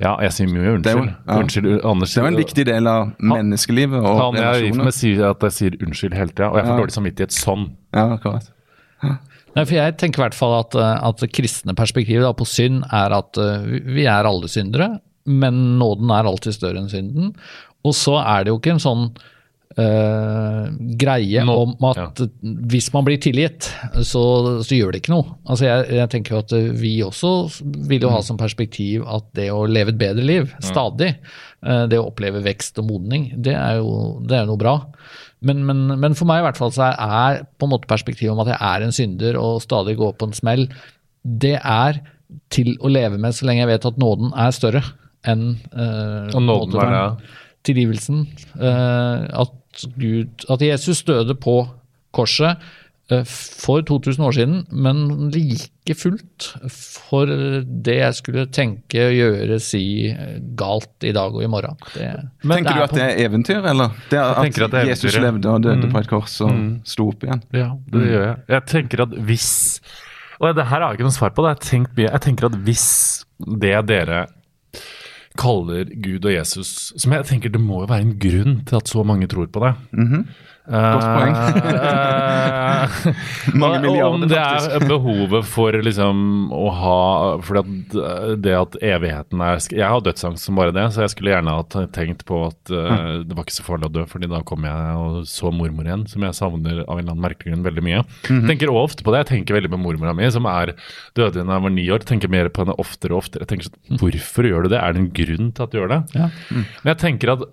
Ja, 0.03 0.17
jeg 0.19 0.33
sier 0.35 0.49
mye 0.51 0.73
Det 0.83 0.91
er 0.91 0.97
unnskyld. 0.99 1.07
jo- 1.07 1.31
ja. 1.31 1.37
Unnskyld, 1.39 1.85
Anders. 1.87 2.13
Det 2.13 2.19
er 2.19 2.25
jo 2.27 2.33
en 2.33 2.41
viktig 2.43 2.65
del 2.67 2.87
av 2.91 3.13
menneskelivet 3.23 4.03
og 4.03 4.19
Han 4.19 4.33
jeg 4.35 4.43
er 4.43 4.53
relasjoner. 4.59 4.83
med, 4.83 4.93
sier 4.93 5.29
at 5.29 5.39
jeg 5.47 5.51
sier 5.55 5.77
unnskyld 5.87 6.13
hele 6.19 6.27
tida, 6.35 6.49
og 6.51 6.57
jeg 6.59 6.65
får 6.65 6.73
Ja. 6.75 6.79
dårlig 6.83 6.97
samvittighet 6.97 7.31
sånn. 7.31 7.63
Ja, 7.93 8.17
akkurat. 8.17 8.51
Nei, 9.55 9.63
for 9.65 9.75
Jeg 9.77 9.97
tenker 10.01 10.19
i 10.21 10.25
hvert 10.25 10.35
fall 10.37 10.57
at, 10.59 10.75
eh, 10.75 10.97
at 11.09 11.21
det 11.23 11.31
kristne 11.35 11.75
perspektivet 11.77 12.25
da, 12.27 12.33
på 12.35 12.47
synd 12.49 12.83
er 12.91 13.15
at 13.15 13.37
eh, 13.39 13.69
vi- 13.85 14.05
er 14.11 14.27
alle 14.27 14.49
syndere, 14.51 14.99
men 15.25 15.77
nåden 15.79 16.11
er 16.11 16.27
alltid 16.27 16.53
større 16.57 16.81
enn 16.83 16.91
synden. 16.91 17.31
Og 17.85 17.93
så 17.97 18.17
er 18.21 18.43
det 18.43 18.51
jo 18.53 18.59
ikke 18.59 18.75
en 18.77 18.83
sånn 18.83 19.07
Uh, 19.75 20.69
greie 20.95 21.41
Nå- 21.43 21.51
om 21.75 21.85
at 21.89 22.21
hvis 22.71 22.85
man 22.93 23.03
blir 23.03 23.17
tilgitt, 23.19 23.67
så, 24.07 24.21
så 24.63 24.77
gjør 24.77 24.93
det 24.93 25.01
ikke 25.01 25.11
noe. 25.11 25.33
Altså 25.51 25.65
jeg, 25.67 25.89
jeg 25.97 26.11
tenker 26.13 26.31
jo 26.35 26.39
at 26.45 26.53
vi 26.79 26.91
også 27.03 27.31
vil 27.89 28.05
jo 28.05 28.11
ha 28.13 28.21
som 28.23 28.37
perspektiv 28.39 29.03
at 29.03 29.25
det 29.35 29.49
å 29.51 29.65
leve 29.67 29.91
et 29.91 29.99
bedre 29.99 30.23
liv, 30.23 30.53
stadig, 30.63 31.09
uh, 31.67 31.83
det 31.91 31.99
å 31.99 32.05
oppleve 32.07 32.39
vekst 32.45 32.79
og 32.79 32.87
modning, 32.87 33.33
det 33.35 33.57
er 33.57 33.81
jo, 33.81 34.21
det 34.23 34.37
er 34.39 34.47
noe 34.47 34.61
bra. 34.61 34.77
Men, 35.45 35.61
men, 35.67 35.85
men 36.01 36.17
for 36.17 36.27
meg 36.29 36.41
i 36.41 36.45
hvert 36.47 36.59
fall 36.59 36.73
så 36.73 36.89
er, 36.91 37.43
på 37.59 37.67
en 37.67 37.73
måte 37.75 37.89
perspektivet 37.89 38.33
om 38.33 38.41
at 38.43 38.49
jeg 38.53 38.59
er 38.59 38.85
en 38.85 38.95
synder 38.95 39.37
og 39.41 39.61
stadig 39.63 39.97
går 39.99 40.15
på 40.17 40.29
en 40.29 40.37
smell, 40.37 40.65
det 41.23 41.57
er 41.61 42.01
til 42.53 42.73
å 42.81 42.89
leve 42.89 43.19
med 43.21 43.35
så 43.37 43.45
lenge 43.47 43.61
jeg 43.63 43.69
vet 43.75 43.85
at 43.91 43.99
nåden 44.01 44.33
er 44.33 44.53
større 44.55 44.81
enn 45.29 45.55
eh, 45.73 46.31
Og 46.33 46.41
nåden 46.41 46.73
var, 46.77 46.89
måte 46.89 47.25
det, 47.25 47.35
Tilgivelsen. 47.65 48.23
eh, 48.57 49.25
at, 49.41 49.85
Gud, 49.97 50.45
at 50.49 50.61
Jesus 50.65 51.03
døde 51.05 51.35
på 51.37 51.59
korset 52.15 52.61
for 53.29 53.83
2000 53.85 54.23
år 54.25 54.33
siden, 54.33 54.61
men 54.73 55.29
like 55.29 55.93
fullt 55.93 56.47
for 56.73 57.29
det 57.29 57.97
jeg 57.99 58.17
skulle 58.17 58.45
tenke, 58.49 59.03
gjøre, 59.13 59.59
si 59.61 60.09
eh, 60.09 60.39
galt 60.57 61.05
i 61.05 61.11
dag 61.13 61.35
og 61.37 61.43
i 61.45 61.49
morgen. 61.51 61.77
Det, 61.93 62.07
Tenker 62.41 62.71
det 62.71 62.79
du 62.79 62.85
at 62.87 62.95
det 62.97 63.03
er 63.05 63.21
eventyr, 63.27 63.61
eller? 63.61 63.93
Det 64.09 64.17
er 64.17 64.31
at, 64.31 64.49
at 64.49 64.73
det 64.73 64.81
er 64.81 64.89
Jesus 64.89 65.11
eventyret. 65.11 65.27
levde 65.27 65.53
og 65.53 65.67
døde 65.67 65.91
på 65.91 66.01
et 66.01 66.09
kors 66.09 66.39
og 66.41 66.57
sto 66.89 67.11
opp 67.13 67.27
igjen? 67.27 67.43
Ja, 67.53 67.69
det 67.93 68.07
gjør 68.09 68.25
jeg. 68.25 68.39
Jeg 68.55 68.65
tenker 68.73 69.05
at 69.05 69.13
hvis 69.29 69.51
Og 70.39 70.55
det 70.57 70.65
her 70.65 70.81
har 70.81 70.89
jeg 70.89 70.97
ikke 70.97 71.07
noe 71.07 71.15
svar 71.15 71.31
på. 71.37 71.45
Det. 71.45 71.53
Jeg, 71.71 71.85
mye. 71.93 72.09
jeg 72.09 72.21
tenker 72.25 72.49
at 72.49 72.57
hvis 72.65 72.87
det 73.61 73.75
dere 73.87 74.25
kaller 75.39 75.91
Gud 76.03 76.25
og 76.25 76.33
Jesus 76.33 76.91
Som 76.97 77.15
jeg 77.15 77.27
tenker 77.29 77.53
det 77.53 77.61
må 77.61 77.83
jo 77.83 77.91
være 77.91 78.07
en 78.07 78.17
grunn 78.19 78.59
til 78.67 78.79
at 78.79 78.91
så 78.91 79.05
mange 79.07 79.29
tror 79.31 79.47
på 79.51 79.63
det. 79.63 79.73
Godt 80.65 81.03
poeng. 81.05 81.35
Eh, 81.75 82.85
Mange 83.61 83.79
milliarder, 83.83 84.17
faktisk. 84.17 84.23
Om 84.23 84.23
det 84.29 84.39
er 84.41 84.85
behovet 84.93 85.45
for 85.45 85.77
liksom 85.85 86.23
å 86.55 86.63
ha 86.73 86.95
For 87.45 87.59
det 88.41 88.55
at 88.57 88.77
evigheten 88.81 89.43
er 89.45 89.59
Jeg 89.69 89.85
har 89.85 90.01
dødsangst 90.05 90.47
som 90.47 90.57
bare 90.57 90.73
det, 90.75 90.87
så 90.93 91.03
jeg 91.05 91.13
skulle 91.13 91.35
gjerne 91.35 91.53
ha 91.53 91.85
tenkt 91.93 92.25
på 92.25 92.41
at 92.47 92.73
uh, 92.73 93.21
det 93.25 93.37
var 93.37 93.45
ikke 93.45 93.57
så 93.59 93.65
farlig 93.67 93.89
å 93.89 93.93
dø, 93.99 94.05
fordi 94.09 94.29
da 94.31 94.41
kom 94.47 94.65
jeg 94.65 94.97
og 95.01 95.19
så 95.29 95.51
mormor 95.53 95.85
igjen, 95.85 96.07
som 96.09 96.25
jeg 96.25 96.37
savner 96.37 96.81
av 96.85 96.97
en 96.97 97.03
eller 97.03 97.13
annen 97.13 97.25
merkelig 97.27 97.53
grunn 97.53 97.65
veldig 97.65 97.85
mye. 97.85 98.01
Jeg 98.25 98.47
tenker 98.49 98.73
også 98.73 98.85
ofte 98.89 99.05
på 99.05 99.13
det. 99.13 99.21
Jeg 99.23 99.31
tenker 99.33 99.59
veldig 99.59 99.71
på 99.75 99.81
mormora 99.81 100.15
mi, 100.17 100.25
som 100.33 100.47
er 100.49 100.73
døde 101.17 101.43
da 101.45 101.59
jeg 101.59 101.65
var 101.67 101.73
ni 101.75 101.85
år. 101.93 102.05
Tenker 102.09 102.31
mer 102.31 102.49
på 102.49 102.65
henne 102.65 102.77
oftere 102.81 103.13
og 103.13 103.23
oftere. 103.25 103.45
Jeg 103.45 103.53
tenker 103.53 103.69
sånn, 103.69 104.01
Hvorfor 104.01 104.49
gjør 104.49 104.65
du 104.65 104.73
det? 104.73 104.81
Er 104.81 104.95
det 104.95 105.03
en 105.03 105.11
grunn 105.21 105.24
til 105.25 105.65
at 105.65 105.71
du 105.71 105.79
gjør 105.79 105.91
det? 105.91 106.01
Ja. 106.15 106.29
Men 106.51 106.91
jeg 106.93 107.01
tenker 107.01 107.35
at 107.35 107.45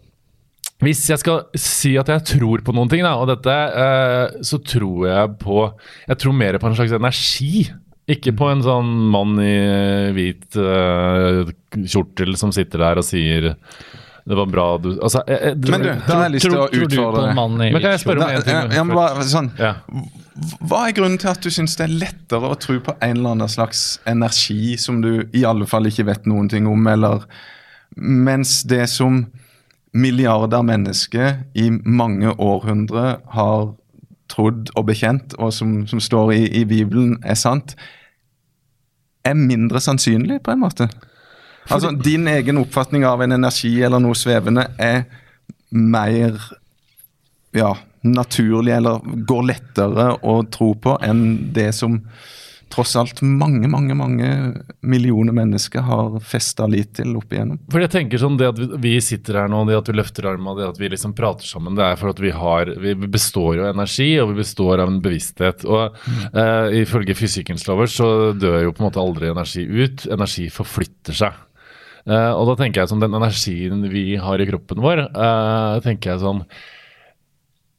hvis 0.83 1.05
jeg 1.07 1.21
skal 1.23 1.45
si 1.59 1.93
at 2.01 2.11
jeg 2.11 2.25
tror 2.27 2.63
på 2.67 2.75
noen 2.75 2.91
ting, 2.91 3.05
da, 3.07 3.15
og 3.21 3.29
dette, 3.31 3.55
eh, 3.55 4.43
så 4.43 4.59
tror 4.59 5.07
jeg 5.07 5.35
på 5.39 5.63
Jeg 6.09 6.19
tror 6.19 6.35
mer 6.35 6.59
på 6.59 6.67
en 6.67 6.75
slags 6.75 6.95
energi. 6.97 7.69
Ikke 8.11 8.33
på 8.35 8.49
en 8.51 8.65
sånn 8.67 8.91
mann 9.15 9.37
i 9.39 9.57
hvit 10.17 10.59
eh, 10.59 11.53
kjortel 11.87 12.35
som 12.41 12.51
sitter 12.55 12.83
der 12.83 12.99
og 12.99 13.07
sier 13.07 13.53
det 14.23 14.37
var 14.39 14.47
bra 14.47 14.65
du 14.79 14.93
altså, 15.03 15.23
jeg, 15.27 15.39
jeg, 15.43 15.71
Men 15.73 15.83
du, 15.83 15.89
da 16.07 16.15
har 16.15 16.29
jeg 16.29 16.35
lyst 16.37 16.47
til 16.47 16.55
å 16.55 16.67
utfordre 16.67 17.23
en 17.33 17.57
deg. 17.59 17.73
Men 17.75 17.83
kan 17.83 17.95
jeg 17.95 18.03
spørre 18.05 18.23
om 18.23 18.35
en 18.35 18.45
ting? 18.47 18.59
ja, 18.59 18.77
ja, 18.79 18.85
men 18.87 18.99
bare 18.99 19.25
sånn, 19.27 19.49
Ja. 19.59 19.73
Hva 20.65 20.85
er 20.89 20.95
grunnen 20.97 21.19
til 21.21 21.29
at 21.29 21.43
du 21.45 21.51
syns 21.53 21.75
det 21.77 21.85
er 21.89 21.97
lettere 22.05 22.49
å 22.49 22.59
tro 22.59 22.79
på 22.83 22.95
en 23.05 23.19
eller 23.19 23.35
annen 23.37 23.51
slags 23.53 24.01
energi 24.09 24.79
som 24.81 25.03
du 25.03 25.27
i 25.37 25.43
alle 25.47 25.67
fall 25.69 25.91
ikke 25.91 26.07
vet 26.09 26.29
noen 26.31 26.49
ting 26.51 26.71
om, 26.71 26.87
eller 26.89 27.27
mens 27.97 28.63
det 28.69 28.87
som 28.91 29.27
milliarder 29.93 30.63
mennesker 30.65 31.43
i 31.55 31.69
mange 31.71 32.33
århundrer 32.41 33.19
har 33.35 33.73
trodd 34.33 34.71
og 34.77 34.87
bekjent, 34.89 35.35
og 35.39 35.53
som, 35.53 35.83
som 35.87 36.01
står 36.01 36.33
i, 36.33 36.43
i 36.63 36.65
Bibelen, 36.65 37.19
er 37.25 37.37
sant, 37.37 37.77
er 39.25 39.37
mindre 39.39 39.81
sannsynlig, 39.81 40.41
på 40.43 40.55
en 40.55 40.63
måte? 40.63 40.89
Altså, 41.71 41.93
Din 42.05 42.27
egen 42.29 42.59
oppfatning 42.59 43.05
av 43.07 43.23
en 43.23 43.37
energi 43.37 43.75
eller 43.85 44.03
noe 44.03 44.19
svevende 44.19 44.67
er 44.83 45.05
mer 45.71 46.41
ja, 47.55 47.75
naturlig, 48.03 48.73
eller 48.79 49.05
går 49.29 49.49
lettere 49.53 50.09
å 50.25 50.41
tro 50.51 50.73
på 50.75 50.97
enn 51.05 51.53
det 51.55 51.71
som 51.77 52.01
tross 52.73 52.95
alt 52.97 53.21
mange, 53.23 53.69
mange 53.71 53.95
mange 53.97 54.29
millioner 54.81 55.35
mennesker 55.37 55.85
har 55.87 56.17
festa 56.25 56.67
lit 56.71 56.95
til 56.97 57.15
opp 57.19 57.33
igjennom. 57.35 57.61
For 57.73 57.85
jeg 57.85 57.93
tenker 57.93 58.21
sånn, 58.23 58.39
Det 58.41 58.49
at 58.49 58.61
vi, 58.83 58.95
sitter 59.05 59.43
her 59.43 59.53
nå, 59.53 59.63
det 59.69 59.79
at 59.79 59.91
vi 59.91 59.97
løfter 59.99 60.31
armene, 60.33 60.57
det 60.59 60.71
at 60.71 60.81
vi 60.81 60.91
liksom 60.93 61.15
prater 61.19 61.49
sammen, 61.49 61.77
det 61.79 61.85
er 61.87 62.01
for 62.01 62.13
at 62.13 62.23
vi 62.23 62.33
har 62.35 62.73
Vi 62.83 62.95
består 63.05 63.57
jo 63.59 63.67
av 63.67 63.75
energi, 63.75 64.11
og 64.23 64.33
vi 64.33 64.41
består 64.41 64.83
av 64.83 64.91
en 64.91 65.01
bevissthet. 65.05 65.67
Og 65.69 66.03
eh, 66.33 66.83
ifølge 66.83 67.17
fysikkens 67.19 67.67
lover 67.69 67.91
så 67.91 68.09
dør 68.33 68.63
jo 68.67 68.75
på 68.75 68.83
en 68.83 68.89
måte 68.89 69.03
aldri 69.03 69.31
energi 69.31 69.65
ut. 69.69 70.07
Energi 70.13 70.49
forflytter 70.53 71.17
seg. 71.23 71.41
Eh, 72.09 72.33
og 72.35 72.49
da 72.51 72.59
tenker 72.59 72.83
jeg 72.83 72.91
sånn, 72.91 73.03
den 73.03 73.19
energien 73.19 73.85
vi 73.93 74.17
har 74.19 74.43
i 74.43 74.49
kroppen 74.49 74.83
vår, 74.83 75.07
eh, 75.07 75.83
tenker 75.85 76.15
jeg 76.15 76.25
sånn 76.25 76.47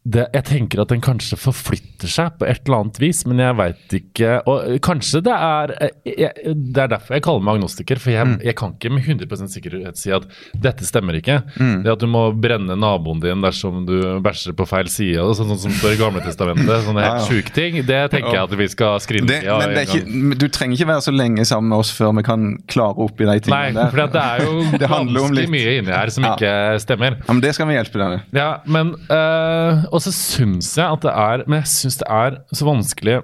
det, 0.03 0.25
jeg 0.35 0.43
tenker 0.49 0.81
at 0.83 0.89
den 0.91 0.99
kanskje 1.03 1.37
forflytter 1.39 2.11
seg 2.11 2.33
på 2.35 2.43
et 2.49 2.65
eller 2.65 2.81
annet 2.83 2.97
vis, 2.99 3.21
men 3.23 3.39
jeg 3.39 3.55
veit 3.55 3.93
ikke 3.95 4.33
Og 4.51 4.73
kanskje 4.83 5.21
det 5.23 5.31
er 5.31 5.71
jeg, 6.03 6.55
Det 6.59 6.81
er 6.83 6.89
derfor 6.91 7.15
jeg 7.15 7.23
kaller 7.23 7.45
meg 7.45 7.55
agnostiker, 7.61 8.01
for 8.03 8.11
jeg, 8.11 8.33
jeg 8.43 8.55
kan 8.59 8.73
ikke 8.75 8.91
med 8.91 9.07
100% 9.07 9.53
sikkerhet 9.53 9.99
si 10.01 10.11
at 10.11 10.25
dette 10.59 10.83
stemmer 10.83 11.15
ikke. 11.15 11.37
Det 11.55 11.91
at 11.93 12.01
du 12.03 12.07
må 12.11 12.25
brenne 12.35 12.75
naboen 12.79 13.21
din 13.23 13.43
dersom 13.43 13.85
du 13.87 13.95
bæsjer 14.23 14.55
på 14.59 14.67
feil 14.67 14.89
side, 14.91 15.21
og 15.23 15.37
sånn, 15.37 15.53
sånn 15.53 15.61
som 15.69 15.77
står 15.77 15.95
i 15.95 15.99
Gamle 16.01 16.23
testamentet, 16.25 16.83
sånne 16.87 17.05
helt 17.05 17.21
ja. 17.21 17.29
sjuke 17.29 17.55
ting, 17.55 17.79
det 17.87 18.01
tenker 18.11 18.35
jeg 18.35 18.43
at 18.43 18.57
vi 18.59 18.67
skal 18.73 18.99
skrive 19.03 19.29
Det, 19.29 19.39
ja, 19.47 19.55
men 19.61 19.75
det 19.77 19.85
ikke, 19.87 20.35
du 20.41 20.47
trenger 20.51 20.79
ikke 20.81 20.89
være 20.91 21.05
så 21.07 21.15
lenge 21.15 21.47
sammen 21.47 21.71
med 21.71 21.79
oss 21.85 21.93
før 21.95 22.11
vi 22.19 22.25
kan 22.27 22.49
klare 22.71 23.07
opp 23.07 23.23
i 23.23 23.29
de 23.29 23.37
tingene 23.47 23.71
Nei, 23.77 23.87
for 23.93 24.03
det 24.17 24.25
er 24.25 24.43
jo 24.43 24.53
Det 24.83 24.91
ganske 24.91 25.47
mye 25.53 25.77
inni 25.79 25.95
her 25.95 26.11
som 26.13 26.27
Ja. 26.27 26.35
ikke 26.35 26.83
stemmer. 26.83 27.17
Ja, 27.23 27.31
men 27.31 27.41
Det 27.43 27.53
skal 27.55 27.69
vi 27.69 27.75
hjelpe 27.77 27.99
deg 27.99 28.13
med. 28.17 28.35
Ja, 28.35 28.49
men 28.67 28.93
øh, 29.07 29.83
Og 29.93 30.01
så 30.01 30.13
syns 30.15 30.71
jeg 30.79 30.87
at 30.89 31.05
det 31.05 31.13
er 31.13 31.45
Men 31.45 31.61
jeg 31.61 31.71
syns 31.73 31.99
det 32.01 32.09
er 32.09 32.39
så 32.49 32.67
vanskelig 32.67 33.21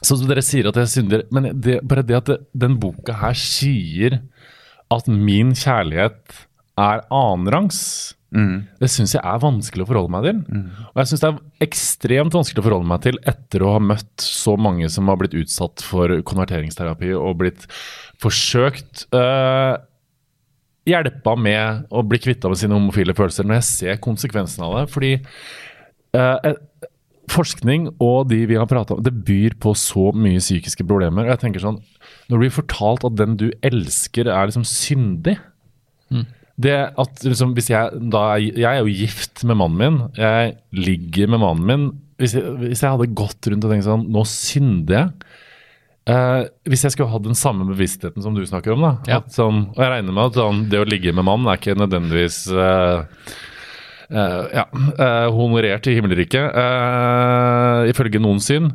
Sånn 0.00 0.22
som 0.22 0.30
dere 0.30 0.44
sier 0.44 0.68
at 0.70 0.78
jeg 0.80 0.92
synder, 0.94 1.26
men 1.34 1.50
det, 1.60 1.80
bare 1.84 2.04
det 2.08 2.16
at 2.16 2.28
det, 2.30 2.38
den 2.56 2.78
boka 2.80 3.18
her 3.20 3.36
sier 3.36 4.22
at 4.90 5.10
min 5.12 5.50
kjærlighet 5.52 6.38
er 6.80 7.02
annenrangs, 7.12 7.82
det 8.80 8.88
syns 8.88 9.12
jeg 9.12 9.20
er 9.26 9.42
vanskelig 9.42 9.84
å 9.84 9.90
forholde 9.90 10.14
meg 10.14 10.24
til. 10.24 10.40
Og 10.94 11.02
jeg 11.02 11.10
syns 11.10 11.20
det 11.20 11.28
er 11.28 11.66
ekstremt 11.66 12.36
vanskelig 12.38 12.62
å 12.62 12.66
forholde 12.70 12.88
meg 12.94 13.04
til 13.04 13.20
etter 13.28 13.66
å 13.66 13.74
ha 13.74 13.82
møtt 13.82 14.24
så 14.24 14.56
mange 14.56 14.88
som 14.88 15.12
har 15.12 15.20
blitt 15.20 15.36
utsatt 15.36 15.84
for 15.84 16.16
konverteringsterapi 16.32 17.12
og 17.18 17.40
blitt 17.42 17.68
forsøkt 18.24 19.04
øh, 19.12 19.76
hjelpa 20.88 21.36
med 21.36 21.90
å 21.90 22.04
bli 22.06 22.20
kvitta 22.22 22.48
med 22.48 22.60
sine 22.60 22.78
homofile 22.78 23.16
følelser 23.18 23.44
når 23.44 23.60
jeg 23.60 23.68
ser 23.68 24.00
konsekvensen 24.04 24.64
av 24.64 24.78
det. 24.78 24.86
Fordi 24.94 25.12
eh, 26.16 26.56
forskning 27.30 27.90
og 28.02 28.30
de 28.30 28.42
vi 28.50 28.58
har 28.58 28.66
prata 28.70 28.96
om, 28.96 29.04
det 29.04 29.12
byr 29.26 29.54
på 29.62 29.74
så 29.78 30.10
mye 30.16 30.42
psykiske 30.42 30.86
problemer. 30.88 31.28
Og 31.28 31.34
jeg 31.34 31.44
tenker 31.44 31.62
sånn, 31.62 31.78
Når 32.30 32.34
du 32.36 32.42
blir 32.42 32.54
fortalt 32.54 33.06
at 33.06 33.16
den 33.18 33.36
du 33.38 33.48
elsker, 33.66 34.26
er 34.30 34.50
liksom 34.50 34.66
syndig 34.66 35.38
det 36.60 36.78
at 37.00 37.22
liksom, 37.24 37.54
hvis 37.56 37.70
jeg, 37.72 38.00
da, 38.12 38.24
jeg 38.40 38.66
er 38.68 38.80
jo 38.82 38.92
gift 38.92 39.44
med 39.48 39.58
mannen 39.60 39.80
min. 39.80 40.00
Jeg 40.18 40.56
ligger 40.76 41.30
med 41.32 41.42
mannen 41.42 41.68
min. 41.68 41.86
Hvis 42.20 42.34
jeg, 42.36 42.56
hvis 42.60 42.82
jeg 42.84 42.92
hadde 42.92 43.12
gått 43.16 43.48
rundt 43.48 43.64
og 43.64 43.72
tenkt 43.72 43.86
sånn 43.86 44.02
Nå 44.12 44.24
synder 44.28 44.96
jeg. 44.98 45.30
Eh, 46.10 46.42
hvis 46.68 46.82
jeg 46.84 46.94
skulle 46.94 47.12
hatt 47.12 47.24
den 47.24 47.38
samme 47.38 47.64
bevisstheten 47.68 48.24
som 48.24 48.36
du 48.36 48.42
snakker 48.48 48.74
om, 48.74 48.84
da. 48.84 48.92
Ja. 49.08 49.20
Sånn, 49.32 49.68
og 49.72 49.80
jeg 49.80 49.92
regner 49.94 50.16
med 50.16 50.32
at 50.32 50.40
sånn, 50.40 50.64
det 50.72 50.82
å 50.82 50.88
ligge 50.88 51.14
med 51.16 51.28
mannen 51.28 51.48
er 51.48 51.60
ikke 51.60 51.78
nødvendigvis 51.78 52.42
eh, 52.50 53.34
ja, 54.10 54.64
eh, 54.74 55.26
honorert 55.34 55.86
i 55.86 55.96
himmelriket, 55.96 56.56
eh, 56.62 57.90
ifølge 57.92 58.22
noen 58.22 58.40
syn. 58.42 58.72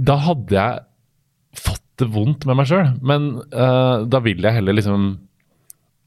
Da 0.00 0.16
hadde 0.24 0.56
jeg 0.56 1.60
fått 1.60 1.84
det 2.00 2.08
vondt 2.14 2.46
med 2.48 2.56
meg 2.60 2.70
sjøl. 2.70 2.94
Men 3.04 3.34
eh, 3.52 4.06
da 4.08 4.22
vil 4.24 4.40
jeg 4.40 4.56
heller 4.56 4.78
liksom 4.78 5.10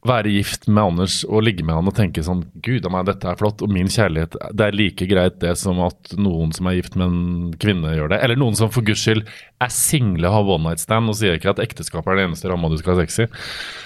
være 0.08 0.32
gift 0.34 0.68
med 0.68 0.84
Anders 0.84 1.22
og 1.24 1.46
ligge 1.46 1.64
med 1.66 1.78
han 1.78 1.88
og 1.88 1.96
tenke 1.96 2.24
sånn 2.26 2.44
Gud 2.66 2.86
a 2.86 2.92
meg, 2.92 3.06
dette 3.08 3.30
er 3.30 3.40
flott. 3.40 3.62
Og 3.64 3.72
min 3.72 3.88
kjærlighet 3.92 4.36
Det 4.52 4.66
er 4.68 4.76
like 4.76 5.08
greit 5.10 5.40
det 5.44 5.56
som 5.62 5.80
at 5.86 6.14
noen 6.20 6.52
som 6.56 6.68
er 6.68 6.78
gift 6.80 6.98
med 7.00 7.08
en 7.08 7.54
kvinne, 7.62 7.94
gjør 7.96 8.12
det. 8.14 8.20
Eller 8.26 8.40
noen 8.40 8.58
som 8.60 8.72
for 8.74 8.86
guds 8.86 9.04
skyld 9.06 9.24
er 9.64 9.72
single 9.72 10.28
og 10.28 10.36
har 10.36 10.52
one 10.58 10.68
night 10.70 10.84
stand 10.84 11.08
og 11.12 11.16
sier 11.20 11.38
ikke 11.40 11.54
at 11.54 11.62
ekteskap 11.64 12.08
er 12.12 12.20
det 12.20 12.28
eneste 12.28 12.52
ramma 12.52 12.72
du 12.72 12.78
skal 12.82 12.98
ha 12.98 13.06
sex 13.06 13.22
i. 13.24 13.28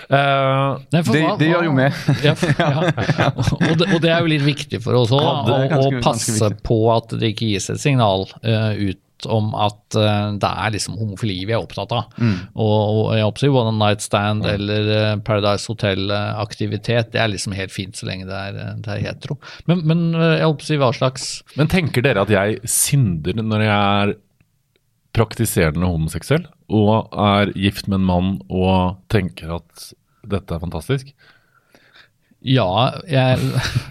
Uh, 0.08 0.80
Nei, 0.96 1.02
for 1.04 1.14
Det, 1.14 1.24
hva- 1.26 1.38
det 1.38 1.50
gjør 1.52 1.68
jo 1.68 1.74
vi. 1.78 1.90
Ja, 2.28 2.34
ja. 2.58 3.32
Og, 3.68 3.74
det, 3.78 3.88
og 3.94 4.00
det 4.02 4.10
er 4.14 4.22
jo 4.24 4.30
litt 4.32 4.46
viktig 4.46 4.80
for 4.84 4.98
oss 4.98 5.12
òg, 5.16 5.50
Ja, 5.52 5.78
å, 5.82 5.90
passe 6.04 6.50
på 6.66 6.78
at 6.94 7.14
det 7.20 7.34
ikke 7.34 7.50
gis 7.52 7.70
et 7.74 7.82
signal 7.82 8.26
uh, 8.46 8.74
ut 8.78 9.02
om 9.26 9.50
at 9.58 9.98
eh, 9.98 10.34
det 10.38 10.50
er 10.50 10.74
liksom 10.76 10.98
homofili 11.00 11.40
vi 11.48 11.56
er 11.56 11.64
opptatt 11.64 11.94
av. 11.96 12.12
Mm. 12.22 12.36
Og, 12.54 12.76
og 12.76 13.02
jeg 13.18 13.28
oppsier 13.28 13.56
One 13.56 13.74
Night 13.80 14.04
Stand 14.06 14.46
eller 14.48 14.92
eh, 14.94 15.16
Paradise 15.26 15.72
Hotel-aktivitet, 15.72 17.12
det 17.16 17.24
er 17.24 17.32
liksom 17.34 17.56
helt 17.58 17.74
fint 17.74 17.98
så 17.98 18.10
lenge 18.10 18.28
det 18.30 18.38
er, 18.38 18.62
eh, 18.62 18.76
det 18.86 18.94
er 18.94 19.04
hetero. 19.08 19.40
Men, 19.70 19.84
men 19.90 20.06
jeg 20.14 20.52
oppsier 20.52 20.82
hva 20.82 20.92
slags 20.96 21.28
men 21.58 21.72
tenker 21.72 22.06
dere 22.06 22.24
at 22.24 22.32
jeg 22.32 22.60
synder 22.70 23.42
når 23.42 23.66
jeg 23.66 23.78
er 23.78 24.14
praktiserende 25.18 25.90
homoseksuell 25.90 26.46
og 26.78 27.14
er 27.18 27.54
gift 27.58 27.88
med 27.90 28.02
en 28.02 28.08
mann 28.08 28.34
og 28.54 29.00
tenker 29.14 29.58
at 29.58 29.90
dette 30.28 30.54
er 30.54 30.62
fantastisk? 30.62 31.14
Ja, 32.46 32.68
jeg 33.10 33.40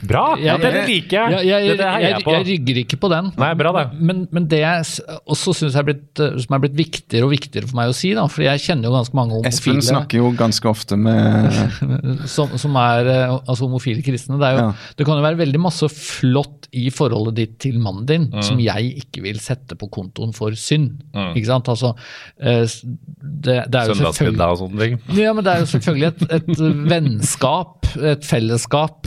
Bra! 0.06 0.36
Ja, 0.46 0.54
dere 0.62 0.84
liker 0.86 1.16
jeg! 1.18 1.32
Ja, 1.34 1.40
jeg, 1.42 1.66
jeg, 1.66 1.78
jeg, 1.80 2.02
jeg 2.06 2.22
jeg 2.36 2.44
rygger 2.46 2.78
ikke 2.84 2.98
på 3.02 3.08
den. 3.10 3.30
Nei, 3.40 3.48
bra 3.58 3.72
det. 3.74 3.82
Men, 3.98 4.20
men 4.34 4.46
det 4.48 4.60
jeg 4.62 4.84
også 5.26 5.54
syns 5.58 5.74
er 5.76 5.86
blitt, 5.88 6.20
eh, 6.22 6.36
som 6.44 6.54
er 6.56 6.62
blitt 6.62 6.76
viktigere 6.78 7.26
og 7.26 7.32
viktigere 7.34 7.66
for 7.68 7.80
meg 7.80 7.90
å 7.90 7.96
si, 7.96 8.12
da, 8.16 8.26
for 8.30 8.44
jeg 8.46 8.62
kjenner 8.62 8.88
jo 8.88 8.94
ganske 8.94 9.18
mange 9.18 9.40
Espen 9.50 9.82
snakker 9.82 10.22
jo 10.22 10.30
ganske 10.38 10.70
ofte 10.70 10.96
med 11.00 11.50
som, 12.36 12.54
som 12.60 12.78
er 12.80 13.10
eh, 13.10 13.34
altså 13.34 13.66
homofile 13.66 14.04
kristne. 14.06 14.38
Det, 14.40 14.46
er 14.52 14.60
jo, 14.60 14.64
Ja. 14.68 14.92
det 15.00 15.08
kan 15.10 15.18
jo 15.20 15.26
være 15.26 15.40
veldig 15.42 15.62
masse 15.66 15.90
flott 15.92 16.70
i 16.76 16.86
forholdet 16.94 17.36
ditt 17.40 17.58
til 17.66 17.80
mannen 17.82 18.06
din 18.08 18.24
Mm. 18.26 18.42
som 18.42 18.58
jeg 18.60 18.88
ikke 19.00 19.22
vil 19.22 19.38
sette 19.40 19.76
på 19.78 19.86
kontoen 19.92 20.32
for 20.36 20.54
synd. 20.58 20.96
Ikke 21.36 21.46
sant? 21.48 21.68
Altså, 21.72 21.92
eh, 22.40 22.62
det, 22.66 23.58
det 23.70 23.78
er 23.80 23.90
jo 23.90 23.94
selvfølgelig 23.96 24.16
Søndagsmiddag 24.18 24.54
og 24.54 24.58
sånne 24.62 24.80
ting. 24.82 24.96
ja, 25.22 25.32
men 25.36 25.46
det 25.46 25.52
er 25.52 25.62
jo 25.62 25.68
selvfølgelig 25.70 26.08
et, 26.08 26.24
et 26.36 26.64
vennskap, 26.92 27.86
et 27.96 28.26
fellesskap, 28.46 29.06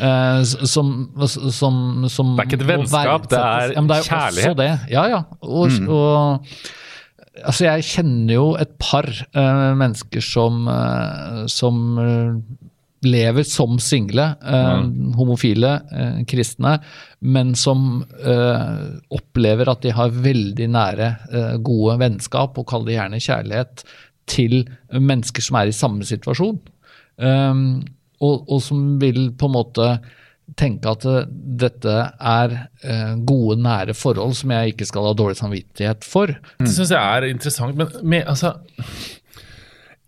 eh, 0.00 0.42
som, 0.42 0.92
som, 1.28 2.08
som 2.08 2.34
Det 2.36 2.44
er 2.44 2.50
ikke 2.50 2.60
et 2.60 2.68
vennskap, 2.68 3.28
det 3.30 3.38
er 3.38 3.74
ja, 3.74 3.82
det 3.82 3.98
er 3.98 4.08
kjærlighet. 4.08 4.58
Det. 4.58 4.70
Ja, 4.94 5.06
ja. 5.14 5.22
Og, 5.40 5.80
og 5.88 6.44
Altså, 7.38 7.68
jeg 7.68 7.84
kjenner 7.86 8.32
jo 8.34 8.46
et 8.58 8.72
par 8.82 9.06
eh, 9.06 9.66
mennesker 9.78 10.24
som, 10.26 10.64
eh, 10.66 11.44
som 11.46 11.76
eh, 12.02 12.32
lever 13.06 13.46
som 13.46 13.76
single, 13.78 14.24
eh, 14.42 14.80
homofile, 15.14 15.70
eh, 15.94 16.16
kristne, 16.26 16.72
men 17.22 17.52
som 17.54 18.00
eh, 18.18 18.80
opplever 19.14 19.70
at 19.70 19.86
de 19.86 19.92
har 19.94 20.10
veldig 20.10 20.66
nære, 20.74 21.12
eh, 21.30 21.54
gode 21.62 21.94
vennskap, 22.02 22.58
og 22.58 22.66
kaller 22.72 22.90
det 22.90 22.98
gjerne 22.98 23.22
kjærlighet, 23.28 23.86
til 24.26 24.58
mennesker 24.90 25.46
som 25.46 25.60
er 25.62 25.70
i 25.70 25.78
samme 25.78 26.10
situasjon. 26.10 26.58
Um, 27.22 27.62
og, 28.24 28.48
og 28.48 28.62
som 28.64 28.96
vil 29.02 29.28
på 29.38 29.48
en 29.48 29.56
måte 29.58 29.90
tenke 30.56 30.88
at 30.88 31.04
dette 31.60 31.94
er 32.16 32.56
eh, 32.80 33.14
gode, 33.28 33.58
nære 33.60 33.96
forhold 33.96 34.36
som 34.38 34.54
jeg 34.54 34.74
ikke 34.74 34.88
skal 34.88 35.10
ha 35.10 35.16
dårlig 35.16 35.38
samvittighet 35.40 36.06
for. 36.08 36.32
Det 36.62 36.72
syns 36.72 36.94
jeg 36.94 36.98
er 36.98 37.28
interessant, 37.28 37.76
men 37.76 37.90
med, 38.00 38.24
altså 38.30 38.54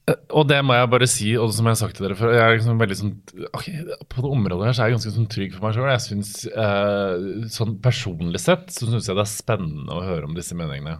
eh, 0.08 0.16
og 0.32 0.48
det 0.48 0.62
må 0.64 0.78
jeg 0.78 0.90
bare 0.94 1.10
si, 1.10 1.34
og 1.36 1.52
som 1.54 1.68
jeg 1.68 1.76
har 1.76 1.80
sagt 1.82 1.98
til 1.98 2.08
dere 2.08 2.16
før, 2.18 2.32
jeg 2.34 2.44
er 2.46 2.56
liksom 2.56 2.80
veldig 2.80 2.96
sånn 2.98 3.12
okay, 3.52 3.84
På 4.10 4.24
det 4.24 4.32
området 4.32 4.66
her 4.66 4.74
så 4.74 4.82
er 4.82 4.90
jeg 4.90 4.96
ganske 4.96 5.14
sånn 5.18 5.28
trygg 5.34 5.52
for 5.54 5.66
meg 5.66 5.76
sjøl. 5.76 5.90
Jeg 5.92 6.04
synes, 6.06 6.32
eh, 6.48 7.28
sånn 7.58 7.76
Personlig 7.84 8.42
sett 8.42 8.72
så 8.74 8.88
syns 8.88 9.10
jeg 9.10 9.20
det 9.20 9.26
er 9.26 9.30
spennende 9.34 10.00
å 10.00 10.06
høre 10.08 10.30
om 10.30 10.34
disse 10.38 10.56
meningene. 10.58 10.98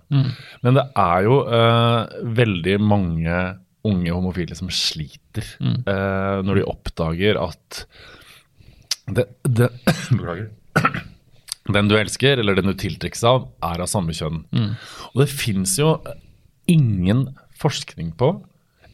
Men 0.61 0.79
det 0.79 0.87
er 1.01 1.27
jo 1.27 1.41
eh, 1.49 2.23
veldig 2.45 2.79
mange 2.93 3.43
unge 3.89 4.13
homofile 4.13 4.57
som 4.59 4.71
sliter 4.73 5.47
eh, 5.61 6.41
når 6.45 6.61
de 6.61 6.67
oppdager 6.69 7.39
at 7.41 7.85
det, 9.11 9.27
det. 9.43 9.71
Den 11.75 11.91
du 11.91 11.97
elsker, 11.99 12.41
eller 12.41 12.57
den 12.59 12.71
du 12.71 12.75
tiltrekkes 12.79 13.23
av, 13.27 13.45
er 13.63 13.83
av 13.83 13.91
samme 13.91 14.15
kjønn. 14.17 14.41
Og 15.13 15.21
det 15.21 15.29
fins 15.31 15.77
jo 15.79 15.93
ingen 16.71 17.29
forskning 17.61 18.15
på, 18.19 18.33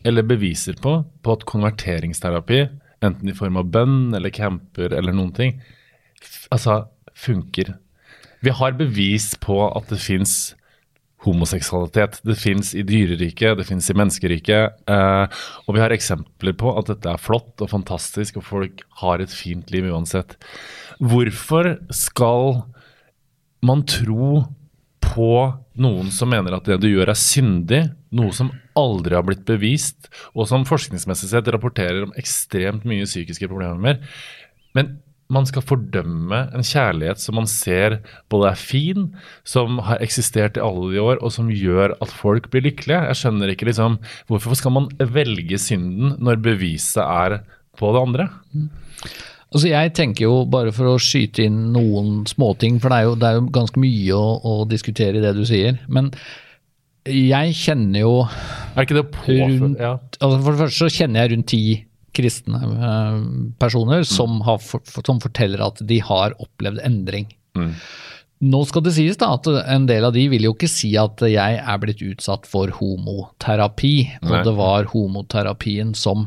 eller 0.07 0.27
beviser 0.27 0.77
på, 0.83 0.99
på 1.23 1.37
at 1.37 1.47
konverteringsterapi, 1.49 2.67
enten 3.07 3.31
i 3.31 3.37
form 3.37 3.59
av 3.61 3.71
bønn 3.73 4.15
eller 4.17 4.35
camper 4.35 4.95
eller 4.97 5.15
noen 5.17 5.33
ting, 5.37 5.57
altså 6.53 6.87
funker. 7.17 7.75
Vi 8.45 8.53
har 8.55 8.77
bevis 8.79 9.33
på 9.41 9.59
at 9.69 9.91
det 9.93 10.01
fins 10.03 10.55
homoseksualitet. 11.25 12.21
Det 12.27 12.37
fins 12.39 12.75
i 12.77 12.85
dyreriket, 12.87 13.57
det 13.59 13.67
fins 13.69 13.89
i 13.91 13.97
menneskeriket. 13.97 14.83
Eh, 14.91 15.41
og 15.67 15.77
vi 15.77 15.83
har 15.83 15.95
eksempler 15.95 16.57
på 16.59 16.75
at 16.77 16.93
dette 16.93 17.11
er 17.13 17.23
flott 17.23 17.65
og 17.65 17.73
fantastisk, 17.73 18.39
og 18.41 18.47
folk 18.47 18.85
har 19.01 19.23
et 19.25 19.33
fint 19.33 19.73
liv 19.75 19.89
uansett. 19.91 20.37
Hvorfor 21.01 21.77
skal 21.95 22.63
man 23.65 23.83
tro 23.89 24.45
på 25.07 25.33
noen 25.81 26.11
som 26.13 26.31
mener 26.33 26.57
at 26.57 26.67
det 26.69 26.79
du 26.83 26.89
gjør 26.91 27.13
er 27.13 27.19
syndig, 27.19 27.83
noe 28.17 28.35
som 28.37 28.51
aldri 28.77 29.17
har 29.17 29.25
blitt 29.27 29.47
bevist, 29.49 30.11
og 30.35 30.49
som 30.51 30.67
forskningsmessig 30.69 31.31
sett 31.31 31.49
rapporterer 31.53 32.05
om 32.07 32.15
ekstremt 32.21 32.85
mye 32.89 33.07
psykiske 33.09 33.49
problemer. 33.49 34.03
Men 34.77 34.99
man 35.33 35.47
skal 35.49 35.65
fordømme 35.67 36.39
en 36.55 36.67
kjærlighet 36.67 37.21
som 37.23 37.39
man 37.41 37.49
ser 37.51 37.99
både 38.31 38.53
er 38.53 38.61
fin, 38.61 39.09
som 39.49 39.81
har 39.87 40.03
eksistert 40.05 40.59
i 40.59 40.63
alle 40.63 40.93
de 40.93 41.03
år, 41.03 41.19
og 41.19 41.35
som 41.35 41.51
gjør 41.51 41.97
at 41.99 42.13
folk 42.15 42.51
blir 42.53 42.69
lykkelige. 42.69 43.03
Jeg 43.11 43.21
skjønner 43.23 43.53
ikke 43.53 43.71
liksom 43.71 43.99
Hvorfor 44.31 44.59
skal 44.59 44.75
man 44.77 44.91
velge 45.01 45.59
synden 45.61 46.15
når 46.23 46.43
beviset 46.45 47.03
er 47.03 47.41
på 47.77 47.91
det 47.95 48.03
andre? 48.03 48.29
Altså 49.55 49.71
jeg 49.71 49.93
tenker 49.95 50.27
jo, 50.27 50.41
bare 50.51 50.73
for 50.75 50.91
å 50.91 51.01
skyte 51.03 51.47
inn 51.47 51.71
noen 51.75 52.25
småting, 52.29 52.81
for 52.83 52.93
det 52.93 52.99
er 52.99 53.07
jo, 53.07 53.15
det 53.19 53.29
er 53.29 53.39
jo 53.39 53.47
ganske 53.55 53.83
mye 53.83 54.17
å, 54.17 54.27
å 54.43 54.55
diskutere 54.69 55.19
i 55.19 55.25
det 55.25 55.37
du 55.37 55.45
sier, 55.49 55.79
men 55.89 56.11
jeg 57.07 57.55
kjenner 57.55 58.03
jo 58.03 58.15
ikke 58.83 58.97
det 58.97 59.05
på 59.15 59.37
rundt 59.37 59.79
ja. 59.79 59.93
altså 60.19 60.39
For 60.43 60.49
det 60.51 60.61
første 60.65 60.81
så 60.81 60.89
kjenner 60.91 61.23
jeg 61.23 61.33
rundt 61.33 61.49
ti 61.53 61.61
kristne 62.17 62.61
eh, 62.65 63.23
personer 63.61 64.07
som, 64.09 64.41
har, 64.47 64.61
som 65.07 65.23
forteller 65.23 65.63
at 65.65 65.85
de 65.87 66.01
har 66.05 66.37
opplevd 66.43 66.83
endring. 66.87 67.31
Nå 68.45 68.59
skal 68.69 68.83
det 68.85 68.93
sies 68.93 69.17
da 69.17 69.31
at 69.39 69.47
en 69.49 69.87
del 69.89 70.05
av 70.05 70.13
de 70.13 70.27
vil 70.29 70.45
jo 70.45 70.53
ikke 70.53 70.69
si 70.69 70.91
at 71.01 71.23
jeg 71.25 71.57
er 71.57 71.79
blitt 71.81 72.03
utsatt 72.05 72.45
for 72.49 72.69
homoterapi, 72.79 73.95
og 74.21 74.35
Nei. 74.35 74.43
det 74.45 74.53
var 74.59 74.89
homoterapien 74.91 75.95
som 75.97 76.27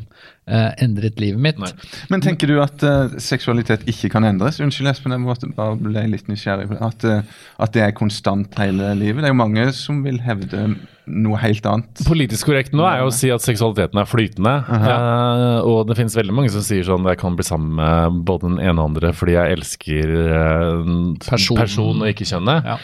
eh, 0.50 0.72
endret 0.82 1.22
livet 1.22 1.44
mitt. 1.46 1.62
Nei. 1.62 1.70
Men 2.10 2.26
tenker 2.26 2.50
du 2.50 2.58
at 2.64 2.82
uh, 2.82 3.14
seksualitet 3.22 3.86
ikke 3.94 4.10
kan 4.16 4.26
endres? 4.26 4.58
Unnskyld, 4.58 4.90
Espen, 4.90 5.14
jeg 5.14 5.22
måtte 5.22 5.52
bare 5.54 5.78
ble 5.78 6.08
litt 6.10 6.32
nysgjerrig. 6.32 6.72
At, 6.82 7.06
uh, 7.06 7.46
at 7.62 7.78
det 7.78 7.86
er 7.86 7.98
konstant 7.98 8.58
hele 8.58 8.90
livet? 8.98 9.22
Det 9.22 9.30
er 9.30 9.36
jo 9.36 9.44
mange 9.44 9.70
som 9.78 10.02
vil 10.08 10.18
hevde 10.26 10.66
noe 11.10 11.39
helt 11.41 11.66
annet. 11.70 12.03
Politisk 12.07 12.47
korrekt 12.49 12.74
nå 12.78 12.86
er 12.88 13.01
jo 13.03 13.10
å 13.10 13.16
si 13.16 13.30
at 13.34 13.41
seksualiteten 13.45 13.99
er 14.01 14.07
flytende. 14.10 14.53
eh, 14.70 15.60
og 15.66 15.88
det 15.89 15.97
finnes 15.99 16.16
veldig 16.18 16.36
mange 16.38 16.53
som 16.53 16.64
sier 16.66 16.86
sånn 16.88 17.05
jeg 17.10 17.20
kan 17.22 17.36
bli 17.39 17.45
sammen 17.47 17.76
med 17.82 18.24
både 18.30 18.47
den 18.51 18.60
ene 18.62 18.78
og 18.80 18.91
andre 18.93 19.12
fordi 19.18 19.36
jeg 19.38 19.57
elsker 19.60 20.16
eh, 20.24 20.95
Person. 21.28 21.57
person 21.60 22.01
og 22.03 22.10
ikke 22.14 22.28
kjønnet. 22.30 22.66
Ja. 22.74 22.80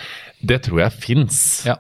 Det 0.45 0.61
tror 0.67 0.83
jeg 0.83 0.91
fins. 1.01 1.39
Ja. 1.65 1.77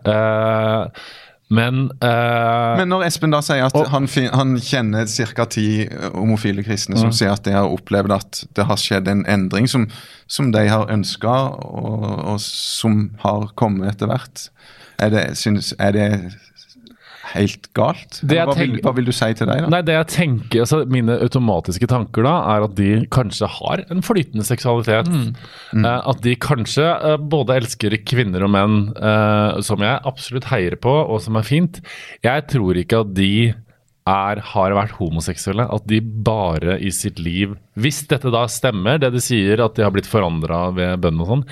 men 1.55 1.91
uh, 2.01 2.73
Men 2.79 2.89
når 2.89 3.03
Espen 3.05 3.29
da 3.35 3.37
sier 3.45 3.67
at 3.67 3.75
han, 3.91 4.07
fin- 4.09 4.31
han 4.33 4.55
kjenner 4.57 5.05
ca. 5.37 5.45
ti 5.45 5.83
eh, 5.85 6.07
homofile 6.15 6.63
kristne 6.65 6.97
som 6.97 7.11
sier 7.13 7.35
at 7.35 7.43
de 7.45 7.53
har 7.53 7.69
opplevd 7.69 8.15
at 8.15 8.39
det 8.57 8.65
har 8.65 8.79
skjedd 8.81 9.07
en 9.11 9.21
endring 9.29 9.67
som, 9.69 9.85
som 10.25 10.49
de 10.55 10.63
har 10.71 10.89
ønska, 10.89 11.35
og, 11.61 12.07
og 12.33 12.39
som 12.41 13.11
har 13.21 13.51
kommet 13.59 13.91
etter 13.93 14.09
hvert, 14.09 14.47
er 15.01 15.13
det, 15.13 15.23
synes, 15.39 15.73
er 15.79 15.95
det 15.95 16.09
helt 17.33 17.67
galt? 17.75 18.19
Det 18.21 18.37
jeg 18.37 18.47
hva, 18.47 18.55
vil, 18.59 18.75
hva 18.83 18.93
vil 18.95 19.09
du 19.09 19.13
si 19.15 19.27
til 19.37 19.49
deg, 19.49 19.63
da? 19.65 19.71
Nei, 19.73 19.81
det 19.85 19.97
jeg 19.97 20.07
tenker, 20.13 20.63
altså 20.63 20.81
Mine 20.91 21.17
automatiske 21.25 21.89
tanker 21.91 22.25
da 22.27 22.35
er 22.53 22.67
at 22.67 22.75
de 22.77 22.89
kanskje 23.13 23.49
har 23.57 23.83
en 23.93 24.03
flytende 24.05 24.45
seksualitet. 24.47 25.09
Eh, 25.75 25.89
at 25.95 26.23
de 26.25 26.35
kanskje 26.41 26.85
eh, 26.85 27.17
både 27.19 27.59
elsker 27.61 27.97
kvinner 28.07 28.45
og 28.45 28.53
menn, 28.55 28.79
eh, 28.95 29.61
som 29.65 29.83
jeg 29.83 30.01
absolutt 30.07 30.49
heier 30.51 30.77
på, 30.81 30.93
og 31.05 31.21
som 31.25 31.39
er 31.39 31.47
fint. 31.47 31.81
Jeg 32.25 32.47
tror 32.51 32.81
ikke 32.81 33.03
at 33.05 33.15
de 33.17 33.33
er, 34.05 34.41
har 34.53 34.75
vært 34.77 34.95
homoseksuelle. 34.99 35.65
At 35.73 35.87
de 35.89 35.99
bare 36.01 36.77
i 36.77 36.91
sitt 36.93 37.19
liv 37.21 37.55
Hvis 37.79 38.03
dette 38.09 38.31
da 38.33 38.45
stemmer, 38.51 38.99
det 39.01 39.11
de 39.15 39.21
sier, 39.23 39.61
at 39.63 39.77
de 39.77 39.85
har 39.85 39.93
blitt 39.95 40.09
forandra 40.09 40.67
ved 40.75 41.01
bønn 41.03 41.23
og 41.23 41.31
sånn 41.31 41.45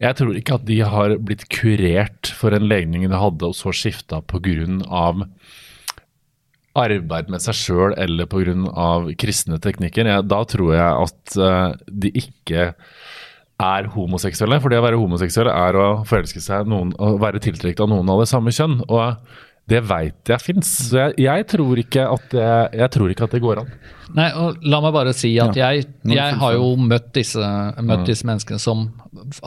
Jeg 0.00 0.18
tror 0.20 0.38
ikke 0.38 0.58
at 0.58 0.66
de 0.68 0.80
har 0.94 1.16
blitt 1.20 1.46
kurert 1.52 2.32
for 2.38 2.56
en 2.56 2.68
legning 2.70 3.06
de 3.08 3.20
hadde, 3.20 3.50
og 3.50 3.56
så 3.56 3.74
skifta 3.76 4.22
pga 4.24 4.46
arbeid 6.78 7.30
med 7.32 7.42
seg 7.42 7.56
sjøl 7.58 7.94
eller 7.98 8.28
pga. 8.30 8.88
kristne 9.18 9.58
teknikker, 9.58 10.06
jeg, 10.06 10.26
da 10.30 10.38
tror 10.46 10.74
jeg 10.76 11.06
at 11.08 11.38
uh, 11.40 11.72
de 11.90 12.12
ikke 12.20 12.68
er 13.58 13.88
homoseksuelle. 13.90 14.60
For 14.62 14.70
det 14.70 14.78
å 14.78 14.84
være 14.84 15.00
homoseksuell 15.00 15.50
er 15.50 15.78
å 15.78 15.88
forelske 16.06 16.42
seg 16.44 16.70
noen, 16.70 16.92
å 17.02 17.16
være 17.18 17.42
tiltrukket 17.42 17.82
av 17.82 17.90
noen 17.90 18.12
av 18.14 18.22
det 18.22 18.30
samme 18.30 18.54
kjønn. 18.54 18.78
Og 18.86 19.00
det 19.68 19.82
veit 19.84 20.30
jeg 20.32 20.40
fins. 20.40 20.70
Så 20.88 20.96
jeg, 21.00 21.14
jeg, 21.26 21.46
tror 21.50 21.80
ikke 21.82 22.04
at 22.08 22.28
det, 22.32 22.48
jeg 22.80 22.92
tror 22.94 23.12
ikke 23.12 23.26
at 23.28 23.34
det 23.36 23.40
går 23.44 23.60
an. 23.62 23.72
Nei, 24.16 24.28
og 24.40 24.62
La 24.64 24.80
meg 24.80 24.94
bare 24.96 25.12
si 25.16 25.34
at 25.42 25.56
Ja. 25.56 25.68
jeg, 25.74 25.84
jeg 26.08 26.36
har 26.40 26.54
jo 26.56 26.70
møtt 26.80 27.10
disse, 27.12 27.50
møtt 27.84 28.06
disse 28.08 28.24
menneskene 28.24 28.60
som 28.62 28.86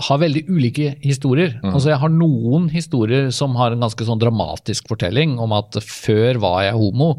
har 0.10 0.22
veldig 0.22 0.44
ulike 0.52 0.96
historier. 1.02 1.58
Altså 1.66 1.90
Jeg 1.90 2.02
har 2.04 2.14
noen 2.14 2.70
historier 2.70 3.32
som 3.34 3.56
har 3.58 3.74
en 3.74 3.82
ganske 3.88 4.06
sånn 4.06 4.22
dramatisk 4.22 4.92
fortelling 4.92 5.40
om 5.42 5.56
at 5.58 5.80
før 5.82 6.42
var 6.44 6.62
jeg 6.68 6.78
homo. 6.78 7.16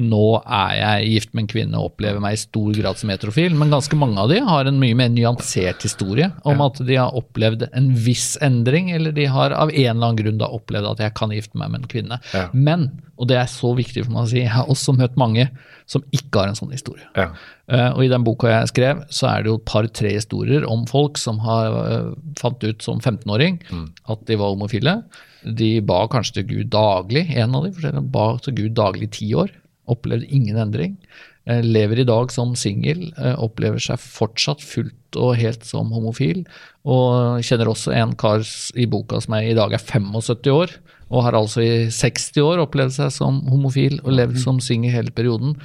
Nå 0.00 0.40
er 0.40 0.76
jeg 0.78 1.08
gift 1.12 1.34
med 1.34 1.42
en 1.42 1.48
kvinne 1.50 1.76
og 1.76 1.90
opplever 1.90 2.22
meg 2.24 2.38
i 2.38 2.40
stor 2.40 2.70
grad 2.78 2.96
som 2.96 3.10
heterofil. 3.12 3.52
Men 3.60 3.74
ganske 3.74 3.96
mange 4.00 4.22
av 4.22 4.30
de 4.32 4.38
har 4.40 4.68
en 4.68 4.78
mye 4.80 4.96
mer 4.96 5.10
nyansert 5.12 5.84
historie 5.84 6.30
om 6.48 6.62
at 6.64 6.80
de 6.88 6.96
har 6.96 7.12
opplevd 7.18 7.66
en 7.68 7.90
viss 8.00 8.38
endring, 8.40 8.88
eller 8.96 9.12
de 9.12 9.26
har 9.28 9.52
av 9.52 9.68
en 9.68 9.76
eller 9.76 9.92
annen 9.92 10.20
grunn 10.22 10.40
da 10.40 10.48
opplevd 10.56 10.94
at 10.94 11.02
jeg 11.04 11.14
kan 11.18 11.34
gifte 11.36 11.60
meg 11.60 11.74
med 11.74 11.82
en 11.82 11.90
kvinne. 11.92 12.18
Ja. 12.32 12.46
Men, 12.56 12.88
og 13.20 13.28
det 13.28 13.36
er 13.42 13.52
så 13.52 13.74
viktig 13.76 14.06
for 14.06 14.14
meg 14.14 14.24
å 14.24 14.30
si, 14.32 14.40
jeg 14.40 14.54
har 14.54 14.72
også 14.72 14.96
møtt 14.96 15.20
mange 15.20 15.50
som 15.84 16.04
ikke 16.16 16.40
har 16.40 16.48
en 16.48 16.56
sånn 16.56 16.72
historie. 16.72 17.04
Ja. 17.18 17.28
Uh, 17.68 17.90
og 17.92 18.00
i 18.06 18.10
den 18.12 18.24
boka 18.24 18.48
jeg 18.48 18.72
skrev, 18.72 19.02
så 19.12 19.28
er 19.28 19.44
det 19.44 19.52
jo 19.52 19.58
et 19.60 19.68
par-tre 19.68 20.14
historier 20.16 20.64
om 20.68 20.86
folk 20.88 21.20
som 21.20 21.42
har 21.44 21.76
uh, 21.76 22.14
fant 22.40 22.64
ut 22.64 22.80
som 22.84 23.02
15-åring 23.02 23.60
at 24.08 24.24
de 24.28 24.40
var 24.40 24.54
homofile. 24.54 25.02
De 25.42 25.74
ba 25.84 26.04
kanskje 26.08 26.40
til 26.40 26.48
Gud 26.48 26.72
daglig, 26.72 27.26
en 27.36 27.58
av 27.58 27.66
de 27.66 27.74
forskjellige, 27.74 28.08
ba 28.14 28.28
til 28.40 28.56
Gud 28.56 28.78
daglig 28.78 29.10
i 29.10 29.16
ti 29.18 29.28
år. 29.36 29.52
Opplevde 29.90 30.28
ingen 30.30 30.58
endring. 30.60 30.96
Eh, 31.44 31.62
lever 31.62 31.98
i 31.98 32.06
dag 32.06 32.30
som 32.30 32.54
singel, 32.54 33.08
eh, 33.18 33.34
opplever 33.34 33.82
seg 33.82 33.98
fortsatt 33.98 34.62
fullt 34.62 35.18
og 35.18 35.34
helt 35.40 35.64
som 35.66 35.90
homofil. 35.90 36.44
Og 36.86 37.42
kjenner 37.42 37.70
også 37.72 37.94
en 37.98 38.14
kar 38.14 38.44
i 38.78 38.86
boka 38.86 39.20
som 39.20 39.34
er, 39.34 39.50
i 39.50 39.56
dag 39.58 39.72
er 39.72 39.82
75 39.82 40.50
år, 40.52 40.76
og 41.10 41.24
har 41.26 41.32
altså 41.32 41.62
i 41.62 41.88
60 41.90 42.40
år 42.40 42.62
opplevd 42.62 42.94
seg 42.94 43.10
som 43.12 43.42
homofil 43.50 43.98
og 44.04 44.14
levd 44.14 44.38
som 44.38 44.60
singel 44.60 44.94
hele 44.94 45.10
perioden. 45.10 45.56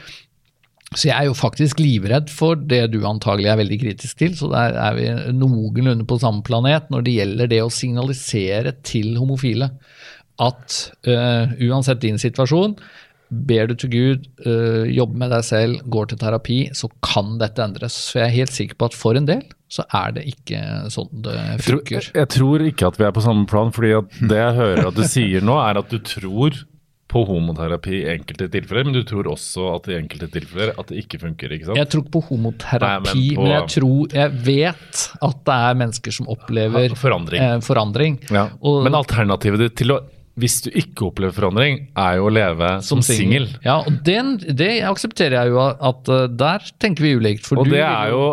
Så 0.96 1.10
jeg 1.10 1.16
er 1.20 1.28
jo 1.28 1.36
faktisk 1.36 1.82
livredd 1.84 2.30
for 2.32 2.56
det 2.56 2.92
du 2.94 3.02
antagelig 3.06 3.50
er 3.52 3.60
veldig 3.60 3.80
kritisk 3.82 4.22
til, 4.22 4.36
så 4.40 4.48
der 4.50 4.78
er 4.80 4.94
vi 4.96 5.08
noenlunde 5.36 6.08
på 6.08 6.20
samme 6.22 6.46
planet 6.48 6.88
når 6.90 7.04
det 7.04 7.16
gjelder 7.18 7.50
det 7.52 7.60
å 7.64 7.74
signalisere 7.74 8.72
til 8.88 9.18
homofile 9.20 9.74
at 10.40 10.78
uh, 11.10 11.50
uansett 11.66 12.00
din 12.04 12.20
situasjon, 12.22 12.78
ber 13.32 13.68
du 13.68 13.76
til 13.76 13.90
Gud, 13.92 14.28
eh, 14.46 14.86
jobber 14.96 15.18
med 15.18 15.30
deg 15.32 15.44
selv, 15.44 15.82
går 15.90 16.08
til 16.14 16.18
terapi, 16.22 16.60
så 16.74 16.90
kan 17.04 17.38
dette 17.42 17.60
endres. 17.64 17.94
Så 17.94 18.20
jeg 18.22 18.28
er 18.30 18.36
helt 18.38 18.56
sikker 18.56 18.76
på 18.80 18.86
at 18.86 18.94
for 18.96 19.16
en 19.20 19.26
del 19.28 19.44
så 19.70 19.84
er 19.94 20.14
det 20.16 20.24
ikke 20.32 20.62
sånn 20.94 21.10
det 21.26 21.34
Jeg 21.36 21.60
tror, 21.68 22.06
jeg 22.16 22.30
tror 22.32 22.62
ikke 22.70 22.88
at 22.88 22.98
vi 22.98 23.04
er 23.04 23.12
på 23.12 23.22
samme 23.26 23.46
plan, 23.46 23.72
fordi 23.76 23.92
at 23.98 24.10
det 24.32 24.38
jeg 24.40 24.56
hører 24.56 24.88
at 24.88 24.96
du 24.96 25.04
sier 25.18 25.42
nå, 25.44 25.58
er 25.60 25.78
at 25.82 25.90
du 25.92 26.00
tror 26.00 26.56
på 27.08 27.22
homoterapi 27.24 28.02
i 28.02 28.10
enkelte 28.18 28.50
tilfeller, 28.52 28.84
men 28.84 28.94
du 28.98 29.04
tror 29.08 29.30
også 29.32 29.76
at 29.78 29.86
i 29.88 29.96
enkelte 29.96 30.28
tilfeller 30.32 30.74
at 30.78 30.88
det 30.92 30.98
ikke 31.06 31.20
funker, 31.22 31.54
ikke 31.56 31.70
sant? 31.70 31.78
Jeg 31.80 31.88
tror 31.92 32.04
ikke 32.04 32.16
på 32.18 32.24
homoterapi, 32.32 32.84
Nei, 32.84 32.98
men 33.00 33.38
på- 33.38 33.44
men 33.44 33.54
jeg 33.54 33.70
tror 33.78 34.12
Jeg 34.18 34.32
vet 34.44 35.04
at 35.24 35.38
det 35.48 35.56
er 35.68 35.78
mennesker 35.84 36.12
som 36.18 36.28
opplever 36.28 36.96
Forandring. 37.00 37.42
eh, 37.44 37.60
forandring. 37.64 38.20
Ja. 38.30 38.50
Og- 38.62 38.84
Men 38.84 38.94
alternativet 39.00 39.58
ditt 39.60 39.76
til 39.78 39.88
å 39.96 40.02
hvis 40.38 40.60
du 40.66 40.70
ikke 40.70 41.08
opplever 41.08 41.34
forandring, 41.34 41.80
er 41.98 42.20
jo 42.20 42.28
å 42.28 42.34
leve 42.34 42.70
som 42.86 43.02
singel. 43.06 43.48
Ja, 43.66 43.80
og 43.82 44.02
den, 44.06 44.36
det 44.38 44.84
aksepterer 44.86 45.40
jeg 45.40 45.54
jo 45.56 45.62
at 45.66 46.12
uh, 46.14 46.28
der 46.30 46.68
tenker 46.82 47.08
vi 47.08 47.16
ulikt. 47.18 47.48
For 47.48 47.64
Og 47.64 47.72
det 47.72 47.82
er 47.82 48.12
jo 48.14 48.26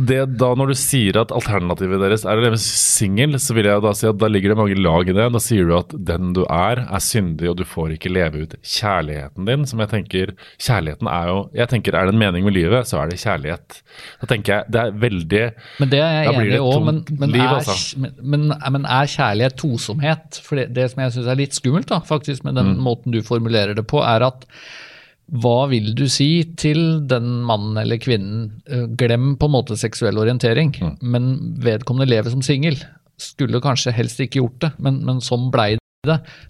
det, 0.00 0.22
Da 0.40 0.48
når 0.56 0.72
du 0.72 0.76
sier 0.80 1.18
at 1.20 1.34
alternativet 1.36 2.00
deres 2.00 2.24
er 2.24 2.40
å 2.40 2.44
leve 2.46 2.60
singel, 2.62 3.36
så 3.42 3.56
vil 3.56 3.68
jeg 3.68 3.84
da 3.84 3.92
si 3.96 4.08
at 4.08 4.20
da 4.20 4.30
ligger 4.32 4.54
det 4.54 4.58
mange 4.62 4.78
lag 4.80 5.10
i 5.10 5.16
det. 5.16 5.28
Da 5.36 5.42
sier 5.42 5.68
du 5.68 5.74
at 5.76 5.92
den 6.08 6.32
du 6.36 6.42
er, 6.46 6.82
er 6.86 7.04
syndig, 7.04 7.50
og 7.52 7.58
du 7.60 7.66
får 7.68 7.96
ikke 7.98 8.12
leve 8.12 8.46
ut 8.46 8.56
kjærligheten 8.64 9.48
din. 9.48 9.68
Som 9.68 9.84
jeg 9.84 9.92
tenker 9.92 10.34
Kjærligheten 10.62 11.08
er 11.10 11.28
jo 11.30 11.36
Jeg 11.56 11.68
tenker 11.70 11.96
er 11.96 12.08
det 12.08 12.14
en 12.14 12.20
mening 12.20 12.46
med 12.46 12.56
livet, 12.56 12.88
så 12.88 13.02
er 13.02 13.12
det 13.12 13.20
kjærlighet. 13.20 13.80
Da 14.22 14.30
tenker 14.30 14.54
jeg 14.54 14.72
det 14.72 14.82
er 14.82 14.98
veldig 15.04 15.44
Men 15.82 15.92
det 15.92 16.00
er 16.00 16.16
jeg 16.16 16.32
enig 16.32 16.56
i 16.56 16.62
òg, 16.62 16.80
men, 16.86 17.02
men, 17.20 17.36
altså. 17.44 17.76
men, 18.00 18.16
men, 18.22 18.48
men 18.72 18.88
er 18.88 19.10
kjærlighet 19.10 19.60
tosomhet? 19.60 20.40
For 20.46 20.60
det, 20.60 20.68
det 20.76 20.88
som 20.92 21.04
jeg 21.04 21.14
syns 21.16 21.25
er 21.32 21.36
litt 21.36 21.52
skummelt, 21.56 21.86
da, 21.86 22.00
faktisk, 22.00 22.44
med 22.44 22.54
den 22.56 22.76
Mm. 22.76 22.82
måten 22.84 23.12
du 23.12 23.20
formulerer 23.22 23.74
det 23.74 23.86
på, 23.86 24.02
er 24.04 24.22
at 24.26 24.44
hva 25.32 25.68
vil 25.68 25.92
du 25.94 26.04
si 26.08 26.44
til 26.56 27.00
den 27.06 27.42
mannen 27.42 27.76
eller 27.82 27.98
kvinnen? 27.98 28.62
eh, 28.70 28.86
Glem 28.86 29.36
på 29.36 29.46
en 29.46 29.52
måte 29.56 29.76
seksuell 29.76 30.16
orientering, 30.18 30.72
Mm. 30.80 30.96
men 31.02 31.54
vedkommende 31.58 32.08
lever 32.08 32.30
som 32.30 32.42
singel. 32.42 32.76
Skulle 33.18 33.60
kanskje 33.60 33.92
helst 33.92 34.18
ikke 34.20 34.40
gjort 34.42 34.58
det, 34.60 34.72
men, 34.78 35.04
men 35.04 35.18
sånn 35.20 35.50
blei 35.50 35.72
det. 35.74 35.80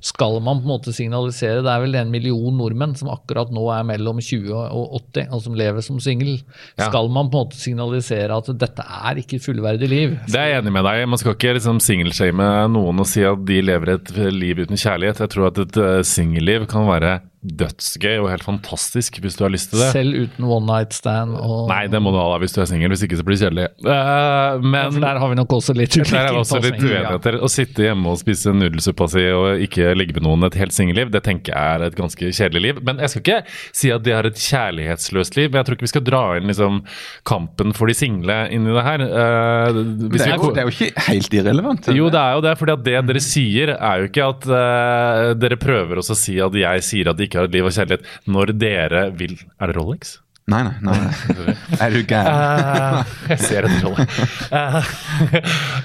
Skal 0.04 0.38
man 0.44 0.60
på 0.60 0.66
en 0.66 0.72
måte 0.74 0.94
signalisere 0.94 1.64
Det 1.64 1.72
er 1.72 1.82
vel 1.84 1.98
en 1.98 2.12
million 2.12 2.56
nordmenn 2.56 2.94
som 2.98 3.10
akkurat 3.12 3.52
nå 3.54 3.64
er 3.74 3.86
mellom 3.88 4.20
20 4.22 4.52
og 4.54 4.96
80, 5.00 5.30
og 5.34 5.44
som 5.44 5.56
lever 5.58 5.84
som 5.84 6.00
singel. 6.02 6.36
Ja. 6.76 6.88
Skal 6.88 7.10
man 7.12 7.30
på 7.30 7.40
en 7.40 7.46
måte 7.46 7.60
signalisere 7.60 8.36
at 8.36 8.50
dette 8.60 8.86
er 8.86 9.22
ikke 9.22 9.40
fullverdig 9.42 9.90
liv? 9.90 10.16
Det 10.28 10.40
er 10.40 10.52
jeg 10.52 10.64
enig 10.64 10.74
med 10.76 10.86
deg. 10.88 11.04
Man 11.10 11.22
skal 11.22 11.36
ikke 11.36 11.56
liksom 11.58 11.80
singelshame 11.84 12.50
noen 12.72 13.02
og 13.02 13.08
si 13.10 13.24
at 13.26 13.46
de 13.48 13.62
lever 13.64 13.96
et 13.96 14.12
liv 14.34 14.64
uten 14.64 14.78
kjærlighet. 14.80 15.22
Jeg 15.24 15.34
tror 15.34 15.50
at 15.50 15.62
et 15.64 15.80
uh, 15.80 16.00
singelliv 16.06 16.68
kan 16.70 16.88
være 16.88 17.18
dødsgøy 17.46 18.16
og 18.22 18.28
helt 18.32 18.44
fantastisk 18.46 19.18
hvis 19.22 19.36
du 19.38 19.44
har 19.44 19.52
lyst 19.52 19.70
til 19.70 19.80
det. 19.82 19.90
Selv 19.94 20.16
uten 20.24 20.46
one 20.48 20.66
night 20.66 20.94
stand 20.96 21.36
og 21.38 21.68
Nei, 21.70 21.84
det 21.92 22.00
må 22.02 22.10
du 22.14 22.18
ha 22.18 22.26
da 22.32 22.38
hvis 22.42 22.54
du 22.56 22.60
er 22.62 22.68
singel, 22.70 22.90
hvis 22.94 23.04
ikke 23.06 23.18
så 23.20 23.26
blir 23.26 23.36
det 23.38 23.44
kjedelig. 23.46 23.66
Uh, 23.86 24.64
men 24.64 24.98
der 25.02 25.20
har 25.22 25.30
vi 25.30 25.38
nok 25.38 25.54
også 25.58 25.76
litt 25.76 25.96
er 26.00 26.30
det 26.32 26.72
uenigheter. 26.72 27.38
Å 27.44 27.50
sitte 27.52 27.86
hjemme 27.86 28.12
og 28.12 28.20
spise 28.20 28.54
nudelsuppa 28.56 29.08
si 29.12 29.26
og 29.30 29.62
ikke 29.66 29.92
ligge 29.98 30.16
med 30.18 30.26
noen 30.26 30.48
et 30.48 30.58
helt 30.58 30.74
singelliv, 30.76 31.12
det 31.14 31.22
tenker 31.26 31.54
jeg 31.54 31.76
er 31.76 31.86
et 31.90 31.98
ganske 31.98 32.32
kjedelig 32.40 32.64
liv. 32.68 32.82
Men 32.86 33.02
jeg 33.04 33.12
skal 33.12 33.24
ikke 33.24 33.38
si 33.82 33.92
at 33.94 34.06
de 34.06 34.16
har 34.16 34.28
et 34.28 34.42
kjærlighetsløst 34.46 35.38
liv. 35.38 35.50
men 35.52 35.60
Jeg 35.60 35.68
tror 35.68 35.78
ikke 35.78 35.88
vi 35.88 35.92
skal 35.94 36.06
dra 36.06 36.24
inn 36.40 36.50
liksom 36.50 36.82
kampen 37.28 37.74
for 37.76 37.90
de 37.90 37.96
single 37.96 38.40
inn 38.54 38.66
i 38.66 38.74
det 38.76 38.86
her. 38.86 39.06
Uh, 39.06 39.80
hvis 40.10 40.24
Det 40.24 40.32
er, 40.32 40.34
vi- 40.34 40.50
jo, 40.50 40.52
det 40.56 40.64
er 40.64 40.70
jo 40.70 40.74
ikke 40.74 41.06
helt 41.10 41.38
irrelevant. 41.40 41.90
jo, 41.94 42.10
det 42.10 42.20
er 42.22 42.36
jo 42.38 42.44
det. 42.48 42.56
fordi 42.58 42.76
at 42.76 42.84
det 42.86 42.98
dere 43.12 43.22
sier, 43.22 43.74
er 43.76 44.02
jo 44.02 44.10
ikke 44.10 44.28
at 44.32 44.48
uh, 44.50 45.34
dere 45.38 45.60
prøver 45.60 46.02
også 46.02 46.16
å 46.16 46.18
si 46.18 46.38
at 46.42 46.54
jeg 46.56 46.86
sier 46.86 47.10
at 47.12 47.18
de 47.20 47.25
ikke 47.26 47.42
har 47.42 47.50
et 47.50 47.56
liv 47.56 47.66
av 47.68 47.74
kjærlighet, 47.76 48.06
når 48.30 48.54
dere 48.56 49.08
vil 49.18 49.36
Er 49.60 49.72
det 49.72 49.76
Rolex? 49.76 50.16
Nei, 50.46 50.60
nei. 50.62 50.74
nei, 50.78 50.94
nei. 51.02 51.54
Er 51.82 51.90
du 51.90 52.02
gæren? 52.06 52.28
Uh, 52.30 53.14
jeg 53.32 53.40
ser 53.42 53.66
etter 53.66 53.82
Rolex. 53.82 54.18
Uh, 54.46 54.76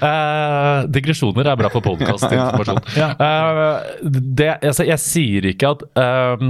uh, 0.06 0.84
digresjoner 0.94 1.48
er 1.50 1.58
bra 1.58 1.70
for 1.72 1.82
podkastinformasjon. 1.82 2.78
Ja. 3.02 3.08
altså, 4.62 4.84
jeg 4.86 5.00
sier 5.02 5.46
ikke 5.50 5.70
at 5.74 5.82
eh, 5.98 6.42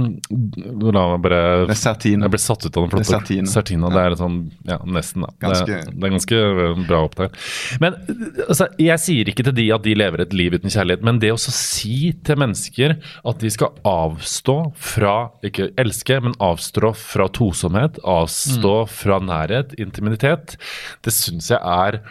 La 0.93 1.03
meg 1.13 1.23
bare 1.23 1.39
Det 1.69 1.73
er 1.73 1.79
Sertine. 1.79 2.25
Jeg 2.27 2.33
ble 2.35 2.41
satt 2.43 2.65
ut 2.67 2.69
av 2.77 2.85
den 2.85 2.91
flotte 2.93 3.09
Sertine. 3.09 3.49
Sertina. 3.49 3.89
Det 3.93 4.03
er 4.03 4.17
sånn, 4.19 4.37
ja, 4.69 4.77
nesten, 4.85 5.25
da. 5.25 5.31
Ganske- 5.47 5.65
Det, 5.71 5.95
det 5.97 6.07
er 6.09 6.13
ganske 6.13 6.41
bra 6.85 7.01
opptak. 7.07 7.37
Men 7.81 7.97
altså, 8.45 8.67
jeg 8.81 9.01
sier 9.01 9.33
ikke 9.33 9.47
til 9.49 9.57
de 9.57 9.67
at 9.73 9.85
de 9.87 9.95
lever 9.97 10.25
et 10.27 10.37
liv 10.37 10.59
uten 10.59 10.69
kjærlighet, 10.73 11.01
men 11.09 11.21
det 11.23 11.33
å 11.33 11.39
si 11.41 12.11
til 12.25 12.37
mennesker 12.43 12.97
at 13.01 13.41
de 13.41 13.53
skal 13.53 13.73
avstå 13.87 14.57
fra 14.93 15.15
Ikke 15.45 15.71
elske, 15.81 16.19
men 16.23 16.37
avstå 16.43 16.93
fra 16.99 17.25
tosomhet, 17.33 18.02
avstå 18.03 18.75
fra 18.91 19.19
nærhet, 19.23 19.73
intimitet, 19.81 20.57
det 21.05 21.15
syns 21.15 21.51
jeg 21.53 21.59
er 21.59 22.01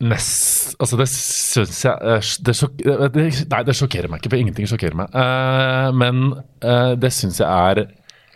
Nest, 0.00 0.78
altså 0.80 0.96
det 0.96 1.06
syns 1.12 1.82
jeg 1.84 1.92
eh, 2.08 2.28
det 2.46 2.54
sjok, 2.56 2.78
det, 2.80 3.24
Nei, 3.52 3.58
det 3.68 3.74
sjokkerer 3.76 4.08
meg 4.08 4.22
ikke, 4.22 4.30
for 4.32 4.40
ingenting 4.40 4.68
sjokkerer 4.70 4.96
meg. 4.96 5.12
Uh, 5.12 5.90
men 5.92 6.22
uh, 6.64 6.94
det 6.96 7.10
syns 7.12 7.42
jeg 7.42 7.48
er 7.48 7.82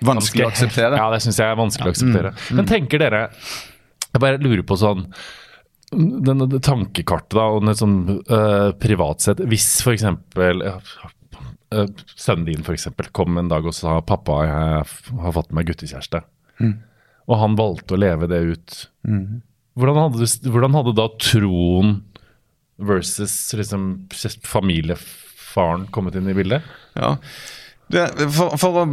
Vanskelig 0.05 0.45
å 0.45 0.51
akseptere. 0.51 0.99
Ja, 0.99 1.07
det 1.15 1.23
syns 1.25 1.39
jeg 1.41 1.49
er 1.49 1.57
vanskelig 1.57 1.89
å 1.89 1.95
akseptere. 1.95 2.35
Men 2.53 2.69
tenker 2.69 3.01
dere 3.01 3.23
Jeg 3.31 4.21
bare 4.21 4.43
lurer 4.43 4.65
på 4.67 4.77
sånn 4.77 5.07
denne 5.95 6.49
tankekartet 6.65 7.37
da, 7.39 7.47
og 7.55 7.69
et 7.71 7.79
sånn 7.79 7.99
uh, 8.27 8.73
privat 8.83 9.23
sett 9.23 9.41
Hvis 9.49 9.69
f.eks. 9.85 10.05
Uh, 11.75 11.89
sønnen 12.15 12.47
din 12.47 12.67
eksempel, 12.71 13.09
kom 13.17 13.39
en 13.41 13.51
dag 13.51 13.67
og 13.67 13.75
sa 13.75 13.99
'pappa, 14.01 14.41
jeg 14.47 15.19
har 15.25 15.35
fått 15.35 15.55
meg 15.57 15.67
guttekjæreste', 15.67 16.23
og 17.27 17.39
han 17.41 17.57
valgte 17.59 17.97
å 17.97 17.99
leve 17.99 18.29
det 18.31 18.41
ut, 18.53 18.77
hvordan, 19.75 20.01
hadde 20.05 20.23
du, 20.23 20.51
hvordan 20.55 20.77
hadde 20.79 20.95
da 20.95 21.09
troen 21.19 21.97
versus 22.77 23.35
liksom, 23.55 24.09
familiefaren 24.43 25.87
kommet 25.91 26.15
inn 26.19 26.31
i 26.31 26.37
bildet? 26.37 26.63
Ja. 26.95 27.17
Det, 27.93 28.07
for, 28.33 28.55
for 28.57 28.79
å 28.81 28.85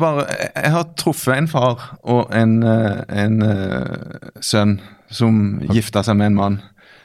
bare 0.00 0.24
Jeg 0.56 0.70
har 0.72 0.86
truffet 0.96 1.36
en 1.36 1.48
far 1.52 1.82
og 2.00 2.30
en, 2.32 2.62
eh, 2.64 3.02
en 3.12 3.42
eh, 3.44 4.30
sønn 4.40 4.78
som 5.12 5.60
gifta 5.68 6.00
seg 6.06 6.16
med 6.16 6.32
en 6.32 6.38
mann. 6.38 6.56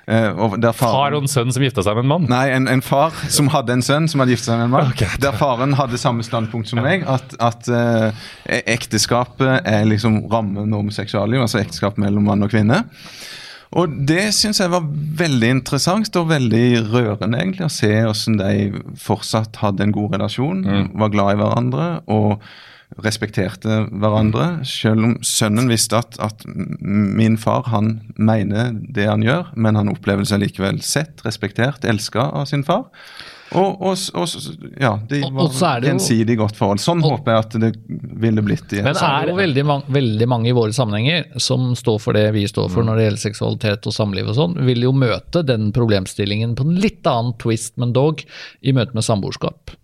Eh, 0.07 0.57
der 0.57 0.71
Far 0.71 0.93
faren, 0.93 1.17
og 1.17 1.25
en 1.25 1.31
sønn 1.31 1.49
som 1.51 1.63
gifta 1.65 1.83
seg 1.83 1.97
med 1.97 2.05
en 2.05 2.11
mann? 2.13 2.27
Nei, 2.31 2.45
en, 2.55 2.69
en 2.71 2.83
far 2.85 3.15
som 3.33 3.49
hadde 3.51 3.75
en 3.75 3.83
sønn 3.83 4.05
som 4.07 4.21
hadde 4.23 4.37
gifta 4.37 4.53
seg 4.53 4.61
med 4.61 4.69
en 4.69 4.75
mann. 4.77 4.91
Okay. 4.93 5.19
Der 5.19 5.35
faren 5.35 5.75
hadde 5.75 5.99
samme 5.99 6.23
standpunkt 6.23 6.71
som 6.71 6.79
meg, 6.79 7.03
at, 7.11 7.35
at 7.43 7.67
uh, 7.67 8.29
ekteskapet 8.47 9.67
er 9.67 9.83
liksom 9.89 10.21
rammen 10.31 10.71
om 10.77 10.93
seksualliv, 10.95 11.43
altså 11.43 11.59
ekteskap 11.59 11.99
mellom 11.99 12.23
mann 12.31 12.47
og 12.47 12.53
kvinne. 12.55 12.85
Og 13.75 13.97
det 14.07 14.29
syns 14.31 14.61
jeg 14.63 14.71
var 14.71 14.87
veldig 15.19 15.49
interessant 15.57 16.15
og 16.15 16.29
veldig 16.29 16.65
rørende, 16.87 17.41
egentlig, 17.41 17.67
å 17.67 17.73
se 17.73 17.91
hvordan 17.91 18.39
de 18.39 18.95
fortsatt 19.03 19.59
hadde 19.59 19.83
en 19.83 19.95
god 19.97 20.15
relasjon, 20.15 20.63
var 20.95 21.11
glad 21.11 21.35
i 21.35 21.41
hverandre 21.41 21.89
og 22.07 22.47
respekterte 23.03 23.81
hverandre. 23.91 24.63
Selv 24.67 25.03
om 25.03 25.15
sønnen 25.25 25.67
visste 25.69 25.99
at, 25.99 26.17
at 26.23 26.45
min 26.47 27.37
far 27.37 27.67
han 27.71 27.97
mener 28.15 28.71
det 28.73 29.09
han 29.09 29.25
gjør, 29.25 29.51
men 29.59 29.75
han 29.79 29.91
opplever 29.91 30.25
seg 30.27 30.41
likevel 30.45 30.79
sett, 30.85 31.21
respektert, 31.27 31.85
elska 31.85 32.29
av 32.39 32.47
sin 32.49 32.63
far. 32.67 32.87
Og, 33.55 33.77
og, 33.79 33.93
og 34.19 34.73
ja, 34.75 34.97
de 35.07 35.21
var 35.23 35.45
og 35.45 35.53
det 35.53 35.61
jo- 35.61 35.91
gjensidig 35.93 36.35
godt 36.39 36.57
forhold. 36.59 36.81
Sånn 36.83 36.99
håper 37.03 37.31
jeg 37.31 37.45
at 37.45 37.53
det 37.63 37.69
ville 38.19 38.43
blitt 38.43 38.73
i 38.75 38.81
Men 38.83 38.97
det 38.97 39.05
er 39.07 39.29
det 39.29 39.37
veldig, 39.37 39.63
man, 39.69 39.85
veldig 39.87 40.27
mange 40.27 40.49
i 40.51 40.55
våre 40.57 40.75
sammenhenger 40.75 41.39
som 41.39 41.69
står 41.79 42.01
for 42.03 42.17
det 42.17 42.25
vi 42.35 42.43
står 42.51 42.67
for 42.73 42.83
når 42.83 42.99
det 42.99 43.05
gjelder 43.07 43.23
seksualitet 43.23 43.87
og 43.87 43.95
samliv 43.95 44.33
og 44.33 44.35
sånn, 44.35 44.57
vil 44.67 44.83
jo 44.83 44.91
møte 44.95 45.45
den 45.47 45.69
problemstillingen 45.75 46.57
på 46.59 46.67
en 46.67 46.75
litt 46.83 47.07
annen 47.07 47.37
twist, 47.39 47.77
men 47.79 47.95
dog, 47.95 48.25
i 48.67 48.75
møte 48.75 48.95
med 48.99 49.07
samboerskap. 49.07 49.77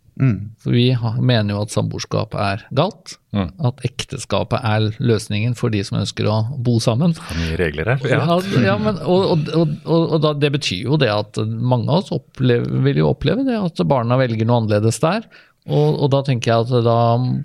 For 0.62 0.76
vi 0.76 0.92
mener 1.20 1.56
jo 1.56 1.62
at 1.66 1.74
samboerskap 1.74 2.36
er 2.38 2.66
galt. 2.76 3.16
At 3.34 3.82
ekteskapet 3.88 4.62
er 4.62 4.92
løsningen 5.02 5.56
for 5.58 5.74
de 5.74 5.82
som 5.86 6.00
ønsker 6.04 6.30
å 6.30 6.36
bo 6.62 6.78
sammen. 6.84 7.16
Mye 7.40 7.58
regler 7.60 7.96
her. 7.96 8.06
Ja, 8.12 8.38
ja 8.62 8.76
men, 8.82 9.00
og, 9.02 9.32
og, 9.34 9.48
og, 9.56 9.74
og, 9.88 10.04
og 10.18 10.22
da, 10.26 10.36
det 10.38 10.54
betyr 10.54 10.92
jo 10.92 11.00
det 11.02 11.10
at 11.14 11.42
mange 11.48 11.90
av 11.90 12.04
oss 12.04 12.14
opplever, 12.14 12.70
vil 12.86 13.02
jo 13.02 13.10
oppleve 13.14 13.48
det 13.48 13.58
at 13.58 13.82
barna 13.90 14.20
velger 14.22 14.48
noe 14.50 14.62
annerledes 14.62 15.02
der. 15.04 15.26
Og, 15.64 16.04
og 16.04 16.10
da 16.12 16.20
tenker 16.28 16.52
jeg 16.52 16.66
at 16.68 16.86
da 16.86 16.98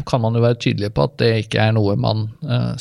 kan 0.09 0.23
man 0.25 0.37
jo 0.37 0.43
være 0.43 0.59
tydelig 0.65 0.91
på 0.97 1.07
at 1.07 1.19
det 1.23 1.33
ikke 1.45 1.69
er 1.69 1.77
noe 1.77 1.95
man 2.01 2.27
eh, 2.43 2.73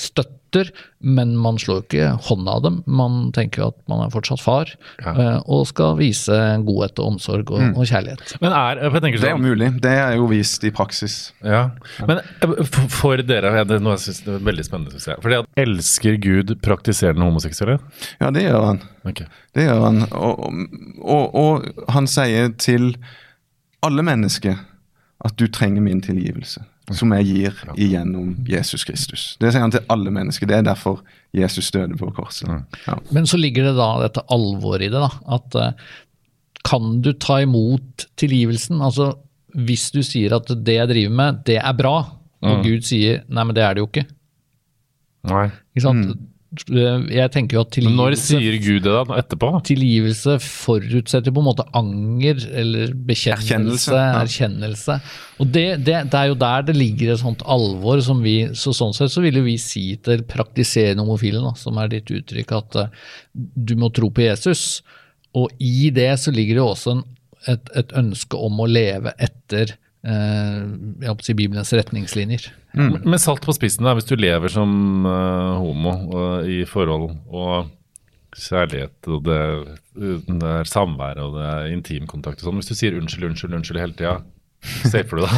støtter, 0.47 0.71
men 1.01 1.35
man 1.37 1.57
slår 1.61 1.83
ikke 1.83 2.07
hånda 2.27 2.55
av 2.57 2.61
dem. 2.63 2.77
Man 2.87 3.31
tenker 3.35 3.61
jo 3.61 3.67
at 3.71 3.77
man 3.91 4.05
er 4.05 4.11
fortsatt 4.13 4.41
far, 4.41 4.71
Ja. 5.03 5.11
eh, 5.13 5.41
og 5.45 5.67
skal 5.67 5.97
vise 5.97 6.33
godhet 6.65 6.99
og 6.99 7.13
omsorg 7.13 7.51
og, 7.51 7.61
og 7.77 7.85
kjærlighet. 7.85 8.37
Men 8.41 8.51
er, 8.53 8.81
tenker 8.99 9.19
Det 9.19 9.29
er 9.29 9.35
sånn, 9.35 9.41
mulig. 9.45 9.69
Det 9.81 9.91
er 9.91 10.15
jo 10.17 10.27
vist 10.27 10.63
i 10.63 10.71
praksis. 10.71 11.33
Ja, 11.43 11.69
men 12.07 12.19
eh, 12.19 12.63
for, 12.89 13.17
dere, 13.17 13.53
ja, 13.57 13.63
det 13.67 13.77
er 13.77 13.83
noe 13.83 13.97
jeg 13.97 14.05
synes 14.07 14.23
det 14.25 14.33
er 14.37 14.45
veldig 14.47 14.65
spennende, 14.65 14.91
synes 14.95 15.07
jeg. 15.11 15.21
Fordi 15.21 15.39
at 15.41 15.63
elsker 15.67 16.17
Gud 16.23 16.55
praktiserende 16.65 17.27
homoseksuelle? 17.27 17.79
Ja, 18.21 18.31
det 18.31 18.47
gjør 18.47 18.65
han. 18.71 18.81
Okay. 19.07 19.27
Det 19.55 19.67
gjør 19.67 19.83
han. 19.85 20.01
Og, 20.11 20.47
og, 21.01 21.35
og 21.35 21.91
han 21.93 22.07
sier 22.07 22.49
til 22.59 22.95
alle 23.85 24.03
mennesker 24.03 24.57
at 25.25 25.37
du 25.37 25.47
trenger 25.47 25.81
min 25.81 26.01
tilgivelse, 26.01 26.61
som 26.93 27.11
jeg 27.17 27.25
gir 27.25 27.61
igjennom 27.75 28.35
Jesus 28.47 28.85
Kristus. 28.87 29.23
Det 29.41 29.51
sier 29.51 29.63
han 29.65 29.73
til 29.73 29.85
alle 29.89 30.11
mennesker. 30.13 30.47
Det 30.47 30.59
er 30.59 30.67
derfor 30.67 31.01
Jesus 31.35 31.71
døde 31.73 31.97
på 31.99 32.11
korset. 32.15 32.47
Ja. 32.85 32.99
Men 33.11 33.25
så 33.27 33.39
ligger 33.39 33.69
det 33.69 33.77
da 33.79 33.87
dette 34.05 34.23
alvoret 34.33 34.87
i 34.87 34.91
det, 34.93 35.01
da. 35.01 35.09
At 35.37 35.57
uh, 35.57 35.71
kan 36.67 37.01
du 37.01 37.11
ta 37.13 37.41
imot 37.43 38.07
tilgivelsen? 38.19 38.79
Altså 38.81 39.15
hvis 39.57 39.89
du 39.91 40.03
sier 40.05 40.35
at 40.37 40.51
det 40.63 40.75
jeg 40.77 40.89
driver 40.91 41.17
med, 41.17 41.43
det 41.49 41.57
er 41.57 41.73
bra, 41.77 41.97
og 42.37 42.57
Mm. 42.59 42.63
Gud 42.63 42.83
sier 42.85 43.23
nei, 43.33 43.43
men 43.43 43.55
det 43.57 43.63
er 43.65 43.73
det 43.73 43.81
jo 43.81 43.87
ikke. 43.89 44.03
Nei. 45.27 45.47
ikke 45.73 45.81
sant? 45.87 46.11
Jeg 46.65 47.31
tenker 47.33 47.57
jo 47.57 47.63
at 47.63 47.77
Men 47.83 47.95
når 47.97 48.15
tilgivelse 48.17 48.37
sier 48.37 48.57
Gud 48.63 48.85
det 48.85 48.93
da? 48.93 49.17
Etterpå? 49.21 49.49
Tilgivelse 49.67 50.37
forutsetter 50.43 51.33
på 51.33 51.43
en 51.43 51.47
måte 51.47 51.65
anger 51.77 52.41
eller 52.51 52.93
bekjennelse, 53.07 53.37
Erkjennelse, 53.37 53.95
ja. 53.95 54.21
erkjennelse. 54.21 54.97
Og 55.37 55.51
det, 55.53 55.65
det, 55.85 55.97
det 56.11 56.19
er 56.19 56.31
jo 56.31 56.37
der 56.41 56.67
det 56.67 56.77
ligger 56.77 57.13
et 57.13 57.21
sånt 57.21 57.43
alvor 57.45 58.01
som 58.05 58.21
vi 58.25 58.37
så 58.57 58.75
Sånn 58.77 58.93
sett 58.93 59.13
så 59.13 59.23
vil 59.23 59.39
jo 59.39 59.45
vi 59.47 59.57
si 59.61 59.85
til 60.05 60.21
praktiserende 60.29 61.05
homofile, 61.05 61.41
da, 61.41 61.55
som 61.57 61.79
er 61.81 61.89
ditt 61.95 62.11
uttrykk, 62.13 62.53
at 62.59 62.79
uh, 62.83 63.09
du 63.33 63.73
må 63.79 63.89
tro 63.95 64.11
på 64.13 64.25
Jesus. 64.27 64.83
Og 65.37 65.49
i 65.63 65.89
det 65.93 66.11
så 66.21 66.33
ligger 66.33 66.57
det 66.57 66.63
jo 66.63 66.69
også 66.75 66.95
en, 66.97 67.03
et, 67.49 67.73
et 67.79 67.97
ønske 67.97 68.37
om 68.37 68.61
å 68.61 68.69
leve 68.69 69.13
etter 69.17 69.73
uh, 70.05 71.17
si 71.25 71.37
Bibelens 71.37 71.73
retningslinjer. 71.73 72.51
Med 72.77 73.19
salt 73.21 73.45
på 73.45 73.55
spissen, 73.55 73.87
da, 73.87 73.95
hvis 73.97 74.07
du 74.09 74.15
lever 74.19 74.51
som 74.53 74.71
uh, 75.07 75.57
homo 75.59 75.93
uh, 76.13 76.47
i 76.47 76.61
forhold 76.69 77.09
og 77.27 77.73
kjærlighet 78.37 79.09
og 79.09 79.23
det, 79.25 79.41
det 80.27 80.49
er 80.51 80.69
samvær 80.69 81.21
og 81.23 81.37
det 81.37 81.45
er 81.47 81.71
intimkontakt 81.73 82.43
og 82.43 82.49
sånn. 82.49 82.59
Hvis 82.61 82.69
du 82.69 82.77
sier 82.77 82.97
unnskyld, 82.99 83.31
unnskyld, 83.31 83.55
unnskyld 83.57 83.81
hele 83.81 83.97
tida, 83.97 84.17
safer 84.91 85.19
du 85.19 85.23
da? 85.23 85.29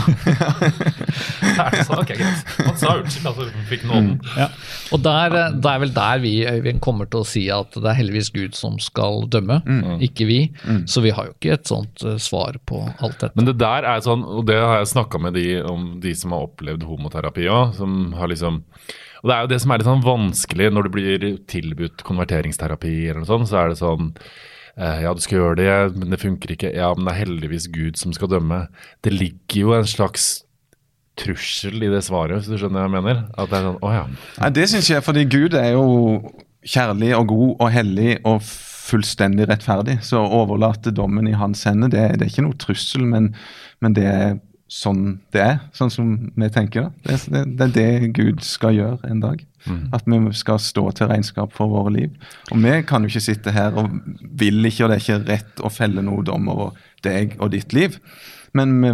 er 1.63 1.76
det 1.76 1.84
sånn? 1.86 2.01
Ok, 2.01 2.13
greit. 2.15 2.53
Han 2.65 2.78
sa 2.80 2.93
unnskyld, 2.97 3.28
altså 3.30 3.47
fikk 3.70 3.86
nåden. 3.89 4.13
Ja. 4.38 4.47
Og 4.95 5.03
der, 5.05 5.36
eh, 5.38 5.57
det 5.59 5.72
er 5.74 5.84
vel 5.84 5.93
der 5.95 6.24
vi 6.24 6.34
Øyvind, 6.49 6.82
kommer 6.84 7.09
til 7.11 7.24
å 7.24 7.28
si 7.28 7.45
at 7.53 7.76
det 7.76 7.89
er 7.91 7.99
heldigvis 7.99 8.32
Gud 8.36 8.57
som 8.57 8.80
skal 8.82 9.26
dømme, 9.32 9.59
ikke 10.05 10.30
vi. 10.30 10.39
Så 10.89 11.03
vi 11.05 11.13
har 11.15 11.30
jo 11.30 11.36
ikke 11.36 11.57
et 11.57 11.70
sånt 11.70 12.05
eh, 12.05 12.20
svar 12.22 12.57
på 12.70 12.82
alt 12.88 13.20
dette. 13.20 13.36
Men 13.38 13.49
det 13.49 13.57
der 13.61 13.88
er 13.88 14.05
sånn, 14.05 14.24
og 14.24 14.45
det 14.49 14.57
har 14.59 14.80
jeg 14.82 14.93
snakka 14.95 15.22
med 15.22 15.38
de 15.38 15.47
om 15.67 15.91
de 16.03 16.15
som 16.17 16.36
har 16.36 16.47
opplevd 16.47 16.86
homoterapi 16.88 17.49
òg, 17.51 17.76
som 17.80 18.13
har 18.17 18.32
liksom 18.32 18.63
Og 19.20 19.28
det 19.28 19.36
er 19.36 19.41
jo 19.43 19.49
det 19.51 19.57
som 19.59 19.72
er 19.72 19.82
litt 19.82 19.89
sånn 19.89 20.05
vanskelig 20.05 20.70
når 20.72 20.86
du 20.86 20.89
blir 20.93 21.24
tilbudt 21.51 22.05
konverteringsterapi 22.07 22.93
eller 23.09 23.20
noe 23.20 23.28
sånt, 23.28 23.49
så 23.51 23.57
er 23.59 23.74
det 23.74 23.82
sånn 23.82 24.13
ja, 24.80 25.14
du 25.14 25.24
skal 25.24 25.42
gjøre 25.42 25.58
det, 25.60 25.98
men 26.00 26.14
det 26.14 26.22
funker 26.22 26.54
ikke. 26.56 26.72
Ja, 26.76 26.94
men 26.96 27.08
det 27.08 27.16
er 27.16 27.24
heldigvis 27.26 27.68
Gud 27.74 28.00
som 28.00 28.14
skal 28.16 28.32
dømme. 28.32 28.64
Det 29.04 29.12
ligger 29.14 29.60
jo 29.60 29.74
en 29.76 29.90
slags 29.90 30.30
trussel 31.20 31.84
i 31.84 31.92
det 31.92 32.02
svaret, 32.06 32.40
hvis 32.40 32.48
du 32.48 32.60
skjønner 32.62 32.86
hva 32.86 32.88
jeg 32.88 32.96
mener? 33.04 33.24
At 33.36 33.52
det 33.52 33.60
er 33.60 33.68
sånn, 33.68 33.80
å 33.84 33.92
ja. 33.92 34.06
Nei, 34.40 34.52
det 34.56 34.68
syns 34.72 34.90
jeg, 34.92 35.04
fordi 35.04 35.26
Gud 35.28 35.58
er 35.60 35.74
jo 35.74 35.86
kjærlig 36.64 37.14
og 37.18 37.32
god 37.32 37.50
og 37.52 37.72
hellig 37.74 38.14
og 38.28 38.44
fullstendig 38.44 39.50
rettferdig. 39.50 40.00
Så 40.06 40.22
å 40.22 40.44
overlate 40.44 40.94
dommen 40.96 41.28
i 41.30 41.38
hans 41.38 41.66
hender, 41.68 41.92
det, 41.94 42.06
det 42.20 42.26
er 42.26 42.32
ikke 42.32 42.48
noe 42.48 42.60
trussel, 42.60 43.04
men, 43.08 43.34
men 43.84 43.98
det 43.98 44.08
er 44.10 44.38
sånn 44.70 45.20
det 45.34 45.41
er. 45.43 45.59
Sånn 45.76 45.91
som 45.93 46.09
vi 46.38 46.49
tenker. 46.53 46.91
Det, 47.03 47.17
det, 47.34 47.43
det 47.57 47.67
er 47.67 47.76
det 47.76 48.11
Gud 48.17 48.43
skal 48.45 48.78
gjøre 48.78 49.09
en 49.09 49.24
dag. 49.24 49.43
At 49.93 50.07
vi 50.07 50.20
skal 50.38 50.59
stå 50.63 50.86
til 50.95 51.09
regnskap 51.11 51.53
for 51.57 51.72
våre 51.72 51.93
liv. 51.93 52.13
Og 52.53 52.61
vi 52.63 52.76
kan 52.88 53.03
jo 53.03 53.11
ikke 53.11 53.26
sitte 53.26 53.53
her 53.53 53.76
og 53.78 53.91
vil 54.39 54.65
ikke, 54.65 54.86
og 54.86 54.91
det 54.91 54.99
er 54.99 55.03
ikke 55.03 55.22
rett 55.28 55.63
å 55.65 55.72
felle 55.74 56.05
noe 56.05 56.24
dom 56.26 56.47
over 56.51 56.78
deg 57.05 57.36
og 57.39 57.51
ditt 57.55 57.76
liv. 57.76 57.99
Men 58.57 58.80
vi 58.82 58.93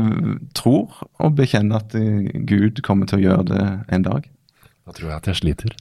tror 0.57 1.05
og 1.23 1.37
bekjenner 1.37 1.83
at 1.83 1.95
eh, 1.95 2.31
Gud 2.47 2.81
kommer 2.83 3.07
til 3.07 3.21
å 3.21 3.25
gjøre 3.27 3.49
det 3.53 3.65
en 3.95 4.07
dag. 4.07 4.29
Da 4.85 4.95
tror 4.95 5.11
jeg 5.11 5.21
at 5.21 5.31
jeg 5.31 5.43
sliter. 5.43 5.77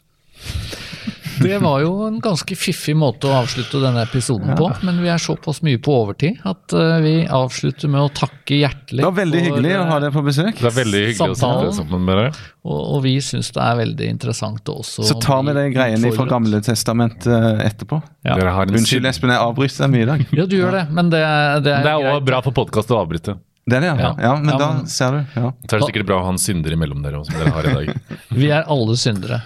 Det 1.43 1.59
var 1.59 1.81
jo 1.83 1.91
en 2.07 2.21
ganske 2.23 2.57
fiffig 2.57 2.95
måte 2.97 3.27
å 3.27 3.35
avslutte 3.41 3.81
denne 3.83 4.05
episoden 4.07 4.55
på, 4.59 4.69
men 4.87 5.01
vi 5.03 5.11
er 5.11 5.19
såpass 5.23 5.61
mye 5.67 5.81
på 5.83 5.95
overtid 6.05 6.39
at 6.47 6.75
eh, 6.79 6.97
vi 7.05 7.15
avslutter 7.27 7.91
med 7.91 8.05
å 8.07 8.11
takke 8.15 8.61
hjertelig. 8.61 9.03
Det 9.03 9.09
var 9.09 9.17
veldig 9.19 9.41
for, 9.41 9.49
hyggelig 9.51 9.73
å 9.77 9.87
ha 9.89 9.97
eh, 9.97 10.03
deg 10.07 10.15
på 10.15 10.23
besøk. 10.29 10.61
Det 10.61 10.69
er 10.71 10.77
veldig 10.79 11.03
hyggelig 11.09 11.35
å 11.35 11.39
Samtalen. 11.41 11.73
sitte 11.73 11.83
sammen 11.83 12.05
med 12.07 12.21
deg. 12.23 12.43
Og, 12.65 12.79
og 12.97 13.03
vi 13.05 13.15
syns 13.25 13.51
det 13.57 13.65
er 13.65 13.81
veldig 13.83 14.11
interessant 14.15 14.71
også 14.73 15.05
Så 15.11 15.17
tar 15.21 15.43
vi 15.49 15.57
de 15.59 15.65
greiene 15.75 16.13
fra. 16.17 16.29
Gamle 16.35 16.61
Testament 16.65 17.27
etterpå. 17.29 17.99
Ja. 18.25 18.39
Dere 18.39 18.55
har 18.57 18.71
en 18.71 18.79
Unnskyld, 18.79 19.11
Espen, 19.11 19.35
jeg 19.35 19.43
avbryter 19.43 19.85
deg 19.85 19.93
mye 19.97 20.07
i 20.07 20.11
dag. 20.13 20.23
Ja, 20.39 20.47
du 20.49 20.57
gjør 20.57 20.79
det, 20.79 20.85
men 20.95 21.11
det, 21.13 21.21
det 21.67 21.75
er, 21.75 21.83
Det 21.85 21.93
er 21.97 21.99
greit. 22.01 22.15
òg 22.15 22.31
bra 22.31 22.41
for 22.47 22.57
podkast 22.57 22.95
å 22.95 23.03
avbryte. 23.03 23.37
Det 23.65 23.79
er 23.79 23.81
det, 23.81 23.89
ja. 23.89 23.97
Ja. 23.97 24.09
ja 24.21 24.33
men 24.37 24.51
Ja, 24.53 24.57
da 24.61 24.67
men- 24.75 24.87
ser 24.93 25.13
du. 25.13 25.19
Ja. 25.41 25.53
Så 25.65 25.77
er 25.77 25.81
det 25.81 25.87
sikkert 25.89 26.07
bra 26.11 26.19
å 26.21 26.25
ha 26.27 26.33
en 26.35 26.39
synder 26.43 26.75
imellom 26.77 27.01
dere 27.03 27.23
som 27.25 27.39
dere 27.39 27.53
har 27.55 27.65
i 27.71 27.73
dag. 27.75 28.01
Vi 28.41 28.51
er 28.53 28.67
alle 28.69 28.97
syndere. 29.01 29.41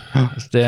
Det, 0.51 0.65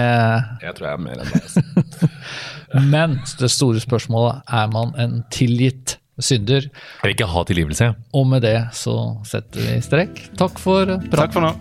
Jeg 0.63 0.77
tror 0.79 0.87
jeg 0.87 0.93
er 0.93 1.03
mer 1.03 1.25
enn 1.25 1.33
deg. 1.33 1.43
Altså. 1.43 2.11
men 2.95 3.19
det 3.41 3.51
store 3.51 3.83
spørsmålet 3.83 4.43
er 4.61 4.71
man 4.71 4.95
en 5.03 5.25
tilgitt 5.35 5.97
synder. 6.21 6.69
Jeg 6.69 7.03
vil 7.03 7.17
ikke 7.17 7.31
ha 7.33 7.43
tilgivelse. 7.49 7.91
Og 8.15 8.27
med 8.31 8.43
det 8.47 8.57
så 8.77 8.97
setter 9.27 9.67
vi 9.67 9.81
strek. 9.83 10.23
Takk 10.39 10.61
for 10.63 10.87
praten. 10.87 11.17
Takk 11.19 11.35
for 11.35 11.49
nå. 11.49 11.55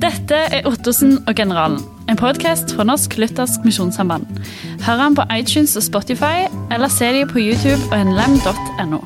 Dette 0.00 0.38
er 0.48 0.64
Ottosen 0.64 1.18
og 1.28 1.34
generalen, 1.36 1.82
en 2.08 2.16
podkast 2.16 2.72
fra 2.72 2.86
Norsk 2.88 3.18
Luthersk 3.20 3.66
Misjonssamband. 3.68 4.24
Hør 4.86 4.96
den 5.02 5.18
på 5.18 5.26
iTunes 5.36 5.76
og 5.76 5.84
Spotify, 5.84 6.46
eller 6.72 6.88
se 6.88 7.10
dem 7.18 7.28
på 7.28 7.42
YouTube 7.42 7.82
og 7.92 8.06
nlem.no. 8.08 9.02